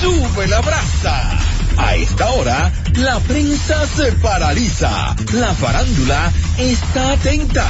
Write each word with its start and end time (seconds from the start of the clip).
sube 0.00 0.46
la 0.46 0.60
brasa. 0.60 1.38
A 1.76 1.94
esta 1.94 2.30
hora, 2.30 2.72
la 2.94 3.18
prensa 3.20 3.86
se 3.86 4.12
paraliza. 4.12 5.14
La 5.32 5.54
farándula 5.54 6.32
está 6.58 7.12
atenta 7.12 7.66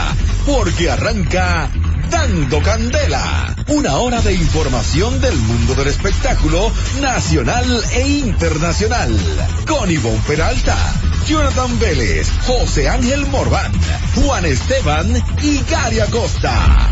porque 0.46 0.90
arranca 0.90 1.71
Dando 2.11 2.61
Candela. 2.62 3.54
Una 3.69 3.96
hora 3.98 4.21
de 4.21 4.35
información 4.35 5.21
del 5.21 5.37
mundo 5.37 5.74
del 5.74 5.88
espectáculo 5.88 6.72
nacional 7.01 7.85
e 7.93 8.08
internacional. 8.08 9.17
Con 9.67 9.90
Ivonne 9.90 10.22
Peralta, 10.26 10.76
Jonathan 11.26 11.78
Vélez, 11.78 12.28
José 12.47 12.88
Ángel 12.88 13.26
Morván, 13.26 13.72
Juan 14.17 14.44
Esteban 14.44 15.22
y 15.42 15.62
Gary 15.71 16.01
Acosta. 16.01 16.91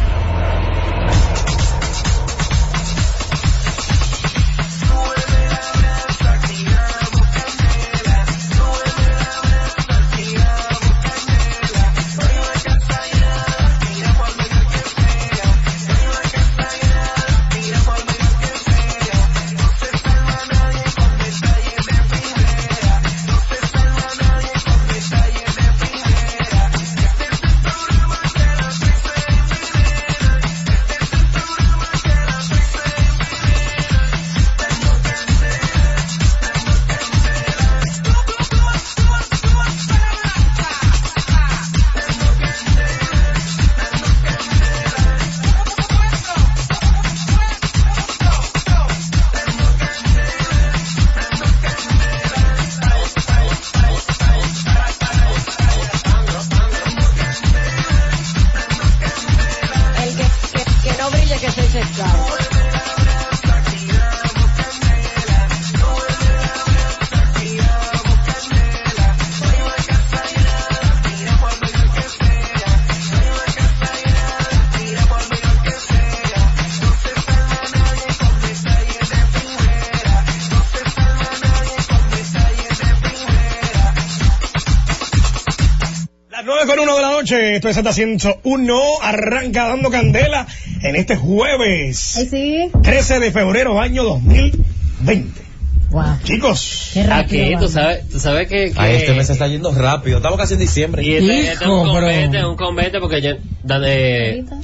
Noche, 87.35 87.55
esto 87.57 87.69
es 87.69 87.75
Santa 87.75 87.93
101, 87.93 88.81
arranca 89.03 89.69
dando 89.69 89.91
candela 89.91 90.47
en 90.83 90.97
este 90.97 91.17
jueves 91.17 92.17
Ay, 92.17 92.27
sí. 92.29 92.71
13 92.83 93.21
de 93.21 93.33
febrero 93.33 93.81
año 93.81 94.03
2020. 94.05 95.43
Wow. 95.91 96.05
Chicos, 96.23 96.91
Qué 96.93 97.03
rápido. 97.03 97.45
Aquí, 97.45 97.57
tú 97.59 97.69
sabes, 97.69 98.09
tú 98.11 98.19
sabes 98.21 98.47
que... 98.49 98.73
que 98.73 98.75
Ay, 98.77 98.97
este 98.97 99.15
mes 99.15 99.27
se 99.27 99.33
está 99.33 99.47
yendo 99.49 99.73
rápido. 99.73 100.19
Estamos 100.19 100.39
casi 100.39 100.55
en 100.55 100.61
diciembre. 100.61 101.03
y 101.03 101.15
este, 101.15 101.41
este 101.53 101.65
es 101.65 101.71
un 101.71 101.83
pero- 101.83 101.93
convete, 101.95 102.45
un 102.45 102.57
convete 102.57 102.99
porque 103.01 103.23
ya, 103.23 103.37
donde 103.63 104.45
Ahorita. 104.51 104.57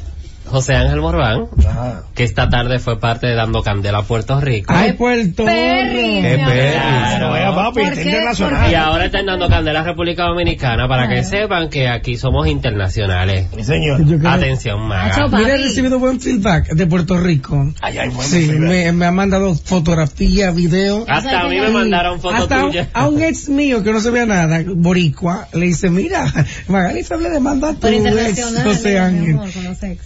José 0.54 0.76
Ángel 0.76 1.00
Morván, 1.00 1.46
que 2.14 2.22
esta 2.22 2.48
tarde 2.48 2.78
fue 2.78 3.00
parte 3.00 3.26
de 3.26 3.34
Dando 3.34 3.64
Candela 3.64 3.98
a 3.98 4.02
Puerto 4.02 4.40
Rico. 4.40 4.72
ay 4.72 4.92
Puerto 4.92 5.44
Perry, 5.44 6.22
Qué. 6.22 6.44
Vaya 7.20 7.52
papi, 7.56 7.80
internacional. 7.80 8.70
Y 8.70 8.74
ahora 8.76 9.06
están 9.06 9.26
dando 9.26 9.48
candela 9.48 9.80
a 9.80 9.82
República 9.82 10.22
Dominicana 10.28 10.86
para 10.86 11.08
que 11.08 11.24
sepan 11.24 11.68
que 11.68 11.88
aquí 11.88 12.16
somos 12.16 12.46
internacionales. 12.46 13.48
Sí, 13.56 13.64
señor. 13.64 14.00
Atención, 14.26 14.80
Maga. 14.86 15.26
Mira, 15.32 15.54
he 15.54 15.58
recibido 15.58 15.98
buen 15.98 16.20
feedback 16.20 16.68
de 16.72 16.86
Puerto 16.86 17.18
Rico. 17.18 17.72
Ay, 17.80 17.98
ay, 17.98 18.08
bueno, 18.10 18.22
Sí, 18.22 18.46
sí, 18.46 18.52
me, 18.52 18.92
me 18.92 19.06
ha 19.06 19.10
mandado 19.10 19.56
fotografía, 19.56 20.52
video. 20.52 21.04
Hasta 21.08 21.40
a 21.40 21.48
mí 21.48 21.58
me 21.58 21.70
mandaron 21.70 22.20
fotos 22.20 22.42
hasta 22.42 22.60
a 22.60 22.64
un- 22.64 22.70
tuyas. 22.70 22.88
A 22.94 23.08
un 23.08 23.20
ex 23.22 23.48
mío 23.48 23.82
que 23.82 23.92
no 23.92 24.00
se 24.00 24.10
vea 24.10 24.24
nada, 24.24 24.62
boricua, 24.76 25.48
le 25.52 25.66
dice, 25.66 25.90
mira, 25.90 26.32
Magali 26.68 27.02
Feble 27.02 27.30
le 27.30 27.40
manda 27.40 27.70
a 27.70 27.74
tu 27.74 27.88
ex, 27.88 27.96
internacional, 27.96 28.64
José 28.64 28.98
Ángel. 29.00 29.34
amor, 29.34 29.52
con 29.52 29.64
los 29.64 29.82
ex. 29.82 29.98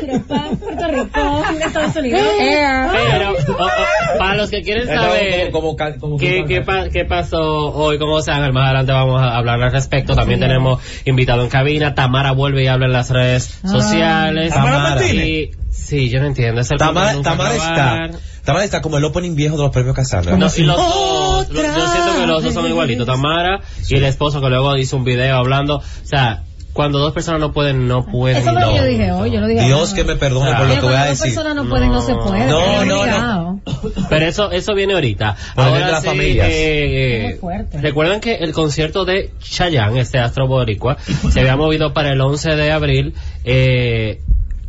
Pero 0.00 0.22
para 0.26 0.50
Puerto 0.50 0.88
Rico, 0.88 1.42
en 1.50 1.62
Estados 1.62 1.96
Unidos. 1.96 2.20
Pero, 2.38 3.30
o- 3.30 3.62
o- 3.62 4.18
para 4.18 4.34
los 4.36 4.50
que 4.50 4.62
quieren 4.62 4.86
saber 4.88 5.50
Como- 5.50 5.76
como- 5.76 5.98
como- 6.00 6.16
qué, 6.18 6.44
qué, 6.48 6.62
pa- 6.62 6.88
qué 6.88 7.04
pasó 7.04 7.38
hoy 7.40 7.98
con 7.98 8.08
José 8.08 8.32
Ángel, 8.32 8.52
más 8.52 8.64
adelante 8.66 8.92
vamos 8.92 9.20
a 9.22 9.36
hablar 9.36 9.62
al 9.62 9.70
respecto. 9.72 10.14
También 10.14 10.40
tenemos 10.40 10.80
invitado 11.04 11.42
en 11.42 11.48
cabina. 11.50 11.94
Tamara 11.94 12.32
vuelve 12.32 12.64
y 12.64 12.66
habla 12.68 12.86
en 12.86 12.92
las 12.92 13.10
redes 13.10 13.60
Ah. 13.64 13.68
sociales. 13.68 14.52
¿Tamara 14.52 14.76
Y- 14.78 14.80
Martínez? 14.82 15.50
sí, 15.70 16.08
yo 16.08 16.20
no 16.20 16.26
entiendo. 16.26 16.60
Es 16.62 16.70
el 16.70 16.78
Tamara, 16.78 17.20
Tamara 17.22 17.54
está. 17.54 18.10
Tamara 18.44 18.64
está 18.64 18.82
como 18.82 18.98
el 18.98 19.04
opening 19.04 19.36
viejo 19.36 19.56
de 19.56 19.62
los 19.62 19.70
premios 19.72 19.94
Casandra. 19.94 20.36
No, 20.36 20.48
y 20.56 20.62
los 20.62 20.76
dos, 20.76 21.48
los- 21.50 21.62
yo 21.64 21.86
siento 21.92 22.20
que 22.20 22.26
los 22.26 22.42
dos 22.42 22.54
son 22.54 22.66
igualitos. 22.66 23.06
Tamara 23.06 23.60
y 23.88 23.94
el 23.94 24.04
esposo 24.04 24.40
que 24.40 24.48
luego 24.48 24.76
hizo 24.76 24.96
un 24.96 25.04
video 25.04 25.36
hablando. 25.36 25.76
O 25.76 25.82
sea, 26.02 26.42
cuando 26.72 26.98
dos 26.98 27.12
personas 27.12 27.40
no 27.40 27.52
pueden, 27.52 27.86
no 27.86 28.04
pueden. 28.06 28.38
Eso 28.38 28.52
fue 28.52 28.60
lo 28.60 28.68
que 28.68 28.74
yo 28.76 28.80
no. 28.82 28.86
dije 28.88 29.12
hoy, 29.12 29.30
yo 29.30 29.40
lo 29.40 29.46
dije 29.46 29.64
Dios 29.66 29.92
que 29.92 30.04
me 30.04 30.16
perdone 30.16 30.50
Ah. 30.52 30.58
por 30.58 30.68
lo 30.68 30.74
que 30.74 30.80
voy 30.80 30.88
a 30.88 30.92
cuando 30.92 31.08
dos 31.10 31.18
decir. 31.20 31.34
personas 31.34 31.54
no 31.64 31.68
pueden, 31.70 31.90
no 31.90 32.00
se 32.00 32.14
puede. 32.14 32.46
No, 32.46 32.84
no, 32.84 33.06
no. 33.06 33.60
Pero 34.08 34.26
eso, 34.26 34.50
eso 34.50 34.74
viene 34.74 34.94
ahorita. 34.94 35.36
Por 35.54 35.64
el 35.66 35.70
de 35.72 35.76
Ahora 35.78 35.90
las 35.92 36.02
sí, 36.02 36.06
familias. 36.08 36.48
eh, 36.50 37.36
fuerte. 37.40 37.78
recuerden 37.80 38.20
que 38.20 38.36
el 38.36 38.52
concierto 38.52 39.04
de 39.04 39.32
Chayanne, 39.40 40.00
este 40.00 40.18
astro 40.18 40.46
boricua, 40.46 40.96
se 41.30 41.40
había 41.40 41.56
movido 41.56 41.92
para 41.92 42.12
el 42.12 42.20
11 42.20 42.56
de 42.56 42.72
abril 42.72 43.14
eh, 43.44 44.20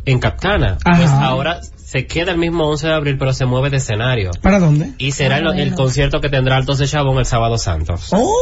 en 0.04 0.18
Capcana. 0.18 0.76
Ajá. 0.84 0.96
Pues 0.98 1.10
ahora 1.10 1.60
se 1.94 2.06
queda 2.08 2.32
el 2.32 2.38
mismo 2.38 2.68
11 2.68 2.88
de 2.88 2.92
abril, 2.92 3.16
pero 3.18 3.32
se 3.32 3.46
mueve 3.46 3.70
de 3.70 3.76
escenario. 3.76 4.32
¿Para 4.42 4.58
dónde? 4.58 4.90
Y 4.98 5.12
será 5.12 5.36
Ah, 5.36 5.38
el, 5.38 5.46
el 5.46 5.54
bueno. 5.54 5.76
concierto 5.76 6.20
que 6.20 6.28
tendrá 6.28 6.56
Altos 6.56 6.78
de 6.78 6.88
Chabón 6.88 7.18
el 7.18 7.24
sábado 7.24 7.56
santo. 7.56 7.94
¡Oh! 8.10 8.34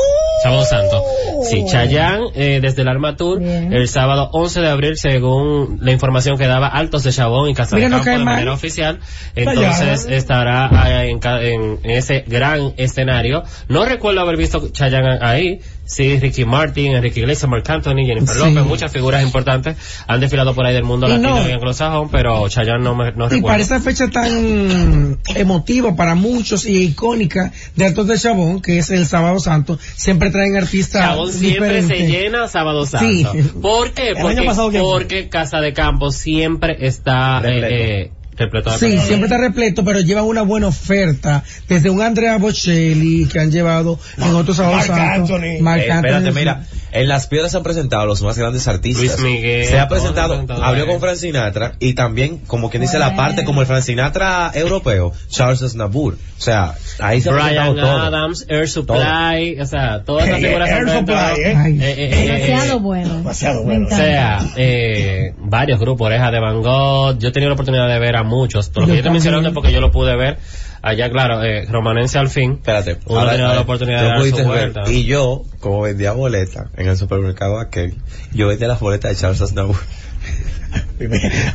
Sábado 0.43 0.65
Santo. 0.65 1.03
Sí, 1.49 1.65
Chayanne, 1.69 2.29
eh, 2.35 2.59
desde 2.63 2.83
el 2.83 2.89
Arma 2.89 3.15
Tour, 3.15 3.39
Bien. 3.41 3.73
el 3.73 3.87
sábado 3.89 4.31
11 4.33 4.61
de 4.63 4.69
abril, 4.71 4.97
según 4.97 5.79
la 5.83 5.93
información 5.93 6.37
que 6.39 6.47
daba 6.47 6.67
Altos 6.67 7.05
de 7.05 7.13
Chabón 7.13 7.51
y 7.51 7.55
Casa 7.55 7.77
Mira, 7.77 7.89
de 7.89 7.93
Campo 7.93 8.05
cae 8.07 8.19
de 8.19 8.25
mal. 8.25 8.35
manera 8.37 8.53
oficial. 8.55 8.99
Entonces 9.37 10.07
estará 10.09 10.71
eh, 10.89 11.11
en, 11.11 11.21
en- 11.25 11.79
en 11.83 11.91
ese 11.91 12.25
gran 12.27 12.73
escenario. 12.77 13.43
No 13.69 13.85
recuerdo 13.85 14.21
haber 14.23 14.37
visto 14.37 14.69
Chayanne 14.71 15.19
ahí. 15.21 15.61
Sí, 15.93 16.19
Ricky 16.19 16.45
Martin, 16.45 16.93
Enrique 16.93 17.21
Iglesias, 17.21 17.49
Mark 17.51 17.65
Anthony, 17.69 18.05
Jennifer 18.07 18.35
Sí. 18.35 18.39
López, 18.39 18.65
muchas 18.65 18.91
figuras 18.93 19.23
importantes 19.23 19.77
han 20.07 20.21
desfilado 20.21 20.55
por 20.55 20.65
ahí 20.65 20.73
del 20.73 20.85
mundo 20.85 21.07
Y 21.07 21.11
latino 21.11 21.39
no. 21.41 21.49
y 21.49 21.53
anglosajón, 21.53 22.09
pero 22.11 22.49
Chayanne 22.49 22.83
no, 22.83 22.95
me, 22.95 23.13
no 23.13 23.27
Y 23.27 23.29
recuerdo. 23.29 23.47
para 23.47 23.63
esa 23.63 23.81
fecha 23.81 24.09
tan 24.09 25.19
emotiva 25.35 25.95
para 25.97 26.15
muchos 26.15 26.67
y 26.67 26.83
icónica 26.85 27.53
de 27.77 27.85
Altos 27.87 28.07
de 28.07 28.19
Chabón, 28.19 28.61
que 28.63 28.79
es 28.79 28.91
el 28.91 29.07
Sábado 29.07 29.39
Santo, 29.39 29.79
siempre 29.97 30.31
traen 30.31 30.57
artistas 30.57 31.03
Chabón 31.03 31.31
siempre 31.33 31.83
se 31.83 32.07
llena 32.07 32.49
sábado 32.49 32.87
santo. 32.87 33.33
Sí. 33.33 33.43
¿Por 33.61 33.93
qué? 33.93 34.15
Porque, 34.21 34.81
porque 34.81 35.29
Casa 35.29 35.59
de 35.61 35.73
Campo 35.73 36.11
siempre 36.11 36.77
está 36.81 37.41
eh, 37.45 37.61
eh, 38.05 38.11
repleto 38.43 38.71
de 38.71 38.77
Sí, 38.79 38.85
personas. 38.87 39.07
siempre 39.07 39.27
está 39.27 39.39
repleto, 39.39 39.85
pero 39.85 40.01
llevan 40.01 40.25
una 40.25 40.43
buena 40.43 40.69
oferta. 40.69 41.43
Desde 41.69 41.91
un 41.91 42.03
Andrea 42.03 42.37
Bocelli 42.39 43.27
que 43.27 43.39
han 43.41 43.51
llevado 43.51 43.99
en 44.19 44.35
otros 44.35 44.57
sábados 44.57 44.89
Marc. 44.89 45.01
Anthony. 45.01 45.61
Marc 45.61 45.83
Eh, 45.83 45.89
espérate, 45.89 46.15
Anthony. 46.15 46.33
mira, 46.35 46.65
en 46.93 47.09
las 47.09 47.27
piedras 47.27 47.51
se 47.53 47.57
han 47.57 47.63
presentado 47.63 48.05
los 48.07 48.21
más 48.23 48.37
grandes 48.39 48.69
artistas. 48.69 49.19
Luis 49.21 49.33
Miguel, 49.35 49.67
Se 49.67 49.79
ha 49.79 49.89
presentado, 49.89 50.45
abrió 50.63 50.87
con 50.87 51.01
Frank 51.01 51.17
Sinatra 51.17 51.73
y 51.79 51.95
también, 51.95 52.39
como 52.47 52.69
quien 52.71 52.83
dice, 52.83 52.99
la 52.99 53.17
parte 53.17 53.45
como 53.45 53.61
el 53.63 53.67
Frank 53.67 53.83
Sinatra 53.83 54.51
europeo, 54.55 55.13
Charles 55.29 55.63
Aznavour. 55.63 56.15
O 56.39 56.41
sea, 56.45 56.75
ahí 56.99 57.21
se 57.21 57.31
ha 57.31 57.33
presentado 57.35 57.73
Brian 57.73 57.87
todo. 57.87 57.99
Adams, 58.03 58.47
Air 58.49 58.69
Supply, 58.69 59.61
o 59.61 59.67
sea, 59.67 60.03
todas 60.05 60.27
esas 60.27 60.41
Eh, 60.43 60.47
figuras 60.47 60.69
Air. 60.71 60.89
Supply, 60.91 61.15
¿eh? 61.45 61.55
Ay. 61.57 61.79
Eh, 61.81 61.95
eh, 61.99 62.27
Demasiado 62.33 62.81
bueno. 62.81 63.15
demasiado 63.19 63.61
Me 63.61 63.79
bueno. 63.79 63.87
O 63.87 63.97
sea, 63.97 64.41
eh, 64.57 65.35
varios 65.39 65.79
grupos, 65.81 66.07
Oreja 66.07 66.31
de 66.31 66.41
Van 66.41 66.61
Gogh, 66.63 67.17
yo 67.19 67.29
he 67.29 67.33
tenido 67.33 67.49
la 67.51 67.55
oportunidad 67.55 67.89
de 67.89 67.99
ver 67.99 68.17
a 68.17 68.23
muchos, 68.33 68.69
pero 68.71 68.83
lo 68.83 68.87
Yo 68.87 68.93
que 68.93 68.97
yo 68.97 69.01
estoy 69.01 69.13
mencionando 69.13 69.53
porque 69.53 69.73
yo 69.73 69.81
lo 69.81 69.91
pude 69.91 70.17
ver 70.17 70.39
allá, 70.83 71.11
claro, 71.11 71.43
eh, 71.43 71.67
Romanense 71.67 72.19
al 72.19 72.29
fin. 72.29 72.55
Espérate, 72.55 72.99
Uno 73.07 73.21
ha 73.21 73.31
tenido 73.31 73.55
la 73.55 73.61
oportunidad 73.61 74.03
de 74.03 74.09
dar 74.09 74.23
su 74.25 74.37
ver. 74.37 74.47
vuelta. 74.47 74.91
Y 74.91 75.05
yo, 75.05 75.43
como 75.61 75.83
vendía 75.83 76.13
boletas 76.13 76.67
en 76.77 76.89
el 76.89 76.97
supermercado 76.97 77.59
aquel, 77.61 77.95
yo 78.33 78.49
vendía 78.49 78.69
las 78.69 78.81
boletas 78.81 79.13
de 79.13 79.17
Charles 79.17 79.41
Aznavour. 79.41 79.77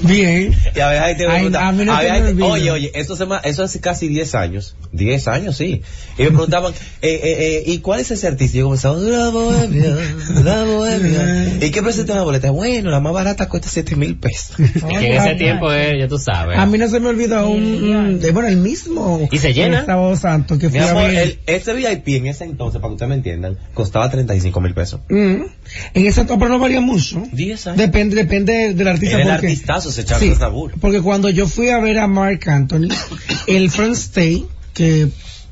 Bien. 0.01 0.53
Y 0.75 0.79
a 0.79 0.87
veces 0.89 1.01
ahí 1.03 1.15
te 1.15 1.27
Ay, 1.27 1.49
no 1.49 1.57
a 1.59 1.71
veces 2.01 2.21
te- 2.23 2.27
olvida. 2.31 2.45
oye, 2.45 2.71
oye, 2.71 2.91
eso, 2.95 3.15
se 3.15 3.25
ma- 3.25 3.39
eso 3.43 3.63
hace 3.63 3.79
casi 3.79 4.07
10 4.07 4.35
años, 4.35 4.75
10 4.91 5.27
años, 5.27 5.57
sí. 5.57 5.81
Y 6.17 6.23
me 6.23 6.29
preguntaban, 6.29 6.73
eh, 7.01 7.19
eh, 7.23 7.37
eh, 7.39 7.63
¿y 7.65 7.79
cuál 7.79 7.99
es 7.99 8.11
ese 8.11 8.27
artista? 8.27 8.55
Y 8.57 8.59
yo 8.59 8.65
comenzaba, 8.65 8.97
la 8.97 9.29
bohemia, 9.29 9.95
la 10.43 10.63
bohemia. 10.63 11.57
¿Y 11.61 11.71
qué 11.71 11.81
presenta 11.81 12.13
una 12.13 12.23
boleta? 12.23 12.51
Bueno, 12.51 12.89
la 12.89 12.99
más 12.99 13.13
barata 13.13 13.47
cuesta 13.49 13.69
7 13.69 13.95
mil 13.95 14.17
pesos. 14.17 14.55
Que 14.87 15.07
en 15.07 15.21
ese 15.21 15.35
tiempo, 15.35 15.71
eh, 15.71 15.97
ya 15.99 16.07
tú 16.07 16.17
sabes. 16.17 16.57
A 16.57 16.65
mí 16.65 16.77
no 16.77 16.87
se 16.89 16.99
me 16.99 17.09
olvidó 17.09 17.47
un, 17.49 18.19
de, 18.19 18.31
bueno, 18.31 18.47
el 18.49 18.57
mismo. 18.57 19.27
¿Y 19.31 19.37
se 19.37 19.53
llena? 19.53 19.79
el 19.79 19.85
Sábado 19.85 20.15
Santo 20.15 20.57
que 20.57 20.67
el, 20.67 21.39
ese 21.45 21.73
VIP 21.73 22.07
en 22.09 22.27
ese 22.27 22.43
entonces, 22.45 22.79
para 22.81 22.89
que 22.89 22.93
ustedes 22.93 23.09
me 23.09 23.15
entiendan, 23.15 23.57
costaba 23.73 24.09
35 24.09 24.61
mil 24.61 24.73
pesos. 24.73 25.01
Mm. 25.09 25.41
En 25.93 26.05
ese 26.05 26.23
tiempo 26.25 26.39
pero 26.39 26.49
no 26.49 26.59
varía 26.59 26.81
mucho. 26.81 27.23
10 27.31 27.67
años. 27.67 27.77
Depende, 27.77 28.15
depende 28.15 28.73
del 28.73 28.87
artista. 28.87 29.17
El 29.27 29.33
porque, 29.35 29.47
artistazo, 29.47 29.89
ese 29.89 30.05
Charles 30.05 30.27
Sí, 30.27 30.33
Aznavour. 30.33 30.73
porque 30.79 31.01
cuando 31.01 31.29
yo 31.29 31.47
fui 31.47 31.69
a 31.69 31.79
ver 31.79 31.99
a 31.99 32.07
Mark 32.07 32.41
Anthony, 32.47 32.87
el 33.47 33.69
front 33.71 33.93
stay 33.95 34.45
que 34.73 35.07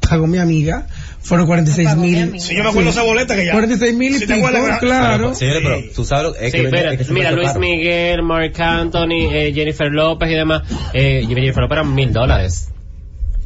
pagó 0.08 0.28
mi 0.28 0.38
amiga 0.38 0.88
fueron 1.22 1.48
46 1.48 1.88
Pagó 1.88 2.02
mi 2.02 2.12
mil. 2.12 2.40
Si 2.40 2.56
yo 2.56 2.64
me 2.64 2.70
acuerdo 2.70 2.92
esa 2.92 3.02
boleta 3.02 3.36
que 3.36 3.46
ya. 3.48 3.52
46 3.54 3.96
mil 3.96 4.16
y 4.16 4.20
Si 4.20 4.28
te 4.28 4.36
pico, 4.36 4.48
claro. 4.80 5.18
Pero, 5.24 5.36
señores, 5.36 5.62
pero 5.64 5.82
tú 5.96 6.06
sabes 6.06 6.24
lo 6.26 6.36
es 6.36 6.52
Sí, 6.52 6.58
que 6.60 6.64
mira, 6.66 6.94
es 6.94 7.08
que 7.08 7.14
mira 7.14 7.32
Luis. 7.32 7.56
Miguel, 7.56 8.22
Mark 8.22 8.54
Anthony, 8.62 9.32
eh, 9.32 9.52
Jennifer 9.56 9.92
López 9.92 10.30
y 10.30 10.34
demás. 10.36 10.62
Eh, 10.94 11.26
Jennifer 11.28 11.64
López 11.64 11.78
eran 11.78 11.96
mil 11.96 12.14
dólares. 12.14 12.70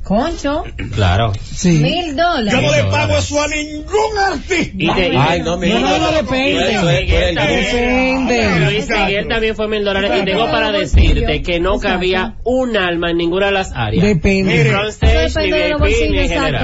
Concho, 0.03 0.63
Claro. 0.95 1.33
Sí. 1.43 1.69
mil 1.79 2.15
Yo 2.15 2.23
dólares. 2.23 2.61
no 2.63 2.71
le 2.75 2.83
pago 2.85 3.17
eso 3.17 3.41
a 3.41 3.47
ningún 3.47 4.17
artista. 4.31 4.71
Y 4.75 4.87
te- 4.91 5.17
Ay, 5.17 5.41
no, 5.41 5.57
mi 5.57 5.69
No, 5.69 5.79
no, 5.81 5.97
no, 5.99 6.11
depende. 6.13 6.63
Depende. 7.37 8.59
Luis 8.71 8.89
Miguel 8.89 9.27
también 9.27 9.55
fue 9.55 9.67
mil 9.67 9.83
dólares. 9.83 10.11
Y 10.21 10.25
tengo 10.25 10.49
para 10.49 10.71
decirte 10.71 11.41
que 11.43 11.59
no 11.59 11.79
cabía 11.79 12.35
un 12.43 12.75
alma 12.77 13.11
en 13.11 13.17
ninguna 13.17 13.47
de 13.47 13.51
las 13.51 13.71
áreas. 13.73 14.03
Depende. 14.03 14.55
Mire. 14.55 14.71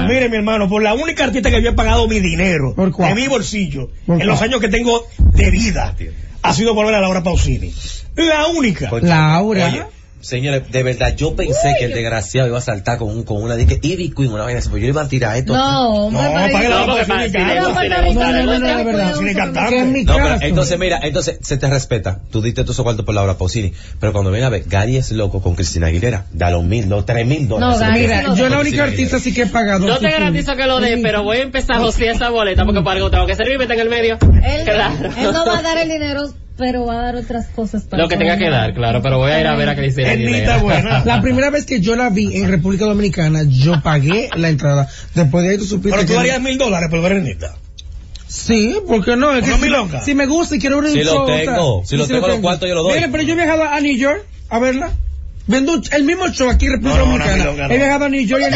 Mire, 0.08 0.28
mi 0.28 0.36
hermano, 0.36 0.68
por 0.68 0.82
la 0.82 0.94
única 0.94 1.24
artista 1.24 1.50
que 1.50 1.62
yo 1.62 1.70
he 1.70 1.74
pagado 1.74 2.08
mi 2.08 2.20
dinero 2.20 2.74
¿Por 2.74 2.90
cuál? 2.92 3.14
de 3.14 3.20
mi 3.20 3.28
bolsillo 3.28 3.90
¿Por 4.06 4.20
en 4.20 4.26
los 4.26 4.40
años 4.42 4.60
que 4.60 4.68
tengo 4.68 5.06
de 5.18 5.50
vida 5.50 5.94
ha 6.42 6.52
sido 6.52 6.74
volver 6.74 6.94
a 6.94 7.00
Laura 7.00 7.22
Pausini. 7.22 7.72
La 8.16 8.46
única. 8.46 8.90
Laura. 9.02 9.88
Señores, 10.26 10.68
de 10.72 10.82
verdad, 10.82 11.14
yo 11.14 11.36
pensé 11.36 11.76
que 11.78 11.84
el 11.84 11.92
desgraciado 11.94 12.48
iba 12.48 12.58
a 12.58 12.60
saltar 12.60 12.98
con, 12.98 13.10
un, 13.10 13.22
con 13.22 13.40
una 13.40 13.54
dique 13.54 13.78
Ivy 13.80 14.10
Queen, 14.10 14.32
una 14.32 14.42
vaina 14.42 14.58
así, 14.58 14.68
pues 14.68 14.80
yo 14.80 14.86
le 14.86 14.92
iba 14.92 15.02
a 15.02 15.08
tirar 15.08 15.36
esto. 15.36 15.54
No, 15.56 16.06
hombre, 16.06 16.20
No, 16.20 16.28
yo- 16.28 16.68
la 16.68 17.06
para- 17.06 17.60
gusta, 17.64 17.88
No, 18.12 18.32
no, 18.32 18.58
no, 18.58 18.66
de 18.76 18.84
verdad. 18.84 19.14
Sin 19.14 19.34
cantar. 19.34 19.68
Que 19.68 19.84
No, 19.84 20.14
pero 20.16 20.36
entonces 20.40 20.78
mira, 20.80 20.98
entonces 21.02 21.38
se 21.42 21.56
te 21.58 21.70
respeta. 21.70 22.18
Tú 22.30 22.42
diste 22.42 22.64
tus 22.64 22.76
cuartos 22.80 23.04
por 23.06 23.14
Laura 23.14 23.38
Pausini. 23.38 23.72
Pero 24.00 24.12
cuando 24.12 24.32
viene 24.32 24.46
a 24.46 24.50
ver, 24.50 24.64
Gary 24.66 24.96
es 24.96 25.12
loco 25.12 25.40
con 25.40 25.54
Cristina 25.54 25.86
Aguilera. 25.86 26.24
Da 26.32 26.50
los 26.50 26.64
mil, 26.64 26.88
los 26.88 27.06
tres 27.06 27.24
mil 27.24 27.46
dólares. 27.46 27.78
No, 27.78 27.86
Gary 27.86 28.08
yo 28.36 28.48
la 28.48 28.58
única 28.58 28.82
artista 28.82 29.20
sí 29.20 29.32
que 29.32 29.42
he 29.42 29.46
pagado. 29.46 29.86
No 29.86 29.94
sí 29.94 30.00
te 30.00 30.10
garantizo 30.10 30.56
que 30.56 30.66
lo 30.66 30.80
dé, 30.80 30.98
pero 31.02 31.22
voy 31.22 31.36
a 31.36 31.42
empezar 31.42 31.76
a 31.76 31.78
josear 31.78 32.16
esa 32.16 32.30
boleta 32.30 32.64
porque 32.64 32.82
para 32.82 32.96
algo 32.96 33.10
tengo 33.12 33.26
que 33.28 33.36
servir 33.36 33.54
y 33.54 33.58
meter 33.58 33.76
en 33.76 33.82
el 33.82 33.88
medio. 33.90 34.18
Claro. 34.18 35.08
él 35.18 35.32
no 35.32 35.46
va 35.46 35.58
a 35.58 35.62
dar 35.62 35.78
el 35.78 35.88
dinero, 35.88 36.32
pero 36.56 36.86
va 36.86 37.00
a 37.00 37.02
dar 37.02 37.16
otras 37.16 37.48
cosas 37.48 37.84
para 37.84 38.02
Lo 38.02 38.08
que 38.08 38.16
tenga 38.16 38.36
que 38.36 38.48
dar, 38.48 38.74
claro, 38.74 39.02
pero 39.02 39.18
voy 39.18 39.32
a 39.32 39.40
ir 39.40 39.46
a 39.46 39.54
ver 39.54 39.68
a 39.68 39.76
Cristina 39.76 40.12
Ernita 40.12 40.54
Aguilera. 40.54 40.58
buena. 40.58 41.02
La 41.04 41.20
primera 41.20 41.50
vez 41.50 41.66
que 41.66 41.80
yo 41.80 41.96
la 41.96 42.10
vi 42.10 42.36
en 42.36 42.48
República 42.48 42.84
Dominicana, 42.86 43.42
yo 43.46 43.82
pagué 43.82 44.30
la 44.36 44.48
entrada. 44.48 44.88
Después 45.14 45.44
de 45.44 45.50
ahí 45.50 45.58
tú 45.58 45.64
supiste 45.64 45.98
Pero 45.98 46.08
tú 46.08 46.14
darías 46.14 46.40
mil 46.40 46.58
dólares 46.58 46.88
por 46.90 47.02
ver 47.02 47.12
a 47.12 47.16
Ernita. 47.16 47.54
Sí, 48.28 48.76
¿por 48.86 49.04
qué 49.04 49.16
no? 49.16 49.32
Es 49.34 49.44
que 49.44 49.50
¿Una 49.50 49.58
si, 49.58 49.62
milonga? 49.62 50.00
si 50.00 50.14
me 50.14 50.26
gusta 50.26 50.56
y 50.56 50.58
quiero 50.58 50.76
ver 50.76 50.86
un 50.86 50.92
Si 50.92 51.04
lo 51.04 51.12
show, 51.12 51.22
o 51.22 51.26
sea, 51.26 51.36
tengo, 51.44 51.82
si 51.84 51.94
y 51.94 51.98
lo 51.98 52.06
tengo 52.06 52.26
los 52.26 52.40
cuartos, 52.40 52.68
yo 52.68 52.74
lo 52.74 52.82
doy. 52.82 52.94
Mire, 52.94 53.08
pero 53.08 53.22
yo 53.22 53.32
he 53.32 53.36
viajado 53.36 53.64
a 53.64 53.80
New 53.80 53.96
York 53.96 54.24
a 54.48 54.58
verla. 54.58 54.92
Vendo 55.48 55.80
el 55.92 56.02
mismo 56.04 56.26
show 56.28 56.50
aquí 56.50 56.66
en 56.66 56.72
República 56.72 56.98
No, 56.98 57.06
no, 57.06 57.12
Dominicana. 57.18 57.68
no. 57.68 57.74
He 57.74 57.76
viajado 57.76 58.04
a 58.06 58.08
New 58.08 58.20
York 58.26 58.42
y 58.42 58.44
a, 58.46 58.50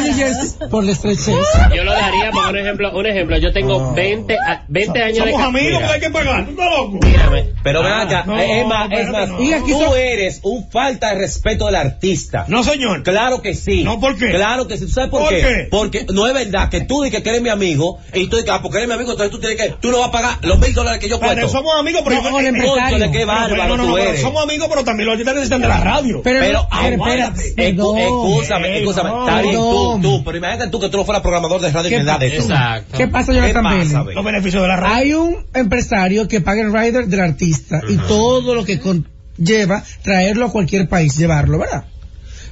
New 0.00 0.14
Jersey 0.14 0.68
por 0.70 0.84
la 0.84 0.92
estrechez. 0.92 1.26
Yo 1.76 1.84
lo 1.84 1.92
daría, 1.92 2.30
por 2.30 2.46
un 2.48 2.56
ejemplo, 2.58 2.96
un 2.98 3.06
ejemplo, 3.06 3.36
yo 3.38 3.52
tengo 3.52 3.92
20, 3.92 4.34
a- 4.38 4.64
20 4.68 5.02
años 5.02 5.24
de 5.26 5.30
Somos 5.32 5.46
amigos, 5.46 5.82
hay 5.82 6.00
que 6.00 6.10
pagar. 6.10 6.44
¿Tú 6.46 6.50
estás 6.52 6.66
loco? 6.78 6.98
mírame. 7.04 7.44
Pero 7.62 7.82
ven 7.82 7.92
Ah, 7.92 8.02
acá, 8.02 8.24
no, 8.26 8.38
es 8.38 8.66
más, 8.66 8.88
es 8.92 9.08
más, 9.10 9.28
no. 9.28 9.36
Tú 9.38 9.94
eres 9.94 10.40
un 10.42 10.70
falta 10.70 11.10
de 11.10 11.16
respeto 11.20 11.66
del 11.66 11.76
artista. 11.76 12.44
No, 12.48 12.62
señor. 12.64 13.02
Claro 13.02 13.42
que 13.42 13.54
sí. 13.54 13.84
No, 13.84 14.00
¿por 14.00 14.16
qué? 14.16 14.30
Claro 14.30 14.66
que 14.66 14.78
sí. 14.78 14.86
¿Tú 14.86 14.92
sabes 14.92 15.10
por, 15.10 15.20
¿Por 15.20 15.28
qué? 15.30 15.40
qué? 15.42 15.68
Porque 15.70 16.06
no 16.12 16.26
es 16.26 16.32
verdad 16.34 16.70
que 16.70 16.80
tú 16.82 17.02
dices 17.02 17.22
que 17.22 17.28
eres 17.28 17.42
mi 17.42 17.50
amigo 17.50 17.98
y 18.14 18.28
tú 18.28 18.36
dices, 18.36 18.50
ah, 18.50 18.60
porque 18.62 18.78
eres 18.78 18.88
mi 18.88 18.94
amigo, 18.94 19.10
entonces 19.12 19.30
tú 19.30 19.40
tienes 19.40 19.60
que, 19.60 19.74
tú 19.80 19.90
no 19.90 19.98
vas 19.98 20.08
a 20.08 20.12
pagar 20.12 20.38
los 20.42 20.58
mil 20.58 20.72
dólares 20.72 21.00
que 21.00 21.08
yo 21.10 21.20
Pero 21.20 21.32
cuento. 21.34 21.48
somos 21.50 21.78
amigos, 21.78 22.00
pero 22.04 22.16
No, 22.22 22.40
yo-. 22.40 22.68
Cónchale, 22.68 23.10
qué 23.10 23.24
bárbaro 23.26 23.56
no, 23.68 23.76
no, 23.76 23.82
tú 23.84 23.88
no, 23.90 23.94
pero 23.96 24.08
eres. 24.10 24.22
somos 24.22 24.42
amigos, 24.42 24.68
pero 24.70 24.84
también 24.84 25.08
los 25.08 25.18
necesitan 25.18 25.60
de 25.60 25.68
la 25.68 25.80
radio. 25.80 25.97
Pero, 26.02 26.22
Pero, 26.22 26.68
pero 26.70 27.34
perdón. 27.56 27.98
Escúchame, 27.98 28.78
escúchame. 28.78 29.10
Está 29.10 29.42
bien, 29.42 29.54
tú, 29.54 29.98
tú, 30.02 30.24
pero 30.24 30.38
imagínate 30.38 30.70
tú 30.70 30.80
que 30.80 30.88
tú 30.88 30.96
no 30.96 31.04
fueras 31.04 31.22
programador 31.22 31.60
de 31.60 31.70
radio 31.70 31.88
y 31.88 31.90
¿Qué 31.90 31.98
me 31.98 32.04
das 32.04 32.20
de 32.20 32.26
esto. 32.26 32.42
Exacto. 32.52 32.98
¿Qué 32.98 33.08
pasa, 33.08 33.32
¿Qué 33.32 33.38
Jonathan 33.38 34.04
ve? 34.06 34.14
Los 34.14 34.24
beneficios 34.24 34.62
de 34.62 34.68
la 34.68 34.76
radio. 34.76 34.94
Hay 34.94 35.12
un 35.14 35.46
empresario 35.54 36.28
que 36.28 36.40
paga 36.40 36.62
el 36.62 36.72
rider 36.72 37.06
del 37.06 37.20
artista 37.20 37.80
y 37.88 37.96
todo 37.96 38.54
lo 38.54 38.64
que 38.64 38.78
conlleva 38.80 39.82
traerlo 40.02 40.46
a 40.46 40.52
cualquier 40.52 40.88
país, 40.88 41.16
llevarlo, 41.16 41.58
¿verdad? 41.58 41.84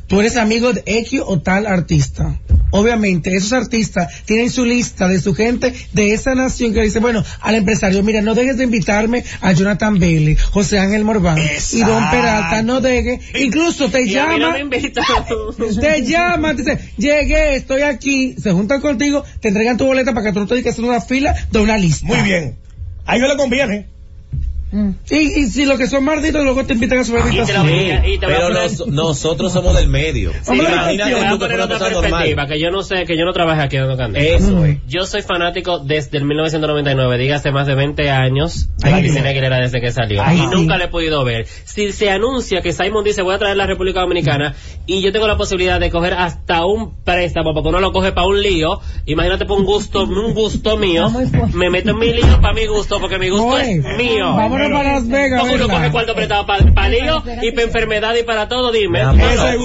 Tú 0.06 0.20
eres 0.20 0.37
amigo 0.37 0.73
de 0.73 0.82
X 0.87 1.20
o 1.25 1.41
tal 1.41 1.67
artista. 1.67 2.38
Obviamente, 2.70 3.35
esos 3.35 3.53
artistas 3.53 4.25
tienen 4.25 4.50
su 4.50 4.64
lista 4.64 5.08
de 5.08 5.20
su 5.20 5.35
gente 5.35 5.73
de 5.93 6.12
esa 6.12 6.35
nación 6.35 6.73
que 6.73 6.82
dice, 6.82 7.00
bueno, 7.00 7.25
al 7.41 7.55
empresario, 7.55 8.03
mira, 8.03 8.23
no 8.23 8.35
dejes 8.35 8.56
de 8.56 8.64
invitarme 8.64 9.25
a 9.41 9.53
Jonathan 9.53 9.99
Bailey, 9.99 10.37
José 10.37 10.79
Ángel 10.79 11.05
Morván 11.05 11.38
y 11.38 11.81
Don. 11.81 12.11
Peralta, 12.11 12.62
no 12.62 12.81
dejes, 12.81 13.20
incluso 13.35 13.88
te 13.88 14.03
Y 14.03 14.06
no 14.06 14.12
llama, 14.12 14.56
te 15.81 16.03
llama, 16.05 16.55
te 16.55 16.62
dice, 16.62 16.79
llegué, 16.97 17.56
estoy 17.56 17.82
aquí, 17.82 18.37
se 18.41 18.52
juntan 18.52 18.81
contigo, 18.81 19.25
te 19.41 19.49
entregan 19.49 19.76
tu 19.76 19.87
boleta 19.87 20.12
para 20.12 20.26
que 20.26 20.32
tú 20.32 20.41
no 20.41 20.47
tengas 20.47 20.62
que 20.62 20.70
hacer 20.70 20.85
una 20.85 21.00
fila 21.00 21.35
de 21.50 21.59
una 21.59 21.76
lista. 21.76 22.06
Muy 22.06 22.20
bien. 22.23 22.56
A 23.06 23.17
ellos 23.17 23.29
le 23.29 23.37
conviene. 23.37 23.96
Mm. 24.73 24.91
Y, 25.11 25.17
y 25.17 25.47
si 25.47 25.65
los 25.65 25.79
que 25.79 25.87
son 25.87 26.05
malditos 26.05 26.43
luego 26.43 26.65
te 26.65 26.73
invitan 26.75 26.99
a 26.99 27.05
su 27.05 27.13
Y 27.13 27.15
te 27.17 27.23
habitación. 27.23 27.57
la 27.57 27.63
voy 27.73 27.91
a- 27.91 28.09
y 28.09 28.19
te 28.19 28.27
voy 28.27 28.35
a 28.35 28.39
Pero 28.39 28.51
nos- 28.51 28.87
nosotros 28.89 29.53
somos 29.53 29.75
del 29.77 29.89
medio. 29.89 30.33
Sí, 30.43 30.51
Hombre, 30.51 30.67
Imagínate 30.73 31.11
te 31.11 31.17
voy 31.17 31.25
a 31.25 31.31
tú 31.31 31.35
que 31.37 31.41
poner 31.45 31.57
fuera 31.59 31.65
otra 31.65 31.79
perspectiva, 31.79 32.19
normal. 32.27 32.49
que 32.49 32.61
yo 32.61 32.71
no 32.71 32.83
sé, 32.83 33.05
que 33.07 33.17
yo 33.17 33.25
no 33.25 33.33
trabajo 33.33 33.63
aquí 33.63 33.77
dando 33.77 33.97
candela. 33.97 34.27
Eso 34.27 34.65
es. 34.65 34.79
Yo 34.89 35.07
soy 35.07 35.23
fanático 35.23 35.79
desde 35.79 36.19
el 36.19 36.25
1999, 36.25 37.17
dígase 37.19 37.53
más 37.53 37.67
de 37.69 37.75
20 37.77 38.11
años, 38.11 38.69
de 38.79 38.91
Ay, 38.93 39.03
Cristina. 39.03 39.31
Aguilera 39.31 39.61
desde 39.61 39.81
que 39.81 39.93
salió. 39.93 40.23
Ay, 40.25 40.37
y 40.39 40.41
sí. 40.41 40.47
nunca 40.51 40.77
le 40.77 40.85
he 40.85 40.89
podido 40.89 41.25
ver. 41.25 41.47
Si 41.65 41.93
se 41.93 42.11
anuncia 42.11 42.61
que 42.61 42.73
Simon 42.73 43.05
dice 43.05 43.23
voy 43.23 43.35
a 43.35 43.39
traer 43.39 43.53
a 43.53 43.57
la 43.57 43.67
República 43.67 44.01
Dominicana 44.01 44.55
y 44.87 45.01
yo 45.01 45.12
tengo 45.12 45.27
la 45.29 45.37
posibilidad 45.37 45.79
de 45.79 45.91
coger 45.91 46.15
hasta 46.15 46.67
un 46.67 47.03
préstamo, 47.05 47.55
porque 47.55 47.69
uno 47.69 47.81
lo 47.81 47.93
coge 47.93 48.12
para 48.12 48.26
un 48.26 48.43
lío, 48.43 48.81
imagínate 49.07 49.45
por 49.47 49.59
un 49.61 49.64
gusto, 49.64 50.02
un 50.05 50.35
gusto 50.35 50.76
mío, 50.76 51.09
me 51.55 51.71
meto 51.71 51.90
en 51.90 51.99
mi 51.99 52.12
lío 52.12 52.40
para 52.40 52.52
mi 52.52 52.67
gusto, 52.67 53.00
porque 53.00 53.19
mi 53.19 53.29
gusto 53.31 53.47
Oye, 53.47 53.79
es 53.79 53.97
mío. 53.97 54.35
Vámonos 54.57 54.79
para 54.79 54.93
Las 54.95 55.09
Vegas. 55.09 55.43
Uno 55.53 55.69
coge 55.69 55.91
cuarto 55.91 56.15
prestado 56.15 56.47
para 56.47 56.89
lío 56.89 57.23
y 57.43 57.53
para 57.53 57.63
enfermedad 57.67 58.15
y 58.15 58.23
para 58.23 58.49
todo, 58.49 58.73
dime. 58.73 59.01
Sale 59.03 59.59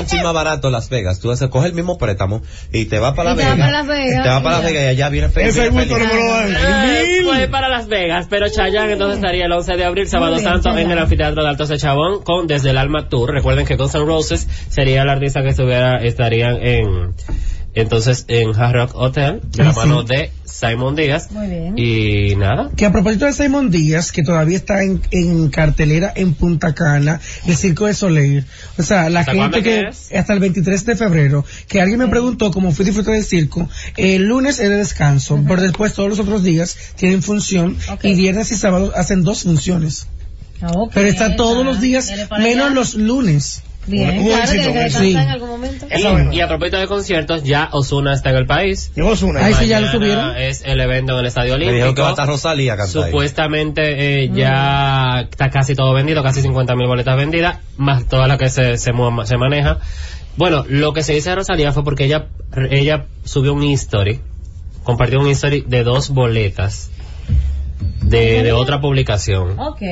un 0.00 0.06
chisme 0.06 0.32
barato 0.32 0.70
Las 0.70 0.88
Vegas. 0.88 1.20
Tú 1.20 1.30
haces, 1.30 1.48
coge 1.48 1.68
el 1.68 1.74
mismo 1.74 1.98
préstamo 1.98 2.42
y 2.72 2.86
te 2.86 2.98
vas 2.98 3.14
para 3.14 3.30
Las 3.30 3.38
Vegas. 3.38 3.58
para 3.58 3.70
Las 3.70 3.86
Vegas, 3.86 4.22
Te 4.22 4.28
vas 4.28 4.42
para 4.42 4.56
Las. 4.56 4.64
Vegas 4.64 4.82
y 4.82 4.86
allá 4.86 5.08
viene 5.08 5.28
feliz. 5.28 5.56
Ese 5.56 5.68
gusto 5.68 5.98
no 5.98 6.04
me 6.04 6.14
lo 6.14 6.24
dan. 6.26 7.50
Para 7.50 7.68
Las 7.68 7.88
Vegas, 7.88 8.26
pero 8.30 8.48
Chayanne 8.48 8.92
entonces 8.92 9.16
estaría 9.16 9.46
el 9.46 9.52
11 9.52 9.76
de 9.76 9.84
abril, 9.84 10.08
sábado 10.08 10.38
santo, 10.38 10.76
en 10.76 10.90
el 10.90 10.98
anfiteatro 10.98 11.42
de 11.42 11.48
Altos 11.48 11.68
de 11.68 11.76
Chabón 11.76 12.22
con 12.22 12.46
Desde 12.46 12.70
el 12.70 12.78
Alma 12.78 13.08
Tour. 13.08 13.32
Recuerden 13.32 13.66
que 13.66 13.76
Guns 13.76 13.94
N' 13.94 14.04
Roses 14.04 14.48
sería 14.68 15.02
el 15.02 15.08
artista 15.08 15.42
que 15.42 15.48
estuviera, 15.48 15.96
estarían 15.96 16.56
en, 16.62 17.14
entonces 17.74 18.24
en 18.28 18.54
Hard 18.54 18.74
Rock 18.74 18.90
Hotel, 18.94 19.40
de 19.50 19.64
la 19.64 19.72
sí. 19.72 19.78
mano 19.78 20.02
de 20.02 20.30
Simon 20.44 20.94
Díaz. 20.94 21.30
Muy 21.30 21.48
bien. 21.48 21.74
Y 21.78 22.36
nada. 22.36 22.70
Que 22.76 22.84
a 22.86 22.92
propósito 22.92 23.24
de 23.24 23.32
Simon 23.32 23.70
Díaz, 23.70 24.12
que 24.12 24.22
todavía 24.22 24.56
está 24.56 24.82
en, 24.82 25.00
en 25.10 25.48
cartelera 25.48 26.12
en 26.14 26.34
Punta 26.34 26.74
Cana, 26.74 27.20
el 27.46 27.56
Circo 27.56 27.86
de 27.86 27.94
Soleil. 27.94 28.44
O 28.78 28.82
sea, 28.82 29.08
la 29.08 29.20
¿Hasta 29.20 29.32
gente 29.32 29.62
que, 29.62 29.80
es? 29.88 30.12
hasta 30.12 30.32
el 30.34 30.40
23 30.40 30.84
de 30.84 30.96
febrero, 30.96 31.44
que 31.68 31.80
alguien 31.80 31.98
me 31.98 32.08
preguntó 32.08 32.50
cómo 32.50 32.72
fui 32.72 32.84
disfrutar 32.84 33.14
del 33.14 33.24
circo, 33.24 33.68
el 33.96 34.24
lunes 34.28 34.58
es 34.60 34.68
de 34.68 34.76
descanso, 34.76 35.42
pero 35.48 35.62
después 35.62 35.94
todos 35.94 36.10
los 36.10 36.18
otros 36.18 36.42
días 36.42 36.76
tienen 36.96 37.22
función 37.22 37.76
y 38.02 38.14
viernes 38.14 38.52
y 38.52 38.56
sábado 38.56 38.92
hacen 38.94 39.22
dos 39.22 39.42
funciones. 39.44 40.06
Ah, 40.60 40.70
ok. 40.74 40.92
Pero 40.94 41.08
está 41.08 41.34
todos 41.36 41.64
los 41.64 41.80
días, 41.80 42.10
menos 42.38 42.66
allá. 42.66 42.74
los 42.74 42.94
lunes. 42.94 43.62
Bien, 43.86 44.18
Un 44.20 44.26
claro, 44.26 44.42
éxito, 44.44 44.62
tiene 44.62 44.72
que 44.72 44.78
un 44.78 44.84
éxito. 44.86 45.18
en 45.18 45.28
algún 45.28 45.48
momento. 45.48 45.86
Y, 46.32 46.36
y 46.36 46.40
a 46.40 46.46
propósito 46.48 46.76
de 46.78 46.86
conciertos, 46.86 47.42
ya 47.42 47.68
Osuna 47.72 48.12
está 48.14 48.30
en 48.30 48.36
el 48.36 48.46
país. 48.46 48.92
Ahí 49.44 49.54
sí 49.54 49.66
ya 49.66 49.80
lo 49.80 49.88
subieron. 49.90 50.36
Es 50.36 50.62
el 50.64 50.80
evento 50.80 51.14
en 51.14 51.18
el 51.18 51.26
Estadio 51.26 51.50
Me 51.50 51.54
Olímpico. 51.56 51.74
dijeron 51.74 51.94
que 51.96 52.02
va 52.02 52.08
a 52.08 52.10
estar 52.12 52.28
Rosalía 52.28 52.76
cantando. 52.76 53.06
Supuestamente 53.06 54.22
eh, 54.24 54.30
ya 54.32 55.26
está 55.28 55.50
casi 55.50 55.74
todo 55.74 55.92
vendido, 55.94 56.22
casi 56.22 56.42
50 56.42 56.76
mil 56.76 56.86
boletas 56.86 57.16
vendidas, 57.16 57.58
más 57.76 58.06
toda 58.06 58.28
la 58.28 58.38
que 58.38 58.48
se, 58.50 58.76
se, 58.78 58.92
mu- 58.92 59.24
se 59.24 59.36
maneja. 59.36 59.78
Bueno, 60.36 60.64
lo 60.68 60.92
que 60.92 61.02
se 61.02 61.14
dice 61.14 61.30
de 61.30 61.36
Rosalía 61.36 61.72
fue 61.72 61.82
porque 61.84 62.04
ella, 62.04 62.28
ella 62.70 63.06
subió 63.24 63.52
un 63.52 63.62
history, 63.64 64.20
compartió 64.84 65.18
un 65.20 65.28
history 65.28 65.64
de 65.66 65.82
dos 65.82 66.10
boletas 66.10 66.90
de, 68.00 68.42
de 68.44 68.52
otra 68.52 68.80
publicación. 68.80 69.58
Ok. 69.58 69.82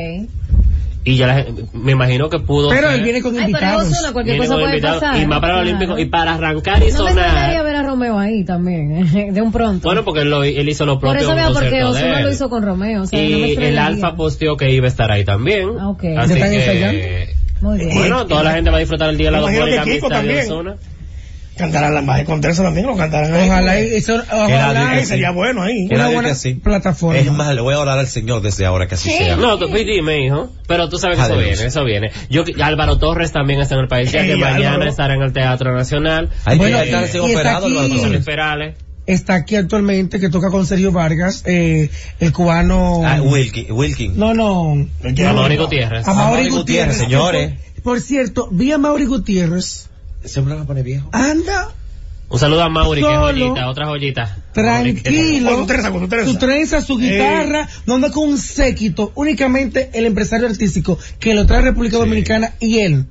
Y 1.02 1.16
ya 1.16 1.26
la- 1.28 1.47
me 1.73 1.92
imagino 1.92 2.28
que 2.28 2.38
pudo 2.40 2.69
Pero 2.69 2.88
ser- 2.88 2.99
él 2.99 3.02
viene 3.04 3.23
con 3.23 3.30
Ay, 3.33 3.37
pero 3.38 3.49
invitados. 3.49 3.85
Ozuna, 3.90 4.12
cualquier 4.12 4.25
viene 4.37 4.38
cosa 4.47 4.50
con 4.52 4.61
puede 4.61 4.73
invitados, 4.76 5.00
pasar. 5.02 5.23
y 5.23 5.26
más 5.26 5.40
para 5.40 5.52
el 5.54 5.61
Claro. 5.62 5.76
Olímpico 5.78 5.99
y 5.99 6.04
para 6.04 6.35
arrancar 6.35 6.83
y 6.83 6.90
No 6.92 6.97
sonar 6.99 7.64
ver 7.64 7.76
a 7.76 7.83
Romeo 7.85 8.19
ahí 8.19 8.45
también, 8.45 9.33
de 9.35 9.40
un 9.42 9.50
pronto. 9.50 9.88
bueno 9.88 10.04
porque 10.04 10.21
él, 10.21 10.30
lo- 10.30 10.45
él 10.45 10.69
hizo 10.69 10.85
lo 10.85 11.00
Por 11.00 11.11
propio 11.12 11.21
eso 11.23 11.35
veo, 11.35 11.52
porque 11.54 11.80
lo 12.23 12.30
hizo 12.30 12.50
con 12.50 12.62
Romeo. 12.64 13.02
O 13.02 13.07
sea, 13.07 13.19
no 13.19 13.38
me 13.38 13.49
y 13.49 13.54
el. 13.57 13.78
Alfa 13.78 14.14
posteó 14.14 14.57
que 14.59 14.71
iba 14.71 14.85
a 14.87 14.88
estar 14.88 15.11
ahí 15.11 15.25
también 15.25 15.71
Ah, 15.78 15.88
ok. 15.88 16.04
así 16.19 16.35
¿Ya 16.38 16.47
están 16.47 16.50
que? 16.50 17.35
Muy 17.62 17.78
bien. 17.78 17.95
bueno 17.95 18.26
toda 18.26 18.42
la 18.42 18.52
gente 18.52 18.69
va 18.71 18.76
a 18.76 18.80
disfrutar 18.80 19.09
el 19.11 19.16
día 19.16 19.28
de 19.28 19.33
la 19.33 19.40
doctora 19.40 19.71
y 19.71 19.76
amistad 19.78 20.23
de. 20.23 20.76
Cantarán 21.61 21.95
la 21.95 22.02
magia 22.02 22.25
con 22.25 22.40
Teresa 22.40 22.62
también, 22.62 22.87
lo 22.87 22.97
cantarán 22.97 23.33
ahí. 23.35 23.49
Ojalá, 23.49 23.81
y 23.81 23.95
eso, 23.95 24.14
ojalá 24.14 24.90
Ay, 24.90 25.00
sí. 25.00 25.07
sería 25.07 25.31
bueno 25.31 25.62
ahí. 25.62 25.87
Una 25.90 26.09
buena 26.09 26.35
sí. 26.35 26.55
plataforma. 26.55 27.19
Es 27.19 27.31
más, 27.31 27.55
le 27.55 27.61
voy 27.61 27.75
a 27.75 27.81
orar 27.81 27.99
al 27.99 28.07
Señor 28.09 28.43
desde 28.43 28.67
ahora 28.67 28.88
que 28.88 28.95
así 28.97 29.11
sea. 29.11 29.37
no, 29.37 29.59
tú 29.59 29.69
pues, 29.71 29.87
dime, 29.87 30.25
hijo. 30.26 30.50
Pero 30.67 30.88
tú 30.88 30.99
sabes 30.99 31.19
que 31.19 31.25
eso 31.25 31.37
viene, 31.37 31.64
eso 31.64 31.85
viene. 31.85 32.11
Yo, 32.31 32.45
Álvaro 32.62 32.99
Torres 32.99 33.33
también 33.33 33.61
está 33.61 33.75
en 33.75 33.83
el 33.83 33.88
país, 33.88 34.11
ya 34.11 34.23
que 34.25 34.37
mañana 34.37 34.75
Álvaro. 34.75 34.90
estará 34.90 35.14
en 35.14 35.23
el 35.23 35.33
Teatro 35.33 35.75
Nacional. 35.75 36.31
Hay 36.45 36.59
Bueno, 36.59 36.79
que 36.83 37.05
está 37.05 37.23
operado, 37.23 37.67
aquí- 37.67 37.76
Álvaro. 38.00 38.75
Está 39.07 39.35
aquí 39.35 39.57
actualmente 39.57 40.21
que 40.21 40.29
toca 40.29 40.50
con 40.50 40.67
Sergio 40.67 40.93
Vargas, 40.93 41.43
eh, 41.47 41.90
el 42.21 42.33
cubano. 42.33 43.02
Ah, 43.05 43.21
Wilkin, 43.21 43.67
Wilkin. 43.73 44.17
No, 44.17 44.35
no. 44.35 44.87
Amaury. 45.26 45.57
Gutiérrez. 45.57 46.07
A 46.07 46.14
Mauri 46.14 46.43
Mauri 46.45 46.49
Gutiérrez, 46.50 46.57
Gutiérrez, 46.59 46.97
señores. 46.97 47.52
Por, 47.76 47.83
por 47.83 48.00
cierto, 48.00 48.49
vi 48.52 48.71
a 48.71 48.79
Mauri 48.79 49.07
Gutiérrez. 49.07 49.89
Ese 50.22 50.40
hombre 50.40 50.54
va 50.54 50.62
a 50.62 50.66
poner 50.66 50.84
viejo. 50.84 51.08
Anda 51.12 51.68
Un 52.28 52.38
saludo 52.38 52.62
a 52.62 52.68
Mauri, 52.68 53.00
que 53.02 53.12
es 53.12 53.18
joyita, 53.18 53.68
otra 53.68 53.86
joyita. 53.86 54.36
tranquilo. 54.52 55.50
Con 55.50 55.60
tu 55.60 55.66
trenza, 55.66 55.90
con 55.90 56.00
tu 56.02 56.08
trenza. 56.08 56.30
Su 56.32 56.38
trenza, 56.38 56.80
su 56.82 56.96
guitarra, 56.98 57.68
no 57.86 57.94
anda 57.96 58.10
con 58.10 58.28
un 58.28 58.38
séquito. 58.38 59.12
Únicamente 59.14 59.90
el 59.94 60.06
empresario 60.06 60.46
artístico 60.46 60.98
que 61.18 61.34
lo 61.34 61.46
trae 61.46 61.58
a 61.60 61.62
República 61.62 61.96
Dominicana 61.96 62.52
y 62.60 62.78
él. 62.80 63.06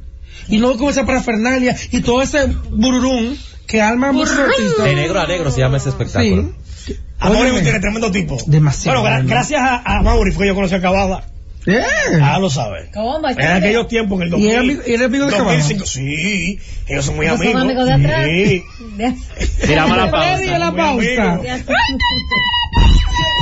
Y 0.47 0.57
no 0.59 0.77
con 0.77 0.89
esa 0.89 1.05
parafernalia 1.05 1.75
y 1.91 2.01
todo 2.01 2.21
ese 2.21 2.47
bururum 2.71 3.35
que 3.67 3.81
alma 3.81 4.11
muchos 4.11 4.37
artistas. 4.39 4.85
De 4.85 4.95
negro 4.95 5.19
a 5.19 5.27
negro 5.27 5.51
se 5.51 5.59
llama 5.59 5.77
ese 5.77 5.89
espectáculo. 5.89 6.53
Sí. 6.85 6.95
A 7.19 7.25
Mauri 7.25 7.41
Óyeme. 7.41 7.57
Gutiérrez, 7.59 7.81
tremendo 7.81 8.11
tipo. 8.11 8.37
Demasiado. 8.47 9.01
Bueno, 9.01 9.17
gra- 9.17 9.27
gracias 9.27 9.61
a, 9.61 9.97
a 9.97 10.01
Mauri 10.01 10.31
fue 10.31 10.45
que 10.45 10.47
yo 10.49 10.55
conocí 10.55 10.75
a 10.75 10.81
Cavada. 10.81 11.25
Yeah. 11.69 11.85
Ah, 12.35 12.39
lo 12.39 12.49
sabe. 12.49 12.89
¿Cómo? 12.93 13.19
En 13.27 13.39
aquellos 13.51 13.87
tiempos, 13.87 14.21
en 14.21 14.23
el 14.23 14.27
¿Y 14.29 14.31
2000. 14.31 14.49
era 14.51 14.59
amigo- 14.61 14.81
y 14.87 14.93
era 14.93 15.05
amigo 15.05 15.25
de 15.25 15.31
Cavada? 15.31 15.57
2005, 15.57 15.85
sí. 15.85 16.59
Ellos 16.87 17.05
son 17.05 17.15
muy 17.15 17.25
Ellos 17.27 17.37
son 17.39 17.47
amigos. 17.47 17.61
amigos 17.63 17.85
de 17.85 17.93
atrás. 17.93 18.25
Sí. 18.99 19.65
Tiramos 19.67 19.97
la 19.97 20.11
pausa. 20.11 20.37
de 20.37 20.59
la 20.59 20.71
pausa. 20.75 21.39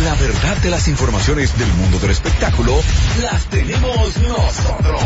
La 0.00 0.14
verdad 0.14 0.56
de 0.62 0.70
las 0.70 0.88
informaciones 0.88 1.56
del 1.58 1.68
mundo 1.74 1.98
del 1.98 2.12
espectáculo 2.12 2.80
las 3.20 3.44
tenemos 3.44 4.16
nosotros. 4.16 5.02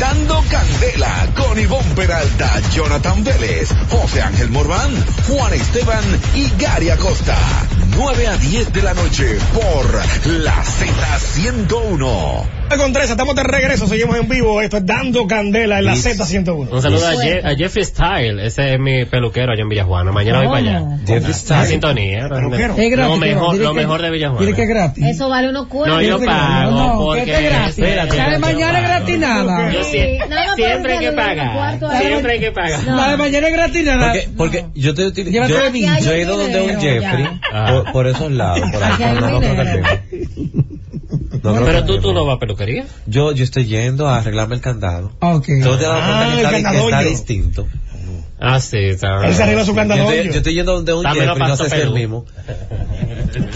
Dando 0.00 0.42
candela 0.50 1.28
con 1.36 1.56
Ivonne 1.56 1.94
Peralta, 1.94 2.60
Jonathan 2.74 3.22
Vélez, 3.22 3.68
José 3.88 4.20
Ángel 4.22 4.50
Morván, 4.50 4.90
Juan 5.28 5.54
Esteban 5.54 6.04
y 6.34 6.50
Gary 6.60 6.90
Acosta. 6.90 7.36
9 7.96 8.26
a 8.26 8.36
10 8.36 8.72
de 8.72 8.82
la 8.82 8.94
noche 8.94 9.38
por 9.54 10.02
la 10.24 10.64
Z101. 10.64 12.57
Con 12.76 12.92
Teresa, 12.92 13.12
estamos 13.12 13.34
de 13.34 13.42
regreso, 13.42 13.86
seguimos 13.86 14.16
en 14.16 14.28
vivo. 14.28 14.60
Esto 14.60 14.76
es 14.76 14.86
Dando 14.86 15.26
Candela 15.26 15.78
en 15.80 15.84
la 15.86 15.96
Sí. 15.96 16.10
Z101. 16.10 16.68
Un 16.70 16.82
saludo 16.82 17.06
a. 17.08 17.14
Je- 17.14 17.44
a 17.44 17.56
Jeffrey 17.56 17.84
Style, 17.84 18.44
ese 18.46 18.74
es 18.74 18.80
mi 18.80 19.04
peluquero 19.04 19.52
allá 19.52 19.62
en 19.62 19.68
Villajuana. 19.68 20.12
Mañana 20.12 20.38
voy 20.38 20.46
para 20.48 20.58
allá. 20.58 20.98
Jeffrey 21.06 21.20
La 21.22 21.32
Style. 21.34 21.66
sintonía. 21.66 22.28
Peluquero. 22.28 22.74
Es 22.76 22.90
gratis. 22.90 23.10
Lo 23.10 23.16
mejor, 23.16 23.56
lo 23.56 23.72
que- 23.74 23.80
mejor 23.80 24.02
de 24.02 24.10
Villajuana. 24.10 24.40
Dile 24.44 24.56
que 24.56 24.62
es 24.62 24.68
gratis. 24.68 25.04
Eso 25.06 25.28
vale 25.28 25.48
unos 25.48 25.66
cuernos. 25.68 25.96
No, 25.96 26.02
yo 26.02 26.18
pago 26.24 26.70
no, 26.70 26.98
porque... 27.04 27.24
que 27.24 27.34
es 27.34 27.42
gratis. 27.50 27.78
Espérate, 27.78 28.16
La 28.16 28.26
de 28.28 28.32
yo 28.34 28.40
mañana 28.40 28.78
es 28.78 28.84
pago. 28.84 28.94
gratis 28.96 29.18
nada. 29.18 29.72
Yo 29.72 29.84
Sí, 29.84 29.90
siempre 30.56 30.92
hay 30.92 30.98
que 31.00 31.06
por 31.12 31.16
pagar. 31.16 31.78
Siempre 32.00 32.32
hay 32.32 32.40
que 32.40 32.52
pagar. 32.52 32.84
No. 32.84 32.96
La 32.96 33.10
de 33.10 33.16
mañana 33.16 33.46
es 33.48 33.52
gratis 33.54 33.84
nada. 33.84 34.12
Porque, 34.36 34.64
yo 34.74 34.94
te 34.94 35.02
util- 35.06 35.30
Llévate 35.30 35.52
yo, 36.02 36.12
he 36.12 36.20
ido 36.20 36.36
donde 36.36 36.60
un. 36.62 36.80
Jeffrey 36.80 37.26
Ah. 37.52 37.82
por, 37.84 37.92
por 37.92 38.06
esos 38.06 38.30
lados, 38.30 38.60
por 38.72 38.82
ahí. 38.82 38.92
No, 39.20 39.40
no, 41.42 41.64
Pero 41.64 41.84
tú, 41.84 42.00
tú 42.00 42.12
no 42.12 42.24
vas 42.24 42.36
a 42.36 42.38
peluquería. 42.38 42.86
Yo, 43.06 43.32
yo 43.32 43.44
estoy 43.44 43.66
yendo 43.66 44.08
a 44.08 44.18
arreglarme 44.18 44.54
el 44.56 44.60
candado. 44.60 45.12
Ok. 45.20 45.46
¿Tú 45.62 45.76
te 45.76 45.86
has 45.86 45.92
dado 45.92 46.00
cuenta 46.00 46.68
Ah, 46.68 46.72
que 46.72 46.78
el 46.78 46.84
está, 46.84 47.00
distinto? 47.02 47.68
Ah, 48.40 48.60
sí, 48.60 48.78
está. 48.78 49.26
Él 49.26 49.34
se 49.34 49.42
arregla 49.42 49.64
su 49.64 49.72
Yo 49.72 49.76
candadollo. 49.76 50.10
estoy, 50.12 50.26
yo 50.32 50.36
estoy 50.38 50.54
yendo 50.54 50.72
donde 50.74 50.94
un 50.94 51.04
Jeffrey, 51.04 51.26
no 51.48 51.56
sé 51.56 51.68
si 51.70 51.76
es 51.76 51.82
el 51.82 51.90
mismo. 51.92 52.24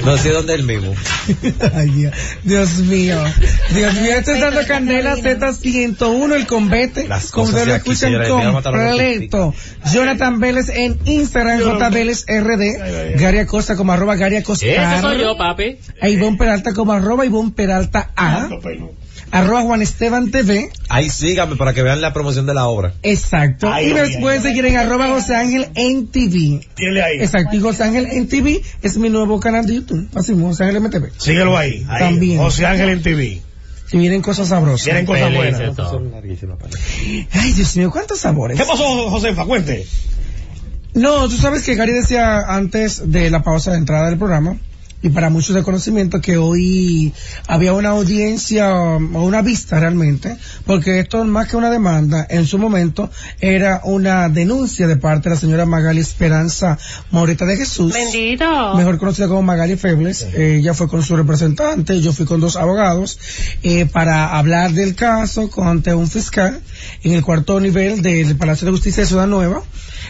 No 0.04 0.16
sé 0.16 0.30
dónde 0.30 0.54
el 0.54 0.64
mismo. 0.64 0.94
Ay, 1.74 1.90
Dios. 1.90 2.14
Dios 2.42 2.78
mío. 2.78 3.22
Dios 3.70 3.94
mío, 3.94 4.16
esto 4.16 4.32
es 4.32 4.40
dando 4.40 4.66
candela 4.66 5.16
Z101, 5.16 6.34
el 6.34 6.46
convete. 6.46 7.08
Las 7.08 7.30
Como 7.30 7.48
ustedes 7.48 7.66
lo 7.68 7.74
escuchan 7.74 8.12
completo. 8.62 9.54
Jonathan 9.92 10.40
Vélez 10.40 10.68
en 10.68 10.98
Instagram, 11.04 11.60
J. 11.60 11.88
Vélez 11.90 12.24
RD. 12.26 13.18
Gary 13.20 13.38
Acosta 13.38 13.76
como 13.76 13.92
arroba 13.92 14.16
Gary 14.16 14.36
Acosta. 14.36 14.66
Ese 14.66 15.00
soy 15.00 15.20
yo, 15.20 15.36
papi. 15.36 15.78
A 16.00 16.08
Ivonne 16.08 16.36
Peralta 16.36 16.72
como 16.74 16.92
arroba 16.92 17.24
Ivonne 17.24 17.52
Peralta 17.52 18.10
A. 18.16 18.48
Arroba 19.32 19.62
Juan 19.62 19.80
Esteban 19.80 20.30
TV. 20.30 20.70
Ahí 20.90 21.08
síganme 21.08 21.56
para 21.56 21.72
que 21.72 21.82
vean 21.82 22.02
la 22.02 22.12
promoción 22.12 22.44
de 22.46 22.52
la 22.52 22.66
obra. 22.66 22.92
Exacto. 23.02 23.72
Ay, 23.72 23.90
y 23.90 23.94
me 23.94 24.00
ay, 24.00 24.18
pueden 24.20 24.40
ay. 24.40 24.46
seguir 24.46 24.66
en 24.66 24.76
arroba 24.76 25.08
José 25.08 25.34
Ángel 25.34 25.68
en 25.74 26.06
TV. 26.08 26.60
Tírale 26.74 27.02
ahí. 27.02 27.18
Exacto. 27.18 27.56
Y 27.56 27.60
José 27.60 27.84
Ángel 27.84 28.06
en 28.12 28.28
TV 28.28 28.62
es 28.82 28.98
mi 28.98 29.08
nuevo 29.08 29.40
canal 29.40 29.66
de 29.66 29.76
YouTube. 29.76 30.06
Así, 30.14 30.34
José 30.38 30.64
Ángel 30.64 30.82
MTV. 30.82 31.10
Síguelo 31.16 31.56
ahí. 31.56 31.84
ahí. 31.88 32.00
También. 32.00 32.38
José 32.38 32.66
Ángel 32.66 32.90
en 32.90 33.02
TV. 33.02 33.40
Y 33.92 33.98
vienen 33.98 34.22
cosas 34.22 34.48
sabrosas. 34.48 34.84
Vienen 34.84 35.06
cosas 35.06 35.34
buenas. 35.34 35.60
Ay, 37.32 37.52
Dios 37.52 37.76
mío, 37.76 37.90
cuántos 37.90 38.18
sabores. 38.18 38.58
¿Qué 38.58 38.64
pasó, 38.64 39.10
Josefa? 39.10 39.44
Cuente. 39.44 39.86
No, 40.94 41.28
tú 41.28 41.36
sabes 41.36 41.62
que 41.62 41.74
Gary 41.74 41.92
decía 41.92 42.40
antes 42.40 43.10
de 43.10 43.30
la 43.30 43.42
pausa 43.42 43.72
de 43.72 43.78
entrada 43.78 44.10
del 44.10 44.18
programa, 44.18 44.56
y 45.02 45.10
para 45.10 45.30
muchos 45.30 45.54
de 45.54 45.62
conocimiento, 45.62 46.20
que 46.20 46.36
hoy 46.36 47.12
había 47.48 47.72
una 47.72 47.90
audiencia 47.90 48.72
um, 48.72 49.16
o 49.16 49.24
una 49.24 49.42
vista 49.42 49.80
realmente, 49.80 50.36
porque 50.64 51.00
esto 51.00 51.24
más 51.24 51.48
que 51.48 51.56
una 51.56 51.70
demanda, 51.70 52.26
en 52.30 52.46
su 52.46 52.58
momento 52.58 53.10
era 53.40 53.80
una 53.84 54.28
denuncia 54.28 54.86
de 54.86 54.96
parte 54.96 55.28
de 55.28 55.34
la 55.34 55.40
señora 55.40 55.66
Magali 55.66 56.00
Esperanza 56.00 56.78
Morita 57.10 57.44
de 57.44 57.56
Jesús. 57.56 57.92
Bendito. 57.92 58.74
mejor 58.76 58.98
conocida 58.98 59.26
como 59.26 59.42
Magali 59.42 59.76
Febles. 59.76 60.22
Eh, 60.34 60.58
ella 60.60 60.74
fue 60.74 60.88
con 60.88 61.02
su 61.02 61.16
representante, 61.16 62.00
yo 62.00 62.12
fui 62.12 62.24
con 62.24 62.40
dos 62.40 62.56
abogados 62.56 63.18
eh, 63.62 63.86
para 63.86 64.38
hablar 64.38 64.72
del 64.72 64.94
caso 64.94 65.50
ante 65.62 65.94
un 65.94 66.08
fiscal 66.08 66.60
en 67.02 67.12
el 67.12 67.22
cuarto 67.22 67.58
nivel 67.58 68.02
del 68.02 68.36
Palacio 68.36 68.66
de 68.66 68.72
Justicia 68.72 69.02
de 69.02 69.08
Ciudad 69.08 69.26
Nueva 69.26 69.62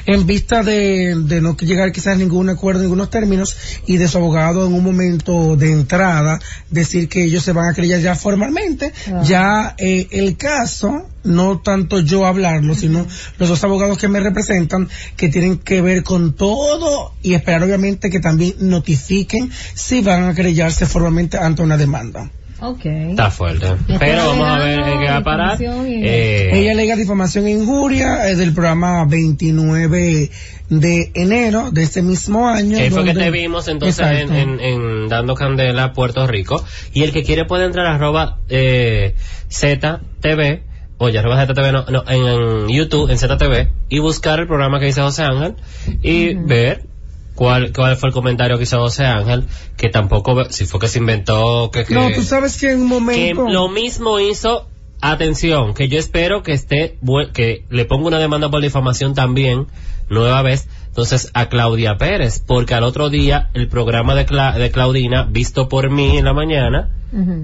en 0.07 0.27
vista 0.27 0.63
de, 0.63 1.15
de 1.17 1.41
no 1.41 1.57
llegar 1.57 1.93
quizás 1.93 2.15
a 2.15 2.19
ningún 2.19 2.49
acuerdo 2.49 2.81
en 2.81 2.87
ningunos 2.87 3.11
términos 3.11 3.57
y 3.87 3.97
de 3.97 4.09
su 4.09 4.19
abogado 4.19 4.67
en 4.67 4.73
un 4.73 4.82
momento 4.83 5.57
de 5.57 5.73
entrada 5.73 6.39
decir 6.71 7.09
que 7.09 7.25
ellos 7.25 7.45
se 7.45 7.53
van 7.53 7.69
a 7.69 7.75
creer 7.75 8.01
ya 8.01 8.15
formalmente. 8.15 8.93
Ah. 9.09 9.23
ya 9.25 9.75
eh, 9.79 10.09
el 10.11 10.37
caso 10.37 11.09
no 11.25 11.61
tanto 11.61 12.01
yo 12.01 12.27
hablarlo 12.27 12.75
sino 12.75 13.07
los 13.39 13.49
dos 13.49 13.63
abogados 13.65 13.99
que 13.99 14.09
me 14.09 14.21
representan 14.21 14.89
que 15.17 15.29
tienen 15.29 15.59
que 15.59 15.81
ver 15.81 16.03
con 16.03 16.35
todo 16.35 17.15
y 17.23 17.35
esperar 17.35 17.63
obviamente 17.63 18.11
que 18.11 18.21
también 18.21 18.55
notifiquen 18.59 19.51
si 19.75 20.01
van 20.01 20.25
a 20.25 20.35
querellarse 20.35 20.87
formalmente 20.87 21.39
ante 21.39 21.63
una 21.63 21.77
demanda 21.77 22.31
Ok. 22.63 22.85
Está 22.85 23.31
fuerte. 23.31 23.67
Pero 23.99 24.29
vamos 24.29 24.47
a 24.49 24.59
ver 24.59 24.79
en 24.79 24.99
qué 25.01 25.05
va 25.07 25.17
a 25.17 25.25
parar. 25.25 25.59
Eh, 25.61 26.51
Ella 26.53 26.73
alega 26.73 26.95
difamación 26.97 27.47
e 27.47 27.51
injuria 27.51 28.29
eh, 28.31 28.37
del 28.37 28.53
programa 28.55 29.05
29 29.05 30.31
de 30.71 31.11
enero 31.15 31.71
de 31.73 31.83
este 31.83 32.03
mismo 32.03 32.49
año. 32.49 32.79
que 32.79 32.91
fue 32.91 33.03
que 33.05 33.09
donde- 33.15 33.25
te 33.25 33.31
vimos 33.31 33.67
entonces 33.69 34.07
en, 34.07 34.33
en, 34.35 34.61
en 34.61 35.09
Dando 35.09 35.35
Candela, 35.35 35.93
Puerto 35.93 36.27
Rico. 36.27 36.65
Y 36.95 37.03
el 37.03 37.13
que 37.13 37.23
quiere 37.25 37.45
puede 37.47 37.65
entrar 37.65 37.87
a 37.87 37.95
arroba 37.97 38.39
eh, 38.49 39.15
ZTV, 39.51 40.63
oye, 40.99 41.19
arroba 41.19 41.45
ZTV, 41.45 41.73
no, 41.73 41.85
no, 41.87 42.05
en, 42.09 42.23
en 42.27 42.69
YouTube, 42.69 43.11
en 43.11 43.19
ZTV, 43.19 43.69
y 43.89 43.99
buscar 43.99 44.39
el 44.41 44.47
programa 44.47 44.79
que 44.79 44.87
dice 44.87 45.03
José 45.03 45.25
Ángel 45.25 45.55
y 46.03 46.35
ver 46.35 46.85
cuál, 47.35 47.73
cuál 47.73 47.97
fue 47.97 48.09
el 48.11 48.13
comentario 48.15 48.57
que 48.59 48.65
hizo 48.65 48.79
José 48.79 49.05
Ángel, 49.07 49.45
que 49.77 49.89
tampoco, 49.89 50.45
si 50.51 50.67
fue 50.67 50.81
que 50.81 50.89
se 50.89 50.99
inventó, 50.99 51.71
que, 51.73 51.85
que, 51.85 51.95
No, 51.95 52.11
tú 52.13 52.23
sabes 52.23 52.59
que 52.59 52.73
en 52.73 52.81
un 52.83 52.89
que 52.89 52.95
momento... 53.35 53.49
lo 53.49 53.69
mismo 53.69 54.19
hizo 54.21 54.69
atención, 55.01 55.75
que 55.75 55.89
yo 55.89 55.99
espero 55.99 56.43
que 56.43 56.53
esté, 56.53 56.99
que 57.35 57.65
le 57.71 57.85
ponga 57.85 58.07
una 58.09 58.19
demanda 58.19 58.51
por 58.51 58.63
difamación 58.63 59.15
también, 59.15 59.67
nueva 60.09 60.43
vez, 60.43 60.69
entonces 60.87 61.31
a 61.35 61.49
Claudia 61.49 61.97
Pérez, 61.97 62.43
porque 62.47 62.75
al 62.75 62.85
otro 62.85 63.09
día 63.11 63.49
el 63.55 63.67
programa 63.69 64.15
de, 64.15 64.27
Cla- 64.27 64.55
de 64.57 64.71
Claudina, 64.71 65.25
visto 65.25 65.69
por 65.69 65.91
mí 65.91 66.19
en 66.19 66.25
la 66.25 66.33
mañana, 66.35 66.91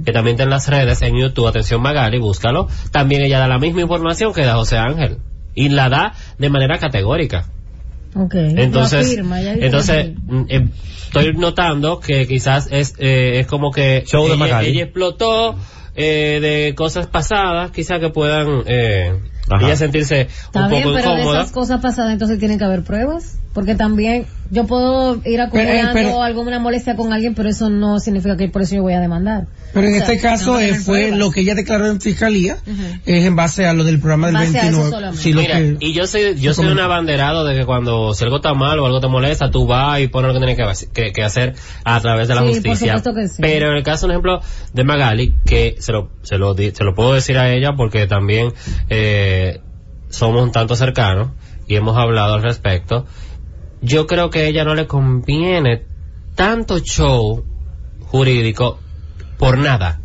que 0.04 0.12
también 0.12 0.34
está 0.34 0.44
en 0.44 0.50
las 0.50 0.68
redes, 0.68 1.02
en 1.02 1.16
YouTube, 1.18 1.46
atención 1.46 1.82
Magali, 1.82 2.18
búscalo, 2.18 2.68
también 2.90 3.22
ella 3.22 3.38
da 3.38 3.48
la 3.48 3.58
misma 3.58 3.80
información 3.82 4.32
que 4.32 4.42
da 4.44 4.54
José 4.54 4.76
Ángel, 4.78 5.18
y 5.54 5.68
la 5.70 5.88
da 5.88 6.14
de 6.38 6.48
manera 6.50 6.78
categórica. 6.78 7.46
Ok. 8.14 8.34
Entonces, 8.34 9.18
entonces 9.18 10.12
mm, 10.26 10.42
eh, 10.48 10.68
estoy 11.04 11.34
notando 11.34 12.00
que 12.00 12.26
quizás 12.26 12.68
es 12.70 12.94
eh, 12.98 13.40
es 13.40 13.46
como 13.46 13.70
que 13.70 14.04
Show 14.06 14.22
de 14.22 14.34
ella, 14.34 14.36
Magali. 14.36 14.68
ella 14.70 14.84
explotó 14.84 15.56
eh, 15.94 16.38
de 16.40 16.74
cosas 16.74 17.06
pasadas, 17.06 17.70
quizás 17.70 18.00
que 18.00 18.08
puedan 18.10 18.62
eh, 18.66 19.18
Ajá. 19.50 19.66
ella 19.66 19.76
sentirse 19.76 20.22
Está 20.22 20.64
un 20.64 20.70
bien, 20.70 20.82
poco 20.84 20.94
pero 20.96 21.14
de 21.14 21.22
esas 21.22 21.52
cosas 21.52 21.80
pasadas 21.80 22.12
entonces 22.12 22.38
tienen 22.38 22.58
que 22.58 22.64
haber 22.64 22.82
pruebas. 22.82 23.38
Porque 23.58 23.74
también 23.74 24.24
yo 24.50 24.66
puedo 24.66 25.20
ir 25.26 25.40
acumulando 25.40 25.72
Pero, 25.72 25.88
eh, 25.88 25.90
pero- 26.12 26.22
alguna 26.22 26.60
molestia 26.60 26.94
con 26.94 27.12
alguien, 27.12 27.34
pero 27.34 27.48
eso 27.48 27.68
no 27.70 27.98
significa 27.98 28.36
que 28.36 28.48
por 28.48 28.62
eso 28.62 28.76
yo 28.76 28.82
voy 28.82 28.92
a 28.94 29.00
demandar. 29.00 29.46
Pero 29.74 29.88
en 29.88 29.94
sea, 29.94 30.02
este 30.04 30.18
caso 30.20 30.60
eh, 30.60 30.74
fue 30.76 31.10
lo 31.10 31.30
que 31.32 31.40
ella 31.40 31.54
declaró 31.56 31.86
en 31.90 32.00
fiscalía, 32.00 32.56
es 33.04 33.24
en 33.24 33.34
base 33.34 33.66
a 33.66 33.72
lo 33.72 33.82
del 33.82 33.98
programa 33.98 34.28
del 34.28 34.36
En 34.36 34.42
base 34.44 34.58
a 34.58 34.60
eso 34.68 34.70
29. 34.78 34.90
solamente. 34.90 35.22
Sí, 35.22 35.32
lo 35.32 35.40
Mira, 35.42 35.56
que- 35.58 35.76
y 35.80 35.92
yo 35.92 36.06
soy, 36.06 36.36
yo 36.38 36.54
soy 36.54 36.66
un 36.66 36.78
abanderado 36.78 37.44
de 37.44 37.56
que 37.58 37.66
cuando 37.66 38.14
si 38.14 38.22
algo 38.24 38.36
está 38.36 38.54
mal 38.54 38.78
o 38.78 38.86
algo 38.86 39.00
te 39.00 39.08
molesta, 39.08 39.50
tú 39.50 39.66
vas 39.66 40.00
y 40.00 40.06
pones 40.08 40.28
lo 40.28 40.34
que 40.34 40.46
tienes 40.46 40.56
que, 40.56 40.62
hacer- 40.62 40.88
que, 40.92 41.12
que 41.12 41.22
hacer 41.24 41.54
a 41.84 42.00
través 42.00 42.28
de 42.28 42.34
la 42.36 42.40
Sí, 42.42 42.46
por 42.46 42.54
justicia. 42.54 42.96
supuesto 42.98 43.14
que 43.14 43.28
sí. 43.28 43.34
Pero 43.42 43.70
en 43.72 43.76
el 43.76 43.82
caso, 43.82 44.02
por 44.06 44.10
ejemplo, 44.12 44.40
de 44.72 44.84
Magali, 44.84 45.34
que 45.44 45.74
se 45.80 45.90
lo, 45.92 46.10
se 46.22 46.38
lo, 46.38 46.54
di- 46.54 46.70
se 46.70 46.84
lo 46.84 46.94
puedo 46.94 47.12
decir 47.12 47.36
a 47.38 47.50
ella 47.52 47.72
porque 47.76 48.06
también 48.06 48.52
eh, 48.88 49.60
somos 50.10 50.42
un 50.42 50.52
tanto 50.52 50.76
cercanos 50.76 51.30
y 51.66 51.74
hemos 51.76 51.98
hablado 51.98 52.34
al 52.34 52.42
respecto. 52.42 53.04
Yo 53.80 54.06
creo 54.06 54.30
que 54.30 54.40
a 54.40 54.44
ella 54.46 54.64
no 54.64 54.74
le 54.74 54.86
conviene 54.86 55.84
tanto 56.34 56.78
show 56.80 57.44
jurídico 58.00 58.78
por 59.38 59.58
nada. 59.58 60.00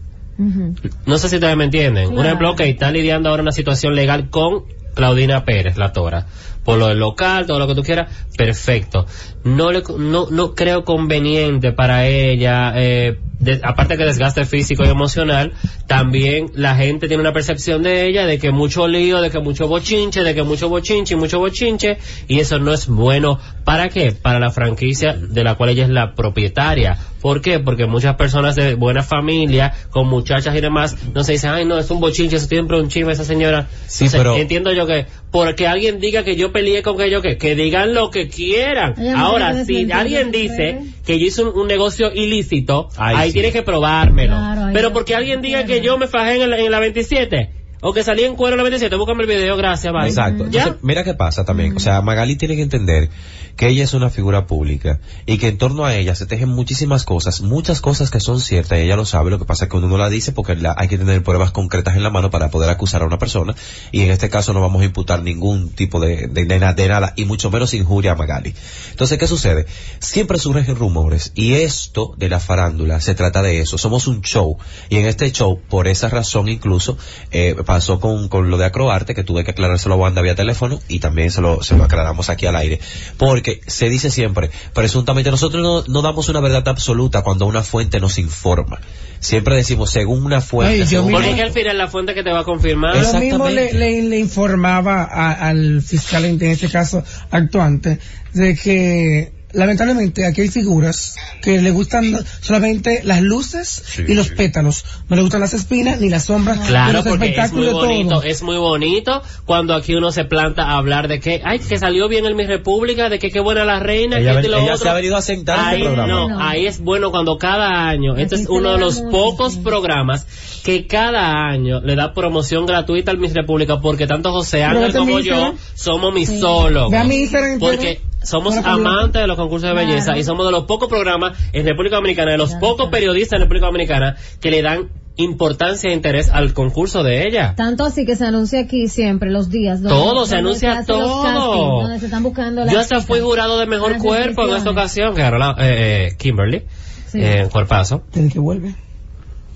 No 1.06 1.18
sé 1.18 1.30
si 1.30 1.36
ustedes 1.36 1.56
me 1.56 1.66
entienden. 1.66 2.08
Un 2.08 2.14
Claro. 2.16 2.28
ejemplo, 2.28 2.56
que 2.56 2.70
está 2.70 2.92
lidiando 2.92 3.30
ahora 3.30 3.42
una 3.44 3.52
situación 3.52 3.96
legal 3.96 4.30
con 4.30 4.64
Claudina 4.96 5.46
Pérez, 5.46 5.78
la 5.78 5.92
Tora. 5.94 6.26
Por 6.64 6.78
lo 6.80 6.88
del 6.88 7.00
local, 7.00 7.46
todo 7.46 7.60
lo 7.60 7.68
que 7.68 7.76
tú 7.76 7.84
quieras, 7.84 8.26
perfecto. 8.38 9.06
No 9.44 9.72
le, 9.72 9.84
no, 9.98 10.28
no 10.30 10.54
creo 10.56 10.84
conveniente 10.86 11.72
para 11.72 12.06
ella, 12.08 12.74
eh, 12.76 13.20
de- 13.40 13.60
aparte 13.64 13.98
que 13.98 14.06
desgaste 14.06 14.46
físico 14.46 14.84
y 14.86 14.90
emocional, 14.90 15.54
también 15.88 16.52
la 16.56 16.76
gente 16.76 17.08
tiene 17.08 17.22
una 17.22 17.34
percepción 17.34 17.84
de 17.84 18.08
ella 18.08 18.26
de 18.26 18.40
que 18.40 18.52
mucho 18.52 18.88
lío, 18.88 19.22
de 19.22 19.30
que 19.30 19.40
mucho 19.40 19.68
bochinche, 19.68 20.24
de 20.24 20.34
que 20.34 20.44
mucho 20.44 20.70
bochinche 20.70 21.14
y 21.14 21.18
mucho 21.18 21.40
bochinche, 21.40 21.98
y 22.28 22.40
eso 22.40 22.60
no 22.60 22.74
es 22.74 22.88
bueno. 22.88 23.40
¿Para 23.66 23.90
qué? 23.90 24.12
Para 24.12 24.40
la 24.40 24.52
franquicia 24.52 25.14
de 25.14 25.44
la 25.44 25.56
cual 25.56 25.70
ella 25.72 25.84
es 25.84 25.90
la 25.90 26.16
propietaria. 26.16 26.98
¿Por 27.22 27.40
qué? 27.42 27.60
Porque 27.60 27.86
muchas 27.86 28.16
personas 28.16 28.56
de 28.56 28.76
buena 28.76 29.02
familia, 29.04 29.74
con 29.92 30.08
muchachas 30.08 30.54
y 30.56 30.60
demás, 30.62 30.98
no 31.14 31.24
se 31.24 31.34
dicen, 31.34 31.52
ay 31.52 31.64
no, 31.66 31.78
es 31.80 31.90
un 31.90 32.02
bochinche, 32.02 32.36
eso 32.36 32.48
siempre 32.48 32.80
un 32.80 32.90
chisme 32.90 33.14
esa 33.14 33.24
señora. 33.24 33.68
Sí, 33.88 34.06
Entonces, 34.06 34.20
pero- 34.20 34.36
Entiendo 34.38 34.74
yo 34.74 34.86
que, 34.86 35.06
porque 35.32 35.68
alguien 35.68 36.00
diga 36.00 36.24
que 36.24 36.36
yo 36.36 36.52
peleé 36.52 36.82
con 36.84 36.98
que 36.98 37.10
yo 37.10 37.22
que, 37.22 37.38
que 37.38 37.56
digan 37.56 37.94
lo 37.94 38.10
que 38.12 38.28
quieran. 38.28 38.96
Ahora, 39.16 39.64
si 39.66 39.90
alguien 39.92 40.32
dice. 40.32 40.80
Que 41.06 41.20
yo 41.20 41.26
hice 41.26 41.44
un, 41.44 41.58
un 41.60 41.68
negocio 41.68 42.12
ilícito, 42.14 42.90
Ay, 42.98 43.16
ahí 43.18 43.28
sí. 43.30 43.34
tiene 43.34 43.52
que 43.52 43.62
probármelo. 43.64 44.36
Claro, 44.36 44.72
Pero 44.74 44.94
porque 44.94 45.16
alguien 45.16 45.42
diga 45.42 45.66
que 45.66 45.82
yo 45.82 45.98
me 45.98 46.08
fajé 46.08 46.42
en 46.42 46.50
la, 46.50 46.58
en 46.60 46.72
la 46.72 46.80
27, 46.80 47.50
o 47.84 47.94
que 47.94 48.04
salí 48.04 48.24
en 48.24 48.36
cuero 48.36 48.56
la 48.56 48.64
27, 48.64 48.96
búscame 48.96 49.24
el 49.24 49.30
video, 49.30 49.56
gracias, 49.58 49.94
bye. 49.94 50.08
Exacto. 50.08 50.48
¿Ya? 50.50 50.62
Entonces, 50.64 50.84
mira 50.84 51.04
qué 51.04 51.14
pasa 51.14 51.46
también. 51.46 51.76
O 51.76 51.80
sea, 51.80 52.02
Magali 52.02 52.36
tiene 52.36 52.56
que 52.56 52.62
entender 52.64 53.10
que 53.56 53.68
ella 53.68 53.84
es 53.84 53.94
una 53.94 54.10
figura 54.10 54.48
pública 54.48 55.00
y 55.28 55.38
que 55.38 55.50
en 55.50 55.58
torno 55.60 55.86
a 55.86 55.96
ella 55.96 56.16
se 56.16 56.26
tejen 56.26 56.50
muchísimas 56.50 57.04
cosas, 57.06 57.42
muchas 57.42 57.82
cosas 57.82 58.10
que 58.10 58.20
son 58.20 58.40
ciertas 58.40 58.80
y 58.80 58.82
ella 58.82 58.96
lo 58.96 59.06
sabe. 59.06 59.30
Lo 59.30 59.38
que 59.38 59.46
pasa 59.46 59.66
es 59.66 59.70
que 59.70 59.78
uno 59.78 59.88
no 59.88 59.98
la 59.98 60.10
dice 60.10 60.32
porque 60.32 60.56
la- 60.56 60.74
hay 60.78 60.88
que 60.88 60.98
tener 60.98 61.22
pruebas 61.24 61.52
concretas 61.52 61.96
en 61.96 62.02
la 62.04 62.10
mano 62.10 62.32
para 62.32 62.50
poder 62.50 62.70
acusar 62.72 63.04
a 63.04 63.06
una 63.06 63.20
persona 63.20 63.54
y 63.92 64.02
en 64.02 64.10
este 64.12 64.30
caso 64.30 64.54
no 64.54 64.62
vamos 64.62 64.82
a 64.82 64.86
imputar 64.86 65.22
ningún 65.22 65.70
tipo 65.70 66.00
de, 66.00 66.28
de, 66.28 66.46
de 66.46 66.60
de 66.74 66.88
nada 66.88 67.14
y 67.16 67.26
mucho 67.26 67.52
menos 67.52 67.74
injuria 67.76 68.14
a 68.14 68.16
Magali. 68.16 68.56
Entonces, 68.92 69.18
¿qué 69.20 69.28
sucede? 69.28 69.66
Siempre 70.00 70.40
surgen 70.40 70.76
rumores 70.76 71.32
y 71.36 71.54
esto 71.54 72.16
de 72.18 72.30
la 72.30 72.40
farándula 72.40 73.02
se 73.02 73.14
trata 73.14 73.42
de 73.42 73.60
eso. 73.60 73.78
Somos 73.78 74.08
un 74.08 74.22
show 74.22 74.58
y 74.90 74.98
en 74.98 75.06
este 75.06 75.32
show, 75.32 75.60
por 75.70 75.88
esa 75.88 76.10
razón 76.10 76.48
incluso, 76.50 76.98
eh, 77.32 77.56
pasó 77.74 78.00
con, 78.00 78.28
con 78.30 78.52
lo 78.52 78.58
de 78.60 78.66
Acroarte, 78.66 79.16
que 79.16 79.24
tuve 79.24 79.44
que 79.44 79.50
aclarárselo 79.50 79.96
a 79.96 79.98
Wanda 79.98 80.22
vía 80.22 80.36
teléfono 80.36 80.80
y 80.88 81.00
también 81.00 81.32
se 81.32 81.42
lo, 81.42 81.64
se 81.64 81.76
lo 81.76 81.84
aclaramos 81.84 82.30
aquí 82.30 82.46
al 82.46 82.56
aire. 82.56 82.80
Porque 83.18 83.62
se 83.66 83.90
dice 83.90 84.12
siempre, 84.12 84.52
presuntamente 84.76 85.32
nosotros 85.32 85.64
no, 85.64 85.92
no 85.92 86.04
damos 86.04 86.30
una 86.30 86.40
verdad 86.40 86.68
absoluta 86.68 87.24
cuando 87.24 87.48
una 87.48 87.64
fuente 87.64 88.00
nos 88.00 88.20
informa. 88.20 88.80
Siempre 89.20 89.56
decimos 89.56 89.90
según 89.90 90.24
una 90.24 90.40
fuente. 90.40 90.74
Ay, 90.74 90.80
yo 90.82 90.86
según- 90.86 91.14
Porque 91.14 91.30
es 91.32 91.36
que 91.36 91.42
al 91.42 91.52
final 91.52 91.78
la 91.80 91.88
fuente 91.88 92.14
que 92.14 92.22
te 92.22 92.32
va 92.32 92.42
a 92.42 92.44
confirmar. 92.44 92.96
Lo 92.96 93.20
mismo 93.20 93.50
le, 93.50 93.64
Exactamente. 93.66 93.74
le, 93.74 94.10
le 94.10 94.20
informaba 94.20 95.02
a- 95.04 95.48
al 95.50 95.82
fiscal, 95.82 96.26
en 96.26 96.40
este 96.44 96.70
caso 96.70 97.04
actuante, 97.32 97.98
de 98.34 98.56
que 98.56 99.32
lamentablemente 99.54 100.26
aquí 100.26 100.42
hay 100.42 100.50
figuras 100.50 101.16
que 101.42 101.62
le 101.62 101.72
gustan 101.72 102.14
solamente 102.42 103.02
las 103.04 103.22
luces 103.22 103.84
y 104.08 104.14
los 104.14 104.30
pétalos. 104.30 104.84
No 105.10 105.16
le 105.16 105.22
gustan 105.22 105.42
las 105.42 105.54
espinas 105.54 106.00
ni 106.02 106.10
las 106.10 106.26
sombras. 106.26 106.60
Claro, 106.68 106.94
los 106.94 107.08
porque 107.08 107.36
es 107.38 107.52
muy 107.54 107.68
bonito, 107.68 108.10
todo. 108.16 108.24
es 108.24 108.42
muy 108.42 108.58
bonito 108.58 109.22
cuando 109.46 109.74
aquí 109.76 109.94
uno 109.96 110.12
se 110.12 110.26
planta 110.26 110.64
a 110.64 110.78
hablar 110.78 111.08
de 111.08 111.20
que, 111.20 111.42
ay, 111.44 111.60
que 111.60 111.78
salió 111.78 112.08
bien 112.10 112.26
el 112.26 112.36
Mi 112.36 112.46
República, 112.46 113.10
de 113.10 113.20
que 113.20 113.30
qué 113.32 113.40
buena 113.40 113.64
la 113.66 113.80
reina, 113.80 114.18
Ella 114.20 114.36
que 114.36 114.42
ven- 114.42 114.52
lo 114.52 114.58
ella 114.58 114.74
otro. 114.74 114.78
se 114.84 114.90
ha 114.90 114.94
venido 114.94 115.16
a 115.16 115.22
sentar 115.22 115.58
en 115.60 115.64
este 115.66 115.76
ahí, 115.76 115.84
programa. 115.84 116.08
No, 116.14 116.30
No. 116.30 116.40
ahí 116.48 116.66
es 116.66 116.80
bueno 116.80 117.12
cuando 117.12 117.38
cada 117.38 117.88
año, 117.88 118.16
este 118.18 118.36
es 118.36 118.46
uno 118.50 118.74
de 118.74 118.80
los 118.80 119.00
pocos 119.02 119.54
sí. 119.54 119.60
programas 119.64 120.26
que 120.64 120.88
cada 120.88 121.48
año 121.50 121.82
le 121.82 121.96
da 121.96 122.14
promoción 122.14 122.66
gratuita 122.66 123.12
al 123.12 123.18
Miss 123.18 123.34
República 123.34 123.80
porque 123.82 124.08
tanto 124.08 124.32
José 124.32 124.64
Ángel 124.64 124.88
Pero 124.88 125.00
como 125.00 125.20
este 125.20 125.30
yo 125.30 125.54
somos 125.76 126.14
misólogos. 126.14 126.92
Ve 126.92 126.98
a 126.98 127.04
mi 127.04 127.16
Instagram, 127.18 127.60
Porque 127.60 128.02
somos 128.24 128.56
amantes 128.58 129.22
de 129.22 129.28
los 129.28 129.38
concursos 129.38 129.70
de 129.70 129.76
belleza 129.76 130.06
Claro. 130.06 130.20
y 130.20 130.24
somos 130.24 130.46
de 130.46 130.52
los 130.52 130.64
pocos 130.66 130.90
programas 130.90 131.38
en 131.54 131.66
República 131.66 131.98
Dominicana, 131.98 132.32
de 132.32 132.38
los 132.38 132.50
Claro, 132.50 132.62
pocos 132.62 132.76
claro. 132.78 132.92
periodistas 132.92 133.38
en 133.38 133.42
República 133.44 133.66
Dominicana 133.68 134.16
que 134.40 134.52
le 134.52 134.62
dan 134.62 134.90
importancia 135.16 135.92
e 135.92 135.94
interés 135.94 136.30
al 136.32 136.54
concurso 136.54 137.04
de 137.04 137.28
ella. 137.28 137.54
Tanto 137.56 137.86
así 137.86 138.04
que 138.06 138.16
se 138.16 138.26
anuncia 138.26 138.62
aquí 138.62 138.88
siempre 138.88 139.30
los 139.30 139.50
días. 139.52 139.82
donde- 139.82 139.96
Todo, 139.96 140.26
se 140.26 140.38
anuncia 140.38 140.84
todo. 140.88 141.22
castings, 141.24 141.84
donde 141.84 142.00
se 142.00 142.06
están 142.06 142.24
buscando 142.24 142.66
Yo 142.72 142.80
hasta 142.80 143.00
fui 143.02 143.20
jurado 143.20 143.60
de 143.60 143.68
mejor 143.68 143.98
cuerpo 144.00 144.48
en 144.48 144.56
esta 144.56 144.72
ocasión, 144.72 145.14
que 145.14 145.22
ganó 145.22 145.38
la, 145.38 145.52
eh, 145.60 146.08
eh, 146.10 146.16
Kimberly, 146.18 146.64
Sí. 147.08 147.20
eh, 147.20 147.42
en 147.42 147.50
cuerpazo, 147.50 148.02
Tiene 148.12 148.30
que 148.32 148.40
vuelve. 148.40 148.74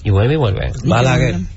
y 0.03 0.11
vuelve 0.11 0.35
y 0.35 0.37
vuelve. 0.37 0.71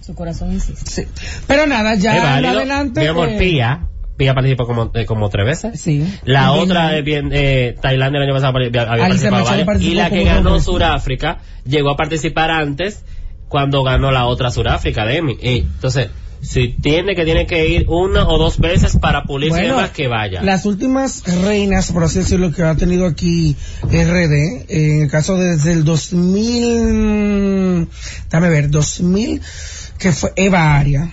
Su 0.00 0.14
corazón 0.14 0.52
insiste. 0.52 0.90
Sí. 0.90 1.08
Pero 1.46 1.66
nada, 1.66 1.94
ya 1.94 2.36
adelante. 2.38 3.00
Mi 3.02 3.06
amor, 3.06 3.28
eh, 3.28 3.38
Pía, 3.38 3.82
Pía 4.20 4.34
participó 4.34 4.66
como, 4.66 4.90
eh, 4.92 5.06
como 5.06 5.30
tres 5.30 5.46
veces. 5.46 5.80
Sí. 5.80 6.06
La 6.24 6.52
otra, 6.52 6.94
eh, 6.94 7.00
bien, 7.00 7.30
eh, 7.32 7.74
Tailandia 7.80 8.18
el 8.18 8.24
año 8.24 8.34
pasado 8.34 8.54
había 8.54 8.70
participado 8.70 9.46
varias. 9.46 9.64
participó 9.64 9.92
Y 9.92 9.94
la 9.94 10.10
que 10.10 10.24
ganó. 10.24 10.60
Suráfrica 10.60 11.38
llegó 11.64 11.88
a 11.88 11.96
participar 11.96 12.50
antes 12.50 13.02
cuando 13.48 13.82
ganó 13.82 14.10
la 14.10 14.26
otra 14.26 14.50
Suráfrica, 14.50 15.06
Demi. 15.06 15.38
Y, 15.40 15.60
entonces, 15.60 16.10
si 16.42 16.68
tiene 16.68 17.14
que 17.14 17.24
tiene 17.24 17.46
que 17.46 17.66
ir 17.66 17.86
una 17.88 18.28
o 18.28 18.36
dos 18.36 18.58
veces 18.58 18.98
para 18.98 19.22
pulirse 19.22 19.72
Bueno, 19.72 19.88
que 19.94 20.06
vaya. 20.06 20.42
Las 20.42 20.66
últimas 20.66 21.24
reinas, 21.42 21.90
por 21.90 22.04
así 22.04 22.18
decirlo, 22.18 22.52
que 22.52 22.62
ha 22.62 22.74
tenido 22.74 23.06
aquí 23.06 23.56
RD, 23.84 24.66
en 24.68 25.02
el 25.04 25.10
caso 25.10 25.38
desde 25.38 25.72
el 25.72 25.84
2000, 25.84 27.88
dame 28.28 28.50
ver, 28.50 28.68
2000, 28.68 29.40
que 29.98 30.12
fue 30.12 30.30
Eva 30.36 30.76
Aria, 30.76 31.10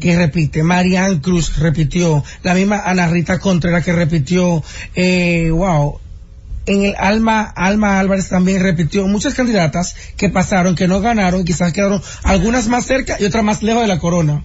que 0.00 0.16
repite, 0.16 0.62
Marianne 0.62 1.20
Cruz 1.20 1.58
repitió, 1.58 2.24
la 2.42 2.54
misma 2.54 2.82
Ana 2.84 3.08
Rita 3.08 3.38
Contreras 3.38 3.84
que 3.84 3.92
repitió, 3.92 4.62
eh, 4.94 5.50
wow, 5.50 5.98
en 6.66 6.84
el 6.84 6.94
Alma, 6.98 7.42
Alma 7.42 7.98
Álvarez 7.98 8.28
también 8.28 8.62
repitió 8.62 9.06
muchas 9.06 9.34
candidatas 9.34 9.96
que 10.16 10.28
pasaron, 10.28 10.74
que 10.74 10.88
no 10.88 11.00
ganaron, 11.00 11.44
quizás 11.44 11.72
quedaron 11.72 12.02
algunas 12.24 12.68
más 12.68 12.84
cerca 12.86 13.16
y 13.18 13.24
otras 13.24 13.44
más 13.44 13.62
lejos 13.62 13.82
de 13.82 13.88
la 13.88 13.98
corona. 13.98 14.44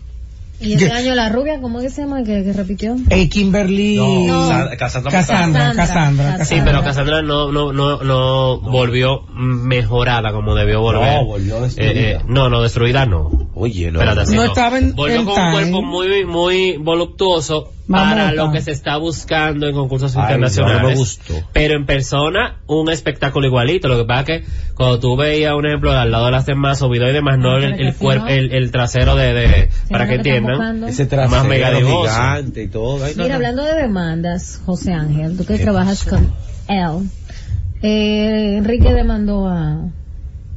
Y 0.59 0.73
este 0.75 0.91
año 0.91 1.13
la 1.13 1.27
rubia, 1.27 1.59
¿cómo 1.59 1.81
que 1.81 1.89
se 1.89 2.03
llama? 2.03 2.23
Que, 2.23 2.43
que 2.43 2.53
repitió. 2.53 2.95
Eh, 3.09 3.27
Kimberly 3.27 3.97
No, 3.97 4.47
Sa- 4.47 4.77
Cassandra 4.77 5.73
Cassandra, 5.75 6.45
Sí, 6.45 6.55
pero 6.63 6.81
Cassandra 6.83 7.21
no, 7.21 7.51
no, 7.51 7.73
no, 7.73 8.01
no 8.01 8.61
volvió 8.61 9.23
mejorada 9.33 10.31
como 10.31 10.55
debió 10.55 10.79
volver. 10.79 11.15
No, 11.17 11.25
volvió 11.25 11.59
destruida. 11.59 11.91
Eh, 11.91 12.11
eh, 12.13 12.21
no, 12.27 12.49
no, 12.49 12.61
destruida 12.61 13.05
no. 13.05 13.29
Oye, 13.55 13.91
no. 13.91 13.99
Espérate, 13.99 14.21
así 14.21 14.35
No 14.35 14.45
estaba 14.45 14.79
en- 14.79 14.95
Volvió 14.95 15.19
en 15.19 15.25
con 15.25 15.39
un 15.39 15.51
cuerpo 15.51 15.81
muy, 15.83 16.25
muy 16.25 16.77
voluptuoso 16.77 17.71
Mamota. 17.85 18.09
para 18.15 18.31
lo 18.33 18.51
que 18.51 18.61
se 18.61 18.71
está 18.71 18.97
buscando 18.97 19.67
en 19.67 19.75
concursos 19.75 20.15
Ay, 20.15 20.23
internacionales. 20.23 20.81
no 20.81 20.87
me 20.89 20.95
gustó. 20.95 21.33
Pero 21.53 21.75
en 21.75 21.85
persona, 21.85 22.57
un 22.65 22.89
espectáculo 22.89 23.45
igualito. 23.45 23.87
Lo 23.87 23.97
que 23.97 24.05
pasa 24.05 24.21
es 24.21 24.25
que 24.41 24.47
cuando 24.73 24.99
tú 24.99 25.15
veías 25.15 25.53
un 25.53 25.67
ejemplo 25.67 25.91
al 25.91 26.09
lado 26.09 26.25
de 26.25 26.31
las 26.31 26.47
demás 26.47 26.79
subido 26.79 27.07
y 27.07 27.13
demás, 27.13 27.37
no 27.37 27.51
Ah, 27.55 27.59
el, 27.63 27.75
pero 27.75 27.93
cuerpo, 27.99 28.27
el, 28.27 28.51
el 28.53 28.71
trasero 28.71 29.15
de, 29.15 29.33
de 29.33 29.69
para 29.89 30.07
que 30.07 30.15
entiendan. 30.15 30.83
Ese 30.85 31.03
Más 31.03 31.09
trasero 31.09 31.43
megadivoso. 31.43 32.09
gigante 32.11 32.63
y 32.63 32.67
todo. 32.69 33.03
Ay, 33.05 33.13
Mira, 33.15 33.27
no. 33.29 33.35
hablando 33.35 33.63
de 33.65 33.75
demandas, 33.75 34.61
José 34.65 34.93
Ángel, 34.93 35.37
tú 35.37 35.45
que 35.45 35.57
¿Qué 35.57 35.63
trabajas 35.63 36.03
con 36.05 36.33
él, 36.69 37.09
eh, 37.83 38.55
Enrique 38.57 38.93
demandó 38.93 39.47
a 39.47 39.89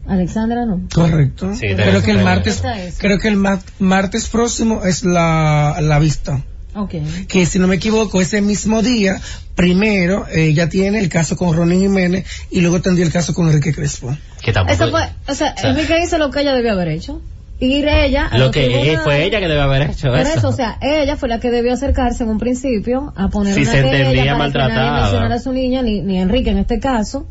Alexandra, 0.09 0.64
¿no? 0.66 0.83
Correcto. 0.95 1.55
Sí, 1.55 1.66
creo 1.75 2.03
que 2.03 2.11
el 2.12 2.19
que- 2.19 2.25
martes, 2.25 2.62
creo 2.99 3.19
que 3.19 3.29
el 3.29 3.37
ma- 3.37 3.61
martes 3.79 4.29
próximo 4.29 4.85
es 4.85 5.05
la, 5.05 5.77
la 5.81 5.99
vista. 5.99 6.42
Ok. 6.75 6.95
Que 7.29 7.47
si 7.47 7.59
no 7.59 7.66
me 7.69 7.77
equivoco, 7.77 8.21
ese 8.21 8.42
mismo 8.42 8.83
día, 8.83 9.19
primero, 9.55 10.27
ella 10.33 10.69
tiene 10.69 10.99
el 11.01 11.09
caso 11.09 11.37
con 11.37 11.57
Ronnie 11.57 11.79
Jiménez 11.81 12.27
y 12.51 12.61
luego 12.61 12.81
tendría 12.83 13.07
el 13.07 13.12
caso 13.12 13.33
con 13.35 13.47
Enrique 13.49 13.73
Crespo. 13.75 14.14
Que 14.42 14.53
tampoco. 14.53 14.75
Eso 14.75 14.90
fue, 14.90 15.03
o 15.29 15.35
sea, 15.35 15.55
O 15.57 15.61
sea, 15.61 15.71
Enrique 15.71 15.99
hizo 16.05 16.19
lo 16.19 16.31
que 16.31 16.40
ella 16.42 16.53
debió 16.55 16.73
haber 16.73 16.88
hecho. 16.88 17.23
Ir 17.59 17.88
ella 17.88 18.27
a 18.27 18.37
lo 18.37 18.45
los 18.45 18.53
que 18.55 18.64
tribunales. 18.66 19.01
fue 19.01 19.25
ella 19.25 19.40
que 19.40 19.49
debe 19.49 19.61
haber 19.62 19.90
hecho 19.90 20.09
Por 20.09 20.19
eso. 20.19 20.38
eso, 20.38 20.49
o 20.49 20.53
sea, 20.53 20.77
ella 20.83 21.16
fue 21.16 21.31
la 21.31 21.40
que 21.40 21.51
debió 21.51 21.73
acercarse 21.73 22.23
en 22.25 22.29
un 22.29 22.38
principio 22.38 23.14
a 23.16 23.29
poner 23.31 23.55
Si 23.55 23.62
una 23.62 23.71
se 23.71 23.79
entendía 23.79 24.11
para 24.12 24.33
que 24.33 24.38
maltratada. 24.38 24.75
nadie 24.90 25.01
mencionara 25.01 25.35
a 25.37 25.38
su 25.38 25.53
niña, 25.55 25.81
ni, 25.81 26.03
ni 26.03 26.19
Enrique 26.21 26.51
en 26.51 26.59
este 26.59 26.79
caso, 26.81 27.27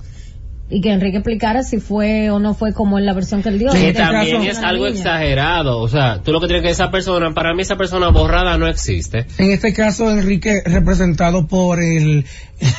y 0.67 0.82
que 0.82 0.91
Enrique 0.91 1.17
explicara 1.17 1.63
si 1.63 1.80
fue 1.80 2.32
o 2.32 2.39
no 2.39 2.56
fue 2.56 2.73
como 2.73 2.97
en 2.97 3.06
la 3.06 3.13
versión 3.13 3.43
que 3.43 3.49
él 3.49 3.60
dio. 3.60 3.71
Sí, 3.71 3.80
que 3.80 3.93
también 3.93 4.41
es 4.43 4.58
algo 4.58 4.86
niña. 4.86 4.97
exagerado. 4.97 5.80
O 5.80 5.88
sea, 5.88 6.21
tú 6.23 6.32
lo 6.32 6.41
que 6.41 6.47
tienes 6.47 6.63
que 6.63 6.71
esa 6.71 6.89
persona, 6.89 7.34
para 7.34 7.54
mí 7.54 7.62
esa 7.62 7.75
persona 7.75 8.10
borrada 8.10 8.58
no 8.58 8.67
existe. 8.67 9.28
En 9.38 9.51
este 9.51 9.73
caso, 9.73 10.10
Enrique, 10.10 10.63
representado 10.65 11.45
por 11.45 11.84
el, 11.84 12.25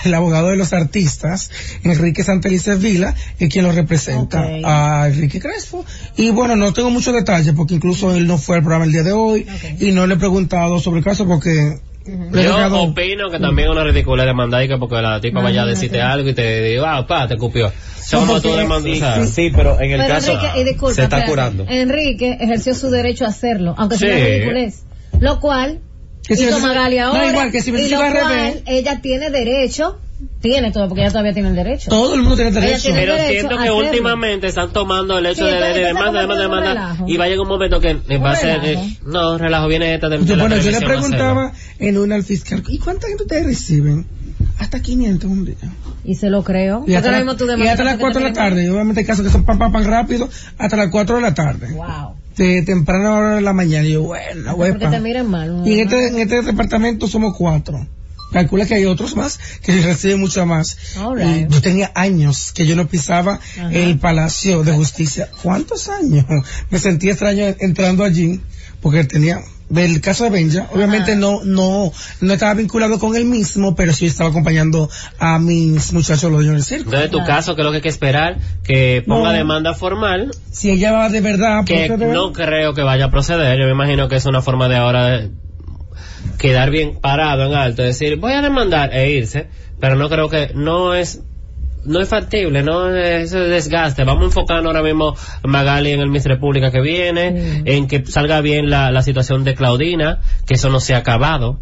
el 0.04 0.14
abogado 0.14 0.48
de 0.48 0.56
los 0.56 0.72
artistas, 0.72 1.50
Enrique 1.84 2.24
Santelices 2.24 2.80
Vila, 2.82 3.14
es 3.38 3.48
quien 3.48 3.64
lo 3.64 3.70
representa 3.70 4.44
a 4.64 5.06
Enrique 5.06 5.38
Crespo. 5.38 5.84
Y 6.16 6.30
bueno, 6.30 6.56
no 6.56 6.72
tengo 6.72 6.90
muchos 6.90 7.14
detalles 7.14 7.54
porque 7.54 7.74
incluso 7.74 8.12
él 8.16 8.26
no 8.26 8.36
fue 8.36 8.56
al 8.56 8.62
programa 8.62 8.84
el 8.84 8.92
día 8.92 9.04
de 9.04 9.12
hoy 9.12 9.46
y 9.78 9.92
no 9.92 10.08
le 10.08 10.14
he 10.14 10.18
preguntado 10.18 10.80
sobre 10.80 10.98
el 10.98 11.04
caso 11.04 11.24
porque 11.26 11.78
Yo 12.32 12.82
opino 12.82 13.30
que 13.30 13.38
también 13.38 13.68
es 13.68 13.72
una 13.74 13.84
ridícula 13.84 14.24
demandar 14.24 14.62
y 14.64 14.68
que 14.68 14.76
porque 14.78 14.96
la 15.02 15.20
tipa 15.20 15.40
vaya 15.40 15.62
a 15.62 15.66
decirte 15.66 16.00
algo 16.00 16.28
y 16.28 16.34
te 16.34 16.62
diga, 16.62 16.96
ah, 16.96 17.06
pa, 17.06 17.26
te 17.26 17.36
cupió. 17.36 17.72
Como 18.10 18.40
tú 18.40 18.54
demandas, 18.54 19.30
Sí, 19.30 19.50
pero 19.54 19.80
en 19.80 19.90
el 19.92 20.00
Pero 20.02 20.14
caso 20.14 20.32
Enrique, 20.32 20.60
y 20.60 20.64
disculpa, 20.64 20.94
se 20.94 21.02
está 21.02 21.16
espérate, 21.18 21.30
curando. 21.30 21.66
Enrique 21.68 22.38
ejerció 22.40 22.74
su 22.74 22.88
derecho 22.90 23.24
a 23.24 23.28
hacerlo, 23.28 23.74
aunque 23.76 23.96
sea 23.98 24.08
Sí. 24.14 24.20
una 24.20 24.26
ridiculez. 24.28 24.82
Lo 25.20 25.40
cual, 25.40 25.80
Que 26.26 26.36
si 26.36 26.44
hizo 26.44 26.58
Magali 26.60 26.98
no, 26.98 27.06
ahora, 27.06 27.30
igual 27.30 27.50
que 27.50 27.60
si 27.62 27.70
hubiese 27.72 27.88
y 27.88 27.90
lo 27.92 27.98
cual, 27.98 28.62
ella 28.66 29.00
tiene 29.00 29.30
derecho, 29.30 29.98
tiene 30.40 30.70
todo, 30.72 30.88
porque 30.88 31.02
ella 31.02 31.10
todavía 31.10 31.34
tiene 31.34 31.50
el 31.50 31.56
derecho. 31.56 31.90
todo 31.90 32.14
el 32.14 32.20
mundo 32.22 32.36
tiene 32.36 32.50
Ella 32.50 32.60
derecho. 32.60 32.82
tiene- 32.82 33.00
Pero 33.00 33.12
derecho 33.14 33.30
siento 33.32 33.48
que 33.50 33.54
hacerlo. 33.56 33.76
últimamente 33.78 34.46
están 34.46 34.72
tomando 34.72 35.18
el 35.18 35.26
hecho 35.26 35.44
Sí, 35.46 35.50
de, 35.52 35.60
de, 35.60 35.72
de 35.74 35.80
demanda, 35.86 36.20
demanda, 36.22 36.42
demanda, 36.42 36.68
relajo. 36.74 37.04
y 37.08 37.16
va 37.16 37.24
a 37.24 37.28
llegar 37.28 37.42
un 37.42 37.48
momento 37.48 37.80
que 37.80 37.94
va 38.18 38.30
a 38.30 38.36
ser, 38.36 38.60
relajo. 38.60 38.84
eh, 38.86 38.98
no, 39.06 39.38
relajo 39.38 39.68
viene 39.68 39.94
esta 39.94 40.08
de, 40.08 40.18
de 40.18 40.24
Yo, 40.24 40.36
bueno, 40.38 40.56
yo 40.56 40.70
le 40.70 40.80
preguntaba 40.80 41.52
en 41.78 41.98
una 41.98 42.14
al 42.14 42.24
fiscal, 42.24 42.62
¿y 42.68 42.78
cuánta 42.78 43.08
gente 43.08 43.24
ustedes 43.24 43.44
reciben? 43.46 44.06
Hasta 44.58 44.80
500 44.80 45.30
un 45.30 45.44
día. 45.44 45.54
Y 46.04 46.14
se 46.14 46.30
lo 46.30 46.42
creo. 46.42 46.84
Y 46.86 46.94
hasta, 46.94 47.08
ahora 47.08 47.18
la- 47.18 47.24
mismo 47.24 47.36
tú 47.36 47.44
y 47.44 47.48
demandas 47.48 47.72
hasta 47.72 47.84
las 47.84 47.92
porque 47.94 48.02
4 48.14 48.20
de 48.22 48.28
la 48.28 48.32
tarde. 48.32 48.64
Y 48.64 48.68
obviamente 48.68 49.00
hay 49.00 49.06
casos 49.06 49.24
que 49.26 49.30
son 49.32 49.44
pam, 49.44 49.58
pam, 49.58 49.70
pam 49.72 49.84
rápido, 49.84 50.28
hasta 50.56 50.76
las 50.76 50.88
4 50.88 51.16
de 51.16 51.22
la 51.22 51.34
tarde. 51.34 51.72
Wow. 51.72 52.14
De 52.36 52.62
temprana 52.62 53.12
hora 53.14 53.34
de 53.34 53.40
la 53.42 53.52
mañana. 53.52 53.86
Y 53.86 53.92
yo, 53.92 54.02
bueno, 54.04 54.56
Porque 54.56 54.86
te 54.88 55.00
miren 55.00 55.28
mal. 55.30 55.58
¿no? 55.58 55.66
Y 55.66 55.74
en 55.74 55.80
este, 55.80 56.08
en 56.08 56.18
este 56.20 56.42
departamento 56.42 57.06
somos 57.08 57.34
cuatro. 57.36 57.86
Calcula 58.32 58.66
que 58.66 58.74
hay 58.74 58.84
otros 58.84 59.16
más 59.16 59.38
que 59.62 59.72
reciben 59.82 60.20
mucho 60.20 60.44
más. 60.46 60.76
Right. 61.14 61.48
yo 61.50 61.60
tenía 61.62 61.92
años 61.94 62.52
que 62.52 62.66
yo 62.66 62.76
no 62.76 62.86
pisaba 62.86 63.34
Ajá. 63.58 63.72
el 63.72 63.98
Palacio 63.98 64.62
de 64.62 64.72
Justicia. 64.72 65.28
¿Cuántos 65.42 65.88
años? 65.88 66.24
Me 66.70 66.78
sentí 66.78 67.08
extraño 67.08 67.44
entrando 67.60 68.04
allí 68.04 68.40
porque 68.80 69.04
tenía 69.04 69.40
del 69.68 70.00
caso 70.00 70.22
de 70.22 70.30
Benja, 70.30 70.68
obviamente 70.72 71.16
no 71.16 71.42
no 71.44 71.90
no 72.20 72.32
estaba 72.32 72.54
vinculado 72.54 73.00
con 73.00 73.16
él 73.16 73.24
mismo, 73.24 73.74
pero 73.74 73.92
sí 73.92 74.06
estaba 74.06 74.30
acompañando 74.30 74.88
a 75.18 75.40
mis 75.40 75.92
muchachos 75.92 76.30
los 76.30 76.34
dueños 76.44 76.54
del 76.54 76.62
circo. 76.62 76.84
Entonces, 76.90 77.06
en 77.06 77.10
tu 77.10 77.16
Claro. 77.18 77.32
caso, 77.34 77.56
que 77.56 77.62
es 77.62 77.64
lo 77.64 77.70
que 77.72 77.76
hay 77.78 77.82
que 77.82 77.88
esperar, 77.88 78.38
que 78.62 79.02
ponga 79.04 79.32
No. 79.32 79.36
demanda 79.38 79.74
formal, 79.74 80.30
Si 80.52 80.70
ella 80.70 80.92
va 80.92 81.08
de 81.08 81.20
verdad, 81.20 81.64
que 81.64 81.88
proceder- 81.88 82.12
no 82.12 82.32
creo 82.32 82.74
que 82.74 82.82
vaya 82.82 83.06
a 83.06 83.10
proceder. 83.10 83.58
Yo 83.58 83.64
me 83.66 83.72
imagino 83.72 84.08
que 84.08 84.14
es 84.14 84.24
una 84.26 84.40
forma 84.40 84.68
de 84.68 84.76
ahora 84.76 85.06
de 85.08 85.30
quedar 86.38 86.70
bien 86.70 86.98
parado 87.00 87.44
en 87.46 87.54
alto, 87.54 87.82
decir, 87.82 88.16
voy 88.16 88.32
a 88.32 88.42
demandar 88.42 88.92
e 88.94 89.10
irse, 89.12 89.48
pero 89.80 89.96
no 89.96 90.08
creo 90.08 90.28
que, 90.28 90.52
no 90.54 90.94
es, 90.94 91.22
no 91.84 92.00
es 92.00 92.08
factible, 92.08 92.62
no 92.62 92.94
es 92.94 93.30
desgaste. 93.30 94.04
Vamos 94.04 94.24
enfocando 94.24 94.68
ahora 94.68 94.82
mismo 94.82 95.14
Magali 95.44 95.90
en 95.92 96.00
el 96.00 96.08
Miss 96.10 96.24
República 96.24 96.70
que 96.70 96.80
viene, 96.80 97.32
Sí. 97.40 97.62
en 97.66 97.86
que 97.88 98.04
salga 98.06 98.40
bien 98.40 98.70
la, 98.70 98.90
la 98.90 99.02
situación 99.02 99.44
de 99.44 99.54
Claudina, 99.54 100.20
que 100.46 100.54
eso 100.54 100.68
no 100.70 100.80
se 100.80 100.94
ha 100.94 100.98
acabado. 100.98 101.60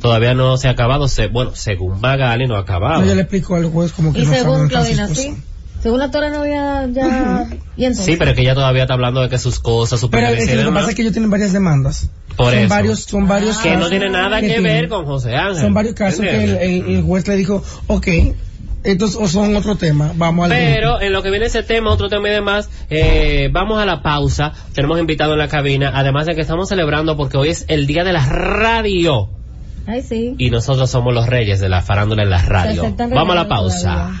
Todavía 0.00 0.34
no 0.34 0.56
se 0.56 0.68
ha 0.68 0.70
acabado, 0.70 1.08
se, 1.08 1.26
bueno, 1.26 1.50
según 1.54 2.00
Magali 2.00 2.46
no 2.46 2.54
ha 2.54 2.60
acabado. 2.60 3.00
No, 3.00 3.06
yo 3.08 3.16
le 3.16 3.22
explico 3.22 3.56
al 3.56 3.66
juez 3.66 3.92
como 3.92 4.12
que 4.12 4.20
Y 4.20 4.24
no 4.26 4.32
según 4.32 4.68
Claudina, 4.68 5.08
sí. 5.08 5.34
Según 5.82 5.98
la 6.00 6.10
Torre 6.10 6.30
novia 6.30 6.86
ya... 6.92 7.46
Y 7.76 7.84
entonces. 7.84 8.06
Sí, 8.06 8.16
pero 8.18 8.34
que 8.34 8.40
ella 8.42 8.54
todavía 8.54 8.82
está 8.82 8.94
hablando 8.94 9.20
de 9.22 9.28
que 9.28 9.38
sus 9.38 9.60
cosas, 9.60 10.00
su 10.00 10.10
Pero 10.10 10.26
es 10.28 10.48
que 10.48 10.56
lo 10.56 10.64
que 10.70 10.74
pasa 10.74 10.90
es 10.90 10.96
que 10.96 11.02
ellos 11.02 11.12
tienen 11.12 11.30
varias 11.30 11.52
demandas. 11.52 12.10
Por 12.36 12.52
son 12.52 12.58
eso. 12.58 12.68
varios, 12.68 13.00
son 13.04 13.28
varios 13.28 13.58
que 13.58 13.70
no 13.70 13.74
casos 13.76 13.90
tiene 13.90 14.10
nada 14.10 14.40
que, 14.40 14.60
ver 14.60 14.88
con 14.88 15.04
José 15.06 15.36
Ángel. 15.36 15.62
Son 15.62 15.74
varios 15.74 15.94
casos 15.94 16.20
que 16.20 16.30
el, 16.30 16.50
¿Entiendes? 16.50 16.84
el- 16.88 16.96
el 16.96 17.02
juez 17.02 17.28
le 17.28 17.36
dijo, 17.36 17.62
ok, 17.86 18.08
estos 18.84 19.14
o 19.16 19.28
son 19.28 19.54
otro 19.56 19.76
tema, 19.76 20.12
vamos 20.16 20.44
al 20.46 20.50
Pero 20.56 21.00
en 21.00 21.12
lo 21.12 21.22
que 21.22 21.30
viene 21.30 21.46
ese 21.46 21.62
tema, 21.62 21.90
otro 21.90 22.08
tema 22.08 22.28
y 22.28 22.32
demás, 22.32 22.68
eh, 22.90 23.48
vamos 23.52 23.80
a 23.80 23.84
la 23.86 24.02
pausa. 24.02 24.52
Tenemos 24.72 24.98
invitado 24.98 25.32
en 25.34 25.38
la 25.38 25.48
cabina, 25.48 25.92
además 25.94 26.26
de 26.26 26.34
que 26.34 26.40
estamos 26.40 26.68
celebrando 26.68 27.16
porque 27.16 27.36
hoy 27.36 27.50
es 27.50 27.64
el 27.68 27.86
día 27.86 28.02
de 28.04 28.12
la 28.12 28.24
radio 28.26 29.28
Ay, 29.86 30.02
sí. 30.02 30.34
y 30.38 30.50
nosotros 30.50 30.90
somos 30.90 31.14
los 31.14 31.26
reyes 31.26 31.60
de 31.60 31.68
la 31.68 31.80
farándula 31.82 32.22
en 32.24 32.30
la 32.30 32.42
radio. 32.42 32.94
Vamos 32.98 33.30
a 33.30 33.34
la 33.34 33.48
pausa. 33.48 33.92
todavía. 33.92 34.20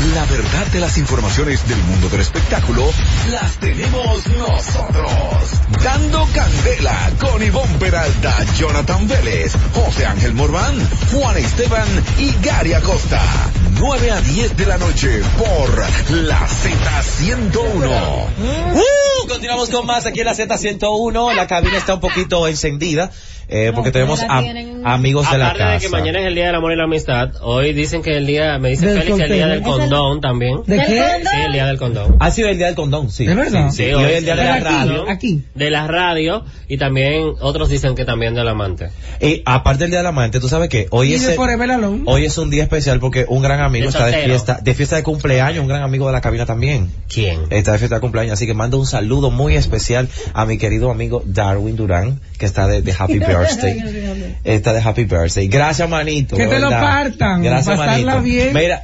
La 0.00 0.24
verdad 0.24 0.66
de 0.72 0.80
las 0.80 0.96
informaciones 0.96 1.68
del 1.68 1.76
mundo 1.82 2.08
del 2.08 2.22
espectáculo 2.22 2.90
las 3.30 3.52
tenemos 3.56 4.26
nosotros. 4.28 5.10
Dando 5.84 6.26
Candela 6.32 7.12
con 7.20 7.42
Ivonne 7.42 7.78
Peralta, 7.78 8.34
Jonathan 8.56 9.06
Vélez, 9.06 9.52
José 9.74 10.06
Ángel 10.06 10.32
Morván, 10.32 10.74
Juan 11.12 11.36
Esteban 11.36 11.86
y 12.18 12.32
Gary 12.42 12.72
Acosta. 12.72 13.20
9 13.78 14.10
a 14.10 14.20
10 14.22 14.56
de 14.56 14.66
la 14.66 14.78
noche 14.78 15.20
por 15.36 15.84
la 16.16 16.48
Z101. 16.48 18.26
Uh, 18.40 19.28
continuamos 19.28 19.68
con 19.68 19.84
más 19.84 20.06
aquí 20.06 20.20
en 20.20 20.26
la 20.26 20.34
Z101. 20.34 21.34
La 21.34 21.46
cabina 21.46 21.76
está 21.76 21.94
un 21.94 22.00
poquito 22.00 22.48
encendida 22.48 23.10
eh, 23.50 23.72
porque 23.74 23.90
tenemos 23.90 24.20
tienen- 24.20 24.86
amigos 24.86 25.30
de 25.30 25.36
la 25.38 25.48
Aparte 25.48 25.64
de 25.64 25.78
que 25.78 25.84
casa. 25.86 25.96
mañana 25.98 26.20
es 26.20 26.26
el 26.26 26.34
día 26.34 26.46
del 26.46 26.54
amor 26.54 26.72
y 26.72 26.76
la 26.76 26.84
amistad, 26.84 27.32
hoy 27.42 27.72
dicen 27.74 28.00
que 28.02 28.16
el 28.16 28.26
día, 28.26 28.58
me 28.58 28.70
dice 28.70 28.86
Félix, 28.88 29.16
que 29.16 29.22
el 29.24 29.32
día 29.32 29.46
del 29.48 29.62
condón 29.62 30.20
también. 30.20 30.62
¿De 30.66 30.76
¿Del 30.76 30.86
qué? 30.86 31.02
Sí, 31.22 31.36
el 31.46 31.52
día 31.52 31.66
del 31.66 31.76
condón. 31.76 32.16
Ha 32.20 32.30
sido 32.30 32.48
el 32.48 32.56
día 32.56 32.66
del 32.66 32.76
condón, 32.76 33.10
sí. 33.10 33.26
¿De 33.26 33.34
verdad? 33.34 33.70
Sí, 33.70 33.76
sí. 33.76 33.82
Sí, 33.84 33.90
y 33.90 33.94
hoy 33.94 34.04
es 34.04 34.18
el 34.18 34.24
día 34.24 34.36
de 34.36 34.44
la 34.44 34.54
aquí, 34.54 34.64
radio. 34.64 35.04
Aquí. 35.10 35.42
De 35.54 35.70
la 35.70 35.86
radio 35.86 36.44
y 36.68 36.78
también 36.78 37.32
otros 37.40 37.68
dicen 37.68 37.94
que 37.94 38.04
también 38.04 38.34
del 38.34 38.48
amante. 38.48 38.90
Y 39.20 39.42
aparte 39.44 39.84
del 39.84 39.90
día 39.90 39.98
del 39.98 40.06
amante, 40.06 40.40
tú 40.40 40.48
sabes 40.48 40.68
que 40.68 40.86
hoy 40.90 41.12
es 41.14 41.26
el-. 41.26 41.36
Hoy 42.06 42.24
es 42.24 42.38
un 42.38 42.48
día 42.50 42.62
especial 42.62 43.00
porque 43.00 43.26
un 43.28 43.42
gran 43.42 43.60
amigo 43.60 43.84
De 43.84 43.88
está 43.90 44.06
de 44.06 44.22
fiesta, 44.24 44.60
de 44.62 44.74
fiesta 44.74 44.96
de 44.96 45.02
cumpleaños, 45.02 45.60
un 45.62 45.68
gran 45.68 45.82
amigo 45.82 46.06
de 46.06 46.12
la 46.12 46.20
cabina 46.20 46.46
también. 46.46 46.90
¿Quién? 47.12 47.40
Está 47.50 47.72
de 47.72 47.78
fiesta 47.78 47.96
de 47.96 48.00
cumpleaños, 48.00 48.34
así 48.34 48.46
que 48.46 48.54
mando 48.54 48.78
un 48.78 48.86
saludo 48.86 49.30
muy 49.30 49.56
especial 49.56 50.08
a 50.32 50.46
mi 50.46 50.56
querido 50.58 50.90
amigo 50.90 51.22
Darwin 51.26 51.76
Durán, 51.76 52.20
que 52.38 52.46
está 52.46 52.66
de, 52.66 52.80
de 52.82 52.92
Happy 52.96 53.14
Birthday. 53.18 53.39
Está 54.44 54.72
de 54.72 54.80
Happy 54.80 55.04
Birthday. 55.04 55.48
Gracias, 55.48 55.88
manito. 55.88 56.36
Que 56.36 56.46
te 56.46 56.58
lo 56.58 56.68
verdad. 56.70 56.82
partan, 56.82 57.42
Gracias, 57.42 57.76
pasarla 57.78 58.14
manito. 58.14 58.22
bien, 58.22 58.52
Mira, 58.54 58.82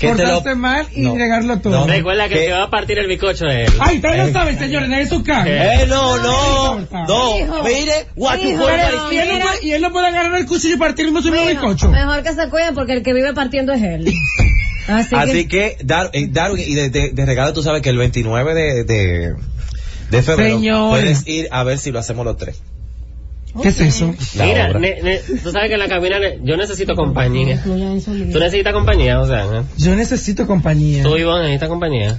que 0.00 0.12
te 0.14 0.26
lo... 0.26 0.56
mal 0.56 0.86
y 0.94 1.00
No. 1.02 1.14
todo. 1.60 1.72
No, 1.72 1.86
no. 1.86 1.86
Recuerda 1.86 2.28
que 2.28 2.34
que 2.46 2.52
va 2.52 2.64
a 2.64 2.70
partir 2.70 2.98
el 2.98 3.06
bizcocho 3.06 3.46
es 3.46 3.68
él. 3.68 3.74
Ay, 3.80 3.96
ustedes 3.96 4.26
lo 4.26 4.32
saben, 4.32 4.58
señores, 4.58 4.88
de 4.90 5.06
su 5.06 5.22
carro. 5.22 5.48
Eh, 5.50 5.82
Eh, 5.82 5.86
no, 5.88 6.16
no, 6.18 6.80
no, 7.08 7.38
Hijo. 7.38 7.62
mire, 7.64 8.06
my- 8.16 8.26
Y 8.42 8.50
él, 8.50 8.56
no 8.58 9.38
puede, 9.38 9.66
y 9.66 9.70
él 9.72 9.82
no 9.82 9.92
puede 9.92 10.06
agarrar 10.08 10.38
el 10.38 10.46
cuchillo 10.46 10.74
y 10.74 10.78
partir 10.78 11.06
el 11.06 11.12
mismo 11.12 11.30
Mijo, 11.30 11.46
bizcocho. 11.46 11.88
Mejor 11.88 12.22
que 12.22 12.32
se 12.34 12.48
cuiden 12.50 12.74
porque 12.74 12.92
el 12.92 13.02
que 13.02 13.12
vive 13.14 13.32
partiendo 13.32 13.72
es 13.72 13.82
él. 13.82 14.12
Así 14.88 15.08
que- 15.10 15.16
Así 15.16 15.48
que, 15.48 15.76
Dar- 15.82 16.10
eh, 16.12 16.28
Darwin, 16.30 16.62
y 16.64 16.74
de, 16.74 16.90
de- 16.90 17.10
de 17.12 17.26
regalo 17.26 17.52
tú 17.52 17.62
sabes 17.62 17.82
que 17.82 17.88
el 17.90 17.96
29 17.98 18.54
de, 18.54 18.84
de, 18.84 19.34
de 20.10 20.22
febrero 20.22 20.56
Señores. 20.58 20.90
puedes 20.90 21.26
ir 21.26 21.48
a 21.50 21.64
ver 21.64 21.78
si 21.78 21.90
lo 21.90 21.98
hacemos 21.98 22.24
los 22.24 22.36
tres. 22.36 22.60
¿Qué 23.62 23.68
es 23.68 23.80
eso? 23.80 24.14
La 24.36 24.44
Mira, 24.46 24.68
ne- 24.74 25.00
ne- 25.02 25.20
tú 25.42 25.50
sabes 25.50 25.68
que 25.68 25.74
en 25.74 25.80
la 25.80 25.88
cabina 25.88 26.18
ne- 26.18 26.38
yo 26.42 26.56
necesito 26.56 26.94
compañía. 26.94 27.60
Tú 27.64 27.74
necesitas 28.38 28.72
compañía, 28.72 29.20
o 29.20 29.26
sea, 29.26 29.44
¿eh? 29.44 29.62
Yo 29.76 29.94
necesito 29.94 30.46
compañía. 30.46 31.02
tú 31.02 31.16
Ivonne 31.16 31.42
necesitas 31.42 31.68
compañía. 31.68 32.18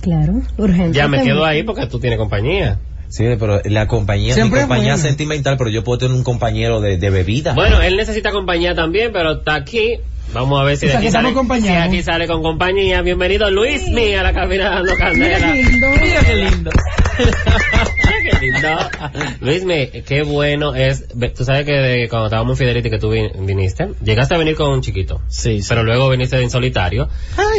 Claro, 0.00 0.40
urgente. 0.56 0.96
Ya 0.96 1.08
me 1.08 1.22
quedo 1.22 1.44
ahí 1.44 1.62
porque 1.62 1.86
tú 1.86 1.98
tienes 2.00 2.18
compañía. 2.18 2.78
Sí, 3.08 3.24
pero 3.40 3.60
la 3.64 3.88
compañía, 3.88 4.34
Siempre 4.34 4.60
mi 4.60 4.62
compañía 4.68 4.92
bueno. 4.94 5.02
sentimental, 5.08 5.56
pero 5.58 5.68
yo 5.68 5.82
puedo 5.82 5.98
tener 5.98 6.14
un 6.14 6.22
compañero 6.22 6.80
de, 6.80 6.96
de 6.96 7.10
bebida. 7.10 7.54
Bueno, 7.54 7.82
él 7.82 7.96
necesita 7.96 8.30
compañía 8.30 8.74
también, 8.74 9.10
pero 9.12 9.32
está 9.38 9.56
aquí. 9.56 9.98
Vamos 10.32 10.60
a 10.60 10.64
ver 10.64 10.76
si 10.76 10.86
O 10.86 10.90
de 10.90 10.96
aquí 10.96 11.10
sale, 11.10 11.34
si 11.60 11.68
aquí 11.68 12.02
sale 12.04 12.28
con 12.28 12.40
compañía. 12.40 13.02
Bienvenido 13.02 13.50
Luis 13.50 13.88
Mi 13.88 14.14
a 14.14 14.22
la 14.22 14.32
cabina 14.32 14.70
dando 14.70 14.94
candela. 14.94 15.52
qué 15.52 15.62
lindo. 15.64 15.86
Mira 15.88 16.20
qué 16.24 16.36
lindo. 16.36 16.70
Mira 17.18 17.32
qué 17.32 17.56
lindo. 17.96 18.09
Mi, 19.64 19.86
qué 20.02 20.22
bueno 20.22 20.74
es. 20.74 21.06
Tú 21.36 21.44
sabes 21.44 21.64
que 21.66 21.72
de- 21.72 22.08
cuando 22.08 22.26
estábamos 22.26 22.52
en 22.60 22.66
Fidelity 22.66 22.90
que 22.90 22.98
tú 22.98 23.10
vin- 23.12 23.32
viniste, 23.46 23.88
llegaste 24.02 24.34
a 24.34 24.38
venir 24.38 24.56
con 24.56 24.70
un 24.70 24.80
chiquito. 24.82 25.20
Sí, 25.28 25.62
sí. 25.62 25.66
Pero 25.68 25.82
luego 25.84 26.08
viniste 26.10 26.40
en 26.40 26.50
solitario. 26.50 27.08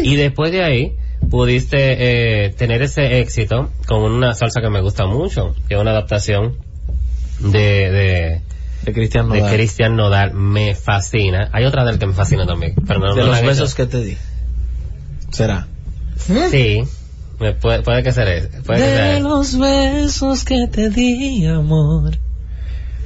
Y 0.03 0.15
después 0.15 0.51
de 0.51 0.63
ahí 0.63 0.93
pudiste 1.29 2.45
eh, 2.45 2.49
tener 2.49 2.81
ese 2.81 3.19
éxito 3.19 3.69
con 3.87 4.01
una 4.01 4.33
salsa 4.33 4.61
que 4.61 4.69
me 4.69 4.81
gusta 4.81 5.05
mucho, 5.05 5.55
que 5.67 5.75
es 5.75 5.79
una 5.79 5.91
adaptación 5.91 6.57
de, 7.39 7.59
de, 7.91 8.41
de 8.83 8.93
Cristian 8.93 9.29
de 9.29 9.39
Nodal. 9.39 9.53
Cristian 9.55 9.95
Nodal. 9.95 10.33
Me 10.33 10.75
fascina. 10.75 11.49
Hay 11.53 11.65
otra 11.65 11.83
del 11.85 11.99
que 11.99 12.07
me 12.07 12.13
fascina 12.13 12.45
también. 12.45 12.73
Pero 12.87 12.99
no, 12.99 13.13
de 13.15 13.21
no 13.21 13.27
los 13.27 13.41
besos 13.41 13.69
hecho. 13.71 13.77
que 13.77 13.85
te 13.85 14.03
di. 14.03 14.17
Será. 15.31 15.67
Sí. 16.17 16.81
Me 17.41 17.53
puede, 17.53 17.81
puede 17.81 18.03
que 18.03 18.11
sea. 18.11 18.25
Puede 18.65 18.79
que 18.79 18.85
sea 18.87 19.03
De 19.05 19.11
ese. 19.13 19.19
los 19.21 19.59
besos 19.59 20.43
que 20.45 20.67
te 20.67 20.89
di, 20.89 21.45
amor. 21.47 22.17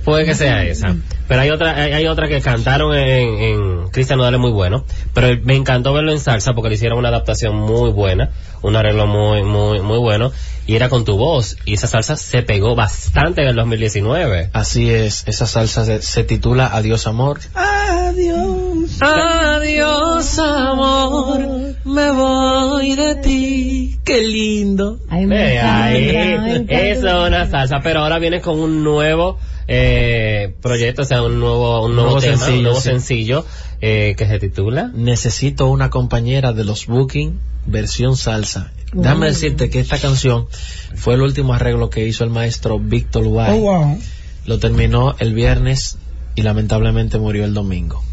Puede 0.03 0.25
que 0.25 0.35
sea 0.35 0.63
esa. 0.65 0.95
Pero 1.27 1.41
hay 1.41 1.49
otra, 1.49 1.75
hay, 1.81 1.93
hay 1.93 2.05
otra 2.07 2.27
que 2.27 2.39
cantaron 2.41 2.95
en, 2.95 3.27
en 3.41 3.87
Cristian 3.89 4.19
Nodal 4.19 4.35
es 4.35 4.39
muy 4.39 4.51
bueno. 4.51 4.85
Pero 5.15 5.41
me 5.43 5.55
encantó 5.55 5.93
verlo 5.93 6.11
en 6.11 6.19
salsa 6.19 6.53
porque 6.53 6.69
le 6.69 6.75
hicieron 6.75 6.99
una 6.99 7.09
adaptación 7.09 7.55
muy 7.55 7.89
buena, 7.91 8.29
un 8.61 8.75
arreglo 8.75 9.07
muy, 9.07 9.41
muy, 9.41 9.79
muy 9.79 9.97
bueno. 9.97 10.31
Y 10.67 10.75
era 10.75 10.89
con 10.89 11.05
tu 11.05 11.17
voz. 11.17 11.57
Y 11.65 11.73
esa 11.73 11.87
salsa 11.87 12.17
se 12.17 12.43
pegó 12.43 12.75
bastante 12.75 13.41
en 13.41 13.47
el 13.47 13.55
2019. 13.55 14.49
Así 14.53 14.91
es, 14.91 15.23
esa 15.27 15.47
salsa 15.47 15.85
se, 15.85 16.01
se 16.03 16.23
titula 16.23 16.67
Adiós 16.67 17.07
amor. 17.07 17.39
Adiós. 17.55 18.54
Adiós 19.01 20.39
amor, 20.39 21.39
me 21.85 22.11
voy 22.11 22.95
de 22.95 23.15
ti. 23.15 23.99
Qué 24.03 24.21
lindo. 24.21 24.99
Ay, 25.09 25.25
me 25.25 25.35
Ve 25.35 25.53
encanta, 25.55 25.83
ahí, 25.85 26.05
me 26.05 26.51
encanta. 26.57 26.73
eso 26.81 27.07
es 27.23 27.27
una 27.27 27.49
salsa, 27.49 27.79
pero 27.83 28.01
ahora 28.01 28.19
vienes 28.19 28.41
con 28.41 28.59
un 28.59 28.83
nuevo 28.83 29.37
eh, 29.67 30.53
proyecto, 30.61 31.01
o 31.01 31.05
sea, 31.05 31.23
un 31.23 31.39
nuevo, 31.39 31.85
un 31.85 31.95
nuevo, 31.95 32.11
Nuevo 32.11 32.21
tema, 32.21 32.37
sencillo, 32.37 32.57
un 32.57 32.63
nuevo 32.63 32.79
sí. 32.81 32.89
sencillo 32.89 33.45
eh, 33.81 34.13
que 34.17 34.27
se 34.27 34.39
titula. 34.39 34.91
Necesito 34.93 35.67
una 35.67 35.89
compañera 35.89 36.53
de 36.53 36.63
los 36.63 36.85
Booking 36.85 37.39
versión 37.65 38.15
salsa. 38.15 38.71
Déjame 38.93 39.21
Uy. 39.27 39.31
decirte 39.33 39.69
que 39.69 39.79
esta 39.79 39.97
canción 39.97 40.47
fue 40.95 41.15
el 41.15 41.21
último 41.21 41.53
arreglo 41.53 41.89
que 41.89 42.07
hizo 42.07 42.23
el 42.23 42.29
maestro 42.29 42.79
Víctor 42.79 43.23
Oh, 43.25 43.29
Guay. 43.29 43.59
wow. 43.59 43.99
Lo 44.45 44.59
terminó 44.59 45.15
el 45.19 45.33
viernes 45.33 45.97
y 46.35 46.43
lamentablemente 46.43 47.17
murió 47.17 47.43
el 47.45 47.53
domingo. 47.55 48.03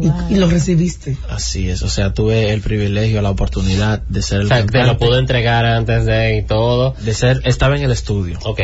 Y, 0.00 0.34
y 0.34 0.36
lo 0.36 0.48
recibiste. 0.48 1.16
Así 1.28 1.68
es, 1.68 1.82
o 1.82 1.88
sea, 1.88 2.12
tuve 2.14 2.52
el 2.52 2.60
privilegio, 2.60 3.20
la 3.22 3.30
oportunidad 3.30 4.00
de 4.02 4.22
ser 4.22 4.40
el 4.42 4.46
O 4.46 4.48
sea, 4.48 4.64
te 4.66 4.84
lo 4.84 4.96
pudo 4.98 5.18
entregar 5.18 5.66
antes 5.66 6.04
de 6.04 6.36
y 6.38 6.42
todo. 6.42 6.94
de 7.00 7.14
ser, 7.14 7.40
estaba 7.44 7.76
en 7.76 7.82
el 7.82 7.90
estudio, 7.90 8.38
Ok. 8.44 8.60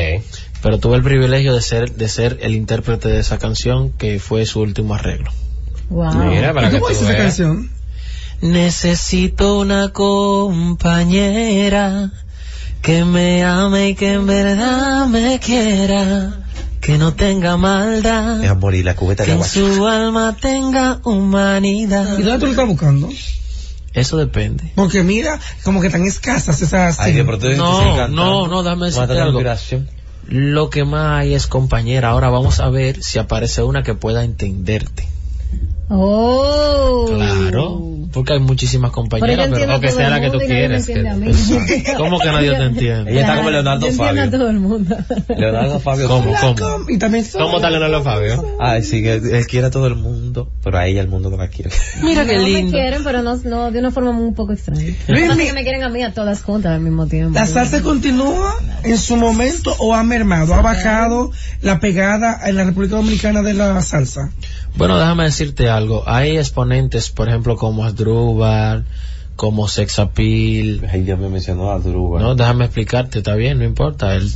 pero 0.62 0.78
tuve 0.78 0.96
el 0.96 1.02
privilegio 1.02 1.52
de 1.54 1.60
ser, 1.62 1.92
de 1.92 2.08
ser 2.08 2.38
el 2.42 2.54
intérprete 2.54 3.08
de 3.08 3.18
esa 3.20 3.38
canción 3.38 3.90
que 3.90 4.18
fue 4.20 4.46
su 4.46 4.60
último 4.60 4.94
arreglo. 4.94 5.30
Wow. 5.90 6.14
Mira, 6.24 6.54
para 6.54 6.68
¿Y 6.68 6.70
que 6.70 6.78
cómo 6.80 6.90
es 6.90 6.98
esa 6.98 7.08
veas. 7.08 7.20
canción? 7.22 7.70
Necesito 8.40 9.58
una 9.58 9.90
compañera 10.84 12.10
que 12.82 13.04
me 13.04 13.42
ame 13.44 13.90
y 13.90 13.94
que 13.94 14.12
en 14.14 14.26
verdad 14.26 15.06
me 15.06 15.38
quiera, 15.40 16.44
que 16.84 16.98
no 16.98 17.14
tenga 17.14 17.56
maldad, 17.56 18.42
Es 18.44 18.50
amor 18.50 18.74
y 18.74 18.82
la 18.82 18.94
cubeta 18.96 19.24
que 19.24 19.32
de 19.32 19.36
en 19.38 19.44
su 19.44 19.86
alma 19.86 20.36
tenga 20.40 21.00
humanidad. 21.04 22.18
¿Y 22.18 22.22
dónde 22.22 22.38
tú 22.40 22.44
lo 22.46 22.50
estás 22.52 22.66
buscando? 22.68 23.08
Eso 23.94 24.16
depende. 24.16 24.72
Porque 24.74 25.02
mira, 25.02 25.38
como 25.62 25.80
que 25.80 25.88
tan 25.88 26.04
escasas 26.04 26.60
esas. 26.60 26.98
Ay, 27.00 27.14
tú- 27.24 27.38
tú 27.38 27.48
No, 27.56 28.08
no, 28.08 28.48
no, 28.48 28.62
dame 28.62 28.86
decirte 28.86 29.12
algo. 29.20 29.38
inspiración. 29.38 29.88
Lo 30.26 30.68
que 30.70 30.84
más 30.84 31.20
hay 31.20 31.34
es 31.34 31.46
compañera. 31.46 32.08
Ahora 32.10 32.28
vamos 32.30 32.58
a 32.60 32.68
ver 32.70 33.02
si 33.02 33.18
aparece 33.18 33.62
una 33.62 33.82
que 33.82 33.94
pueda 33.94 34.24
entenderte. 34.24 35.06
Oh. 35.90 37.06
Claro, 37.14 37.80
porque 38.14 38.32
hay 38.34 38.40
muchísimas 38.40 38.90
Pero 38.90 39.02
compañeras, 39.02 39.36
pero, 39.36 39.44
entiendo 39.48 39.74
a 39.74 39.76
o 39.76 39.80
que 39.80 39.90
sea 39.90 40.08
la 40.10 40.20
que 40.20 40.30
tú 40.30 40.38
quieres, 40.38 40.86
que-. 40.86 41.94
¿Cómo 41.96 42.18
que 42.18 42.26
nadie 42.28 42.50
te 42.52 42.62
entiende? 42.64 43.10
Ella 43.12 43.20
está 43.22 43.36
como 43.36 43.50
Leonardo 43.50 43.86
yo 43.88 43.92
Fabio. 43.92 44.22
a 44.22 44.30
todo 44.30 44.48
el 44.48 44.60
mundo. 44.60 44.96
Leonardo 45.36 45.80
Fabio. 45.80 46.08
¿Cómo, 46.08 46.32
cómo? 46.40 46.54
com- 46.54 46.86
Y 46.90 46.98
también 46.98 47.26
¿Cómo 47.32 47.56
está 47.56 47.70
Leonardo 47.70 48.02
Fabio? 48.02 48.56
Ay, 48.60 48.82
sí, 48.82 49.02
que 49.02 49.14
él 49.14 49.46
quiere 49.46 49.66
a 49.66 49.70
todo 49.70 49.86
el 49.88 49.96
mundo, 49.96 50.50
pero 50.62 50.78
a 50.78 50.86
ella 50.86 51.00
el 51.00 51.08
mundo 51.08 51.28
no 51.30 51.36
la 51.36 51.48
quiere. 51.48 51.70
Mira 52.02 52.24
qué 52.24 52.36
no 52.36 52.42
me 52.42 52.48
lindo. 52.48 52.72
quieren, 52.72 53.02
pero 53.04 53.22
no, 53.22 53.36
no 53.36 53.70
de 53.70 53.78
una 53.80 53.90
forma 53.90 54.10
un 54.10 54.34
poco 54.34 54.52
extraña. 54.52 54.94
Luis, 55.08 55.36
mi- 55.36 55.46
que 55.46 55.52
me 55.52 55.62
quieren 55.64 55.82
a 55.82 55.88
mí 55.88 56.02
a 56.02 56.12
todas 56.14 56.42
juntas 56.42 56.72
al 56.72 56.80
mismo 56.80 57.06
tiempo. 57.06 57.38
¿La 57.38 57.46
salsa 57.46 57.82
continúa 57.82 58.54
en 58.84 58.96
su 58.98 59.16
momento 59.16 59.74
o 59.78 59.94
ha 59.94 60.02
mermado? 60.04 60.54
¿Ha 60.54 60.62
bajado 60.62 61.30
la 61.62 61.80
pegada 61.80 62.38
en 62.48 62.56
la 62.56 62.64
República 62.64 62.96
Dominicana 62.96 63.42
de 63.42 63.54
la 63.54 63.80
salsa? 63.82 64.30
Bueno, 64.76 64.98
déjame 64.98 65.24
decirte 65.24 65.68
algo. 65.68 66.02
Hay 66.06 66.36
exponentes, 66.36 67.08
por 67.10 67.28
ejemplo, 67.28 67.56
como 67.56 67.86
Asdrúbal, 68.04 68.84
como 69.36 69.68
Sexapil. 69.68 70.86
Ay, 70.90 71.04
ya 71.04 71.16
me 71.16 71.28
mencionó 71.28 71.70
a. 71.72 71.78
No, 71.78 72.34
déjame 72.34 72.66
explicarte, 72.66 73.18
está 73.18 73.34
bien, 73.34 73.58
no 73.58 73.64
importa. 73.64 74.14
Él, 74.14 74.30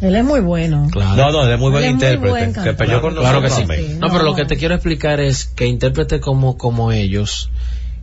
Él 0.00 0.16
es 0.16 0.24
muy 0.24 0.40
bueno. 0.40 0.88
claro. 0.90 1.16
No, 1.16 1.32
no, 1.32 1.44
él 1.46 1.52
es 1.52 1.58
muy 1.58 1.70
buen 1.70 1.84
Él 1.84 1.90
es 1.90 1.96
muy 1.96 2.06
intérprete. 2.06 2.30
buen 2.30 2.76
que 2.76 3.00
con 3.00 3.14
Claro 3.14 3.42
que 3.42 3.50
sí. 3.50 3.64
No, 3.98 4.10
pero 4.10 4.24
lo 4.24 4.34
que 4.34 4.44
te 4.44 4.56
quiero 4.56 4.74
explicar 4.74 5.20
es 5.20 5.44
que 5.46 5.66
intérpretes 5.66 6.20
como, 6.20 6.56
como 6.56 6.92
ellos 6.92 7.50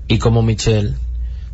y 0.08 0.19
como 0.19 0.41
Michelle 0.41 0.93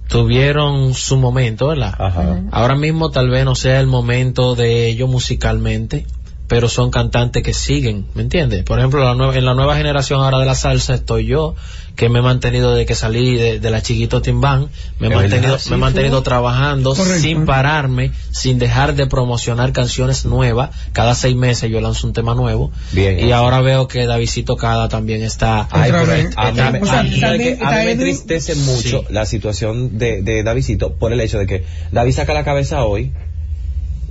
tuvieron 0.07 0.93
su 0.93 1.17
momento, 1.17 1.67
¿verdad? 1.69 1.95
Ajá. 1.97 2.41
Ahora 2.51 2.75
mismo 2.75 3.09
tal 3.09 3.29
vez 3.29 3.45
no 3.45 3.55
sea 3.55 3.79
el 3.79 3.87
momento 3.87 4.55
de 4.55 4.87
ellos 4.87 5.09
musicalmente, 5.09 6.05
pero 6.53 6.69
son 6.69 6.91
cantantes 6.91 7.41
que 7.41 7.51
siguen, 7.51 8.05
¿me 8.13 8.21
entiendes? 8.21 8.61
Por 8.63 8.77
ejemplo, 8.77 9.03
la 9.03 9.15
nue- 9.15 9.35
en 9.35 9.43
la 9.43 9.55
nueva 9.55 9.75
generación 9.75 10.21
ahora 10.21 10.37
de 10.37 10.45
la 10.45 10.53
salsa 10.53 10.93
estoy 10.93 11.25
yo, 11.25 11.55
que 11.95 12.09
me 12.09 12.19
he 12.19 12.21
mantenido 12.21 12.75
de 12.75 12.85
que 12.85 12.93
salí 12.93 13.35
de, 13.37 13.59
de 13.59 13.69
la 13.71 13.81
chiquito 13.81 14.21
Timbán, 14.21 14.67
me 14.99 15.07
he 15.07 15.15
mantenido, 15.15 15.57
me 15.71 15.75
he 15.75 15.79
mantenido 15.79 16.21
trabajando 16.21 16.93
Correcto. 16.93 17.21
sin 17.21 17.45
pararme, 17.47 18.11
sin 18.29 18.59
dejar 18.59 18.93
de 18.93 19.07
promocionar 19.07 19.71
canciones 19.73 20.25
nuevas. 20.25 20.69
Cada 20.91 21.15
seis 21.15 21.35
meses 21.35 21.71
yo 21.71 21.81
lanzo 21.81 22.05
un 22.05 22.13
tema 22.13 22.35
nuevo. 22.35 22.71
Bien. 22.91 23.19
Y 23.27 23.31
ahora 23.31 23.61
veo 23.61 23.87
que 23.87 24.05
Davidito 24.05 24.55
Cada 24.55 24.89
también 24.89 25.23
está. 25.23 25.67
Ay, 25.71 25.89
pero 25.91 26.03
a 26.03 26.51
mí, 26.51 26.61
me- 26.71 26.81
O 26.81 26.85
sea, 26.85 26.99
a 26.99 27.03
mí- 27.03 27.19
también 27.19 27.25
a 27.25 27.31
mí 27.31 27.43
está 27.47 27.69
me 27.71 27.81
Edwin- 27.83 27.89
entristece 27.93 28.53
mucho 28.53 28.99
Sí. 28.99 29.05
la 29.09 29.25
situación 29.25 29.97
de, 29.97 30.21
de 30.21 30.43
Davidito 30.43 30.93
por 30.99 31.11
el 31.13 31.19
hecho 31.19 31.39
de 31.39 31.47
que 31.47 31.65
David 31.91 32.11
saca 32.13 32.35
la 32.35 32.43
cabeza 32.43 32.83
hoy, 32.83 33.11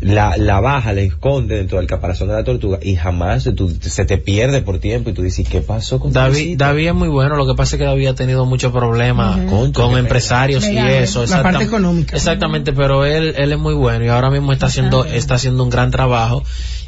la, 0.03 0.37
la 0.37 0.61
baja, 0.61 0.93
la 0.93 1.01
esconde 1.03 1.57
dentro 1.57 1.79
del 1.79 1.87
caparazón 1.87 2.29
de 2.29 2.35
la 2.35 2.43
tortuga 2.45 2.79
y 2.83 2.97
jamás 2.97 3.49
tú- 3.57 3.71
se 3.81 4.05
te 4.05 4.19
pierde 4.19 4.61
por 4.61 4.79
tiempo 4.79 5.11
y 5.11 5.13
tú 5.13 5.23
dices, 5.23 5.49
¿qué 5.49 5.61
pasó 5.61 6.01
con 6.01 6.13
David? 6.13 6.59
David 6.59 6.89
es 6.89 6.95
muy 6.95 7.09
bueno, 7.09 7.37
lo 7.37 7.47
que 7.47 7.55
pasa 7.55 7.77
es 7.77 7.81
que 7.81 7.87
David 7.87 8.09
ha 8.09 8.15
tenido 8.15 8.45
muchos 8.45 8.73
problemas 8.73 9.39
con 9.49 9.73
qué 9.73 9.99
empresarios 9.99 10.67
y 10.67 10.73
Legales. 10.73 11.11
eso. 11.11 11.21
La 11.21 11.27
exactam- 11.27 11.43
parte 11.45 11.65
económica. 11.65 12.17
Exactamente, 12.17 12.73
pero 12.73 13.05
él, 13.05 13.35
él 13.39 13.53
es 13.53 13.59
muy 13.59 13.75
bueno 13.75 14.05
y 14.05 14.09
ahora 14.09 14.31
mismo 14.31 14.53
está 14.53 14.67
haciendo, 14.67 15.05
está 15.05 15.35
haciendo 15.35 15.63
un 15.63 15.71
gran 15.71 15.91
trabajo 15.91 16.43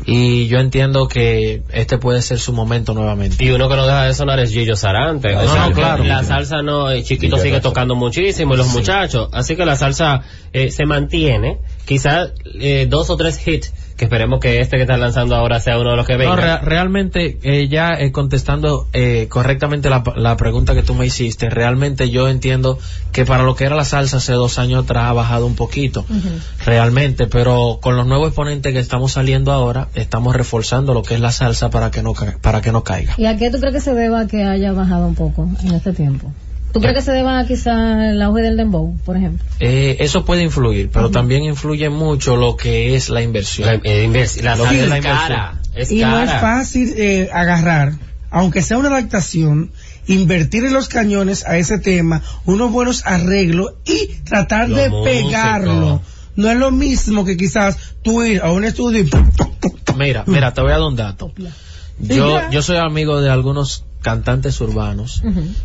y 0.06 0.48
yo 0.48 0.58
entiendo 0.58 1.06
que 1.08 1.62
este 1.72 1.98
puede 1.98 2.20
ser 2.20 2.38
su 2.38 2.52
momento 2.52 2.94
nuevamente. 2.94 3.42
Y 3.44 3.50
uno 3.50 3.68
que 3.68 3.76
no 3.76 3.84
deja 3.86 4.04
de 4.04 4.14
sonar 4.14 4.40
es 4.40 4.50
Gillo 4.50 4.76
Sarante. 4.76 5.32
No, 5.32 5.40
O 5.40 5.48
sea, 5.48 5.68
no, 5.68 5.72
claro. 5.72 6.04
La 6.04 6.24
salsa 6.24 6.62
no, 6.62 6.90
el 6.90 7.04
chiquito 7.04 7.36
Gillo 7.36 7.42
sigue 7.44 7.60
tocando 7.60 7.94
muchísimo 7.94 8.54
y 8.54 8.56
los 8.56 8.68
muchachos. 8.68 9.28
Así 9.32 9.54
que 9.56 9.64
la 9.64 9.76
salsa 9.76 10.22
eh, 10.52 10.70
se 10.70 10.84
mantiene. 10.84 11.58
Quizás 11.84 12.32
eh, 12.60 12.86
dos 12.88 13.10
o 13.10 13.16
tres 13.16 13.46
hits, 13.46 13.72
que 13.96 14.06
esperemos 14.06 14.40
que 14.40 14.60
este 14.60 14.76
que 14.76 14.82
están 14.82 15.00
lanzando 15.00 15.36
ahora 15.36 15.60
sea 15.60 15.78
uno 15.78 15.90
de 15.90 15.96
los 15.96 16.06
que 16.06 16.14
No, 16.14 16.18
venga. 16.18 16.36
rea- 16.36 16.58
realmente, 16.58 17.38
eh, 17.42 17.68
ya 17.68 17.90
eh, 17.90 18.10
contestando 18.10 18.88
eh, 18.92 19.26
correctamente 19.28 19.88
la, 19.90 20.02
la 20.16 20.36
pregunta 20.36 20.74
que 20.74 20.82
tú 20.82 20.94
me 20.94 21.06
hiciste, 21.06 21.48
realmente 21.50 22.10
yo 22.10 22.28
entiendo 22.28 22.78
que 23.12 23.24
para 23.24 23.44
lo 23.44 23.54
que 23.54 23.64
era 23.64 23.76
la 23.76 23.84
salsa 23.84 24.16
hace 24.16 24.32
dos 24.32 24.58
años 24.58 24.84
atrás 24.84 25.04
ha 25.04 25.12
bajado 25.12 25.46
un 25.46 25.54
poquito, 25.54 26.04
realmente, 26.64 27.26
pero 27.26 27.78
con 27.80 27.96
los 27.96 28.06
nuevos 28.06 28.28
exponentes 28.28 28.72
que 28.72 28.78
estamos 28.80 29.12
saliendo 29.12 29.52
ahora, 29.52 29.88
estamos 29.94 30.34
reforzando 30.34 30.94
lo 30.94 31.02
que 31.02 31.14
es 31.14 31.20
la 31.20 31.32
salsa 31.32 31.70
para 31.70 31.90
que 31.90 32.02
no, 32.02 32.14
ca- 32.14 32.36
para 32.40 32.60
que 32.60 32.72
no 32.72 32.82
caiga. 32.82 33.14
¿Y 33.16 33.26
a 33.26 33.36
qué 33.36 33.50
tú 33.50 33.58
crees 33.60 33.74
que 33.74 33.80
se 33.80 33.94
deba 33.94 34.26
que 34.26 34.42
haya 34.44 34.72
bajado 34.72 35.06
un 35.06 35.14
poco 35.14 35.48
en 35.62 35.74
este 35.74 35.92
tiempo? 35.92 36.32
¿Tú 36.74 36.80
crees 36.80 36.96
que 36.96 37.02
se 37.02 37.12
deba 37.12 37.46
quizá 37.46 38.10
el 38.10 38.20
auge 38.20 38.42
del 38.42 38.56
dembow, 38.56 38.98
por 39.04 39.16
ejemplo? 39.16 39.46
Eh, 39.60 39.96
eso 40.00 40.24
puede 40.26 40.42
influir, 40.42 40.90
pero 40.92 41.10
también 41.10 41.44
influye 41.44 41.88
mucho 41.88 42.36
lo 42.36 42.56
que 42.56 42.94
es 42.96 43.08
la 43.08 43.22
inversión. 43.22 43.68
La, 43.68 43.74
eh, 43.84 44.04
invers- 44.06 44.42
la 44.42 44.56
Lo 44.56 44.66
es 44.66 44.88
la 44.88 44.98
es 44.98 45.04
cara. 45.04 45.54
inversión. 45.60 45.76
Es 45.76 45.90
y 45.92 46.00
no 46.00 46.18
es 46.20 46.30
fácil 46.32 46.92
eh, 46.96 47.30
agarrar, 47.32 47.92
aunque 48.30 48.60
sea 48.60 48.76
una 48.78 48.88
adaptación, 48.88 49.70
invertir 50.08 50.64
en 50.64 50.72
los 50.74 50.88
cañones 50.88 51.46
a 51.46 51.56
ese 51.58 51.78
tema, 51.78 52.20
unos 52.44 52.70
buenos 52.72 53.06
arreglos 53.06 53.74
y 53.86 54.08
tratar 54.24 54.68
Los 54.68 54.76
de 54.78 54.90
músicos. 54.90 55.22
pegarlo. 55.30 56.02
No 56.36 56.50
es 56.50 56.56
lo 56.58 56.72
mismo 56.72 57.24
que 57.24 57.36
quizás 57.36 57.76
tú 58.02 58.22
ir 58.24 58.42
a 58.42 58.50
un 58.50 58.64
estudio 58.64 59.00
y 59.00 59.10
Mira, 59.96 60.24
mira, 60.26 60.52
te 60.52 60.60
voy 60.60 60.70
a 60.72 60.78
dar 60.78 60.82
un 60.88 60.96
dato. 60.96 61.32
Yo, 62.00 62.50
yo 62.50 62.62
soy 62.62 62.78
amigo 62.78 63.20
de 63.20 63.30
algunos 63.30 63.84
cantantes 64.04 64.60
urbanos 64.60 65.22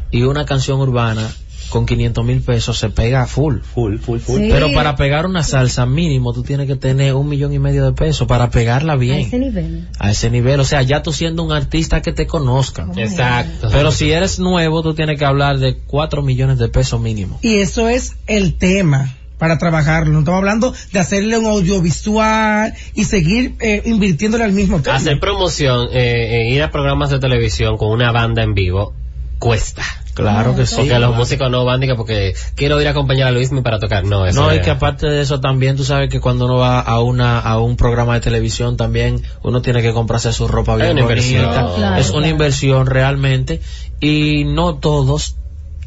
y 0.09 0.23
una 0.23 0.45
canción 0.45 0.79
urbana 0.79 1.29
con 1.69 1.85
500 1.85 2.25
mil 2.25 2.41
pesos 2.41 2.79
se 2.79 2.89
pega 2.89 3.27
full. 3.27 3.59
Full, 3.59 3.97
full, 3.97 4.19
full. 4.19 4.39
Sí. 4.39 4.47
Pero 4.49 4.73
para 4.73 4.95
pegar 4.95 5.27
una 5.27 5.43
salsa 5.43 5.85
mínimo 5.85 6.33
tú 6.33 6.41
tienes 6.41 6.65
que 6.65 6.75
tener 6.75 7.13
un 7.13 7.29
millón 7.29 7.53
y 7.53 7.59
medio 7.59 7.85
de 7.85 7.91
pesos 7.91 8.27
para 8.27 8.49
pegarla 8.49 8.93
A 8.93 8.95
bien. 8.95 9.19
ese 9.19 9.37
nivel. 9.37 9.87
A 9.99 10.09
ese 10.09 10.31
nivel, 10.31 10.59
o 10.61 10.63
sea, 10.63 10.81
ya 10.81 11.03
tú 11.03 11.13
siendo 11.13 11.43
un 11.43 11.51
artista 11.51 12.01
que 12.01 12.13
te 12.13 12.25
conozcan. 12.25 12.97
Exacto. 12.97 13.69
Pero 13.71 13.91
si 13.91 14.09
eres 14.11 14.39
nuevo, 14.39 14.81
tú 14.81 14.95
tienes 14.95 15.19
que 15.19 15.25
hablar 15.25 15.59
de 15.59 15.77
4 15.77 16.23
millones 16.23 16.57
de 16.57 16.69
pesos 16.69 16.99
mínimo. 16.99 17.37
Y 17.43 17.55
eso 17.57 17.87
es 17.87 18.15
el 18.25 18.55
tema 18.55 19.15
para 19.39 19.57
trabajarlo. 19.57 20.13
No 20.13 20.19
estamos 20.19 20.37
hablando 20.37 20.73
de 20.93 20.99
hacerle 20.99 21.37
un 21.39 21.45
audiovisual 21.47 22.73
y 22.93 23.05
seguir 23.05 23.55
eh, 23.59 23.81
invirtiéndole 23.85 24.43
al 24.43 24.51
mismo 24.53 24.81
tema. 24.81 24.97
Hacer 24.97 25.19
promoción, 25.19 25.87
eh, 25.91 26.41
eh, 26.41 26.49
ir 26.53 26.61
a 26.61 26.69
programas 26.71 27.09
de 27.09 27.19
televisión 27.19 27.77
con 27.77 27.89
una 27.89 28.11
banda 28.11 28.43
en 28.43 28.53
vivo, 28.53 28.93
cuesta. 29.39 29.81
Claro 30.13 30.53
que 30.53 30.65
sí. 30.65 30.75
Porque 30.75 30.99
los 30.99 31.15
músicos 31.15 31.49
no 31.49 31.63
van 31.63 31.79
diga 31.79 31.95
porque 31.95 32.33
quiero 32.55 32.81
ir 32.81 32.87
a 32.87 32.91
acompañar 32.91 33.29
a 33.29 33.31
Luismi 33.31 33.61
para 33.61 33.79
tocar. 33.79 34.03
No, 34.03 34.25
eso 34.25 34.41
No, 34.41 34.53
y 34.53 34.57
es- 34.57 34.63
que 34.65 34.69
aparte 34.71 35.07
de 35.07 35.21
eso 35.21 35.39
también 35.39 35.77
tú 35.77 35.85
sabes 35.85 36.09
que 36.09 36.19
cuando 36.19 36.43
uno 36.45 36.57
va 36.57 36.81
a 36.81 36.99
una 36.99 37.39
a 37.39 37.57
un 37.61 37.77
programa 37.77 38.15
de 38.15 38.19
televisión 38.19 38.75
también 38.75 39.21
uno 39.43 39.61
tiene 39.61 39.81
que 39.81 39.93
comprarse 39.93 40.33
su 40.33 40.49
ropa 40.49 40.75
bien 40.75 40.91
una 40.91 41.01
inversión. 41.01 41.45
bonita. 41.45 41.73
Claro, 41.77 41.95
es 42.01 42.09
una 42.09 42.17
claro. 42.19 42.27
inversión 42.31 42.85
realmente 42.87 43.61
y 44.01 44.43
no 44.43 44.75
todos 44.75 45.37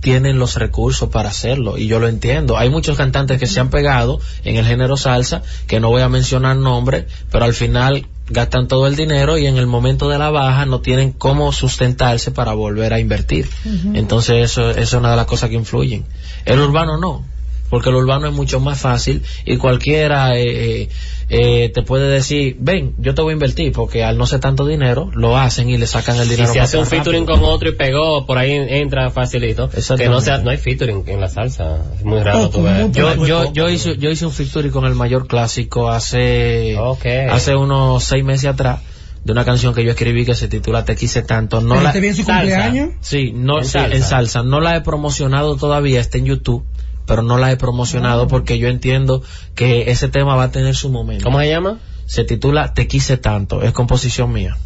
tienen 0.02 0.38
los 0.38 0.56
recursos 0.56 1.08
para 1.08 1.30
hacerlo 1.30 1.78
y 1.78 1.86
yo 1.86 1.98
lo 2.00 2.08
entiendo. 2.08 2.58
Hay 2.58 2.68
muchos 2.68 2.98
cantantes 2.98 3.38
que 3.38 3.46
se 3.46 3.60
han 3.60 3.70
pegado 3.70 4.20
en 4.44 4.56
el 4.56 4.66
género 4.66 4.98
salsa, 4.98 5.42
que 5.66 5.80
no 5.80 5.88
voy 5.88 6.02
a 6.02 6.10
mencionar 6.10 6.56
nombres, 6.56 7.06
pero 7.30 7.46
al 7.46 7.54
final 7.54 8.06
gastan 8.28 8.66
todo 8.66 8.86
el 8.86 8.96
dinero 8.96 9.38
y 9.38 9.46
en 9.46 9.56
el 9.56 9.66
momento 9.66 10.08
de 10.08 10.18
la 10.18 10.30
baja 10.30 10.66
no 10.66 10.80
tienen 10.80 11.12
cómo 11.12 11.52
sustentarse 11.52 12.32
para 12.32 12.52
volver 12.52 12.92
a 12.92 12.98
invertir. 12.98 13.48
Entonces 13.94 14.44
eso, 14.44 14.70
eso 14.70 14.80
es 14.80 14.92
una 14.92 15.12
de 15.12 15.16
las 15.16 15.26
cosas 15.26 15.48
que 15.48 15.56
influyen. 15.56 16.04
El 16.44 16.58
urbano 16.58 16.98
no, 16.98 17.24
porque 17.72 17.88
el 17.88 17.94
urbano 17.96 18.28
es 18.28 18.34
mucho 18.34 18.60
más 18.60 18.78
fácil 18.78 19.22
y 19.46 19.56
cualquiera 19.56 20.36
eh, 20.36 20.82
eh, 20.82 20.88
eh, 21.30 21.70
te 21.72 21.80
puede 21.82 22.06
decir, 22.10 22.58
ven, 22.60 22.94
yo 22.98 23.14
te 23.14 23.22
voy 23.22 23.30
a 23.30 23.32
invertir, 23.32 23.72
porque 23.72 24.04
al 24.04 24.18
no 24.18 24.26
ser 24.26 24.40
tanto 24.40 24.66
dinero, 24.66 25.10
lo 25.14 25.38
hacen 25.38 25.70
y 25.70 25.78
le 25.78 25.86
sacan 25.86 26.16
el 26.18 26.26
Y 26.26 26.30
dinero. 26.32 26.52
si 26.52 26.58
más 26.58 26.68
hace 26.68 26.76
un 26.76 26.84
rápido. 26.84 27.02
featuring 27.04 27.24
con 27.24 27.42
otro 27.44 27.70
y 27.70 27.72
pegó, 27.72 28.26
por 28.26 28.36
ahí 28.36 28.52
entra 28.52 29.08
facilito. 29.10 29.70
Que 29.96 30.08
no 30.10 30.20
sea, 30.20 30.36
no 30.36 30.50
hay 30.50 30.58
featuring 30.58 31.02
en 31.06 31.18
la 31.18 31.28
salsa. 31.30 31.78
Es 31.96 32.04
muy 32.04 32.20
raro 32.20 32.40
Oh, 32.42 32.50
tú 32.50 32.58
un- 32.58 32.92
Yo, 32.92 33.16
Muy 33.16 33.26
yo, 33.28 33.40
poco. 33.44 33.52
yo 33.54 33.70
hice, 33.70 33.96
yo 33.96 34.10
hice 34.10 34.26
un 34.26 34.32
featuring 34.32 34.70
con 34.70 34.84
el 34.84 34.94
mayor 34.94 35.26
clásico 35.26 35.88
hace, 35.88 36.76
Ok. 36.78 37.06
hace 37.30 37.56
unos 37.56 38.04
seis 38.04 38.22
meses 38.22 38.50
atrás 38.50 38.80
de 39.24 39.32
una 39.32 39.44
canción 39.46 39.72
que 39.72 39.84
yo 39.84 39.92
escribí 39.92 40.24
que 40.26 40.34
se 40.34 40.48
titula 40.48 40.84
Te 40.84 40.96
quise 40.96 41.22
tanto. 41.22 41.60
No 41.62 41.70
¿Pero 41.70 41.80
la, 41.82 41.88
este 41.90 42.00
bien 42.00 42.14
su 42.14 42.24
salsa. 42.24 42.40
cumpleaños? 42.42 42.90
sí, 43.00 43.32
no, 43.34 43.60
En 43.60 43.64
sí, 43.64 43.70
salsa. 43.70 43.96
en 43.96 44.02
salsa. 44.02 44.42
No 44.42 44.60
la 44.60 44.76
he 44.76 44.80
promocionado 44.82 45.56
todavía, 45.56 46.00
está 46.00 46.18
en 46.18 46.26
YouTube, 46.26 46.64
pero 47.06 47.22
no 47.22 47.38
la 47.38 47.50
he 47.52 47.56
promocionado 47.56 48.28
porque 48.28 48.58
yo 48.58 48.68
entiendo 48.68 49.22
que 49.54 49.90
ese 49.90 50.08
tema 50.08 50.34
va 50.36 50.44
a 50.44 50.50
tener 50.50 50.74
su 50.74 50.90
momento. 50.90 51.24
¿Cómo 51.24 51.40
se 51.40 51.48
llama? 51.48 51.78
Se 52.06 52.24
titula 52.24 52.74
Te 52.74 52.86
quise 52.86 53.16
tanto, 53.16 53.62
es 53.62 53.72
composición 53.72 54.32
mía. 54.32 54.56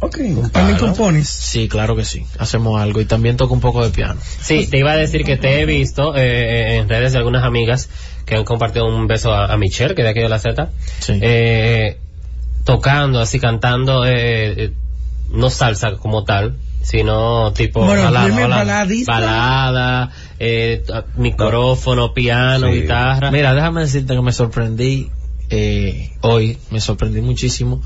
Ok, 0.00 0.18
también 0.52 0.78
compones. 0.78 1.28
Sí, 1.28 1.68
claro 1.68 1.94
que 1.94 2.04
sí, 2.04 2.26
hacemos 2.38 2.80
algo 2.80 3.00
y 3.00 3.04
también 3.04 3.36
toco 3.36 3.54
un 3.54 3.60
poco 3.60 3.84
de 3.84 3.90
piano. 3.90 4.20
Sí, 4.40 4.66
te 4.66 4.78
iba 4.78 4.90
a 4.90 4.96
decir 4.96 5.24
que 5.24 5.36
te 5.36 5.60
he 5.60 5.64
visto 5.66 6.16
eh, 6.16 6.78
en 6.78 6.88
redes 6.88 7.12
de 7.12 7.18
algunas 7.18 7.44
amigas 7.44 7.88
que 8.26 8.34
han 8.34 8.44
compartido 8.44 8.86
un 8.86 9.06
beso 9.06 9.32
a, 9.32 9.52
a 9.52 9.56
Michelle, 9.56 9.94
que 9.94 10.02
de 10.02 10.08
aquí 10.08 10.18
de 10.20 10.28
la 10.28 10.40
Z, 10.40 10.70
Sí. 10.98 11.18
eh, 11.20 11.98
tocando, 12.64 13.20
así 13.20 13.38
cantando, 13.38 14.04
eh, 14.04 14.64
eh, 14.64 14.72
no 15.30 15.50
salsa 15.50 15.92
como 15.92 16.24
tal, 16.24 16.56
sino 16.82 17.52
tipo 17.52 17.84
Bueno, 17.84 18.04
balada, 18.04 18.86
balada, 19.06 20.10
eh, 20.38 20.82
micrófono, 21.16 22.12
piano, 22.12 22.66
Sí. 22.68 22.82
guitarra. 22.82 23.30
Mira, 23.30 23.54
déjame 23.54 23.82
decirte 23.82 24.14
que 24.14 24.22
me 24.22 24.32
sorprendí 24.32 25.10
eh, 25.50 26.10
hoy, 26.22 26.58
me 26.70 26.80
sorprendí 26.80 27.20
muchísimo 27.20 27.82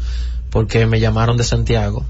porque 0.51 0.87
me 0.87 1.01
llamaron 1.01 1.37
de 1.37 1.45
Santiago, 1.45 2.05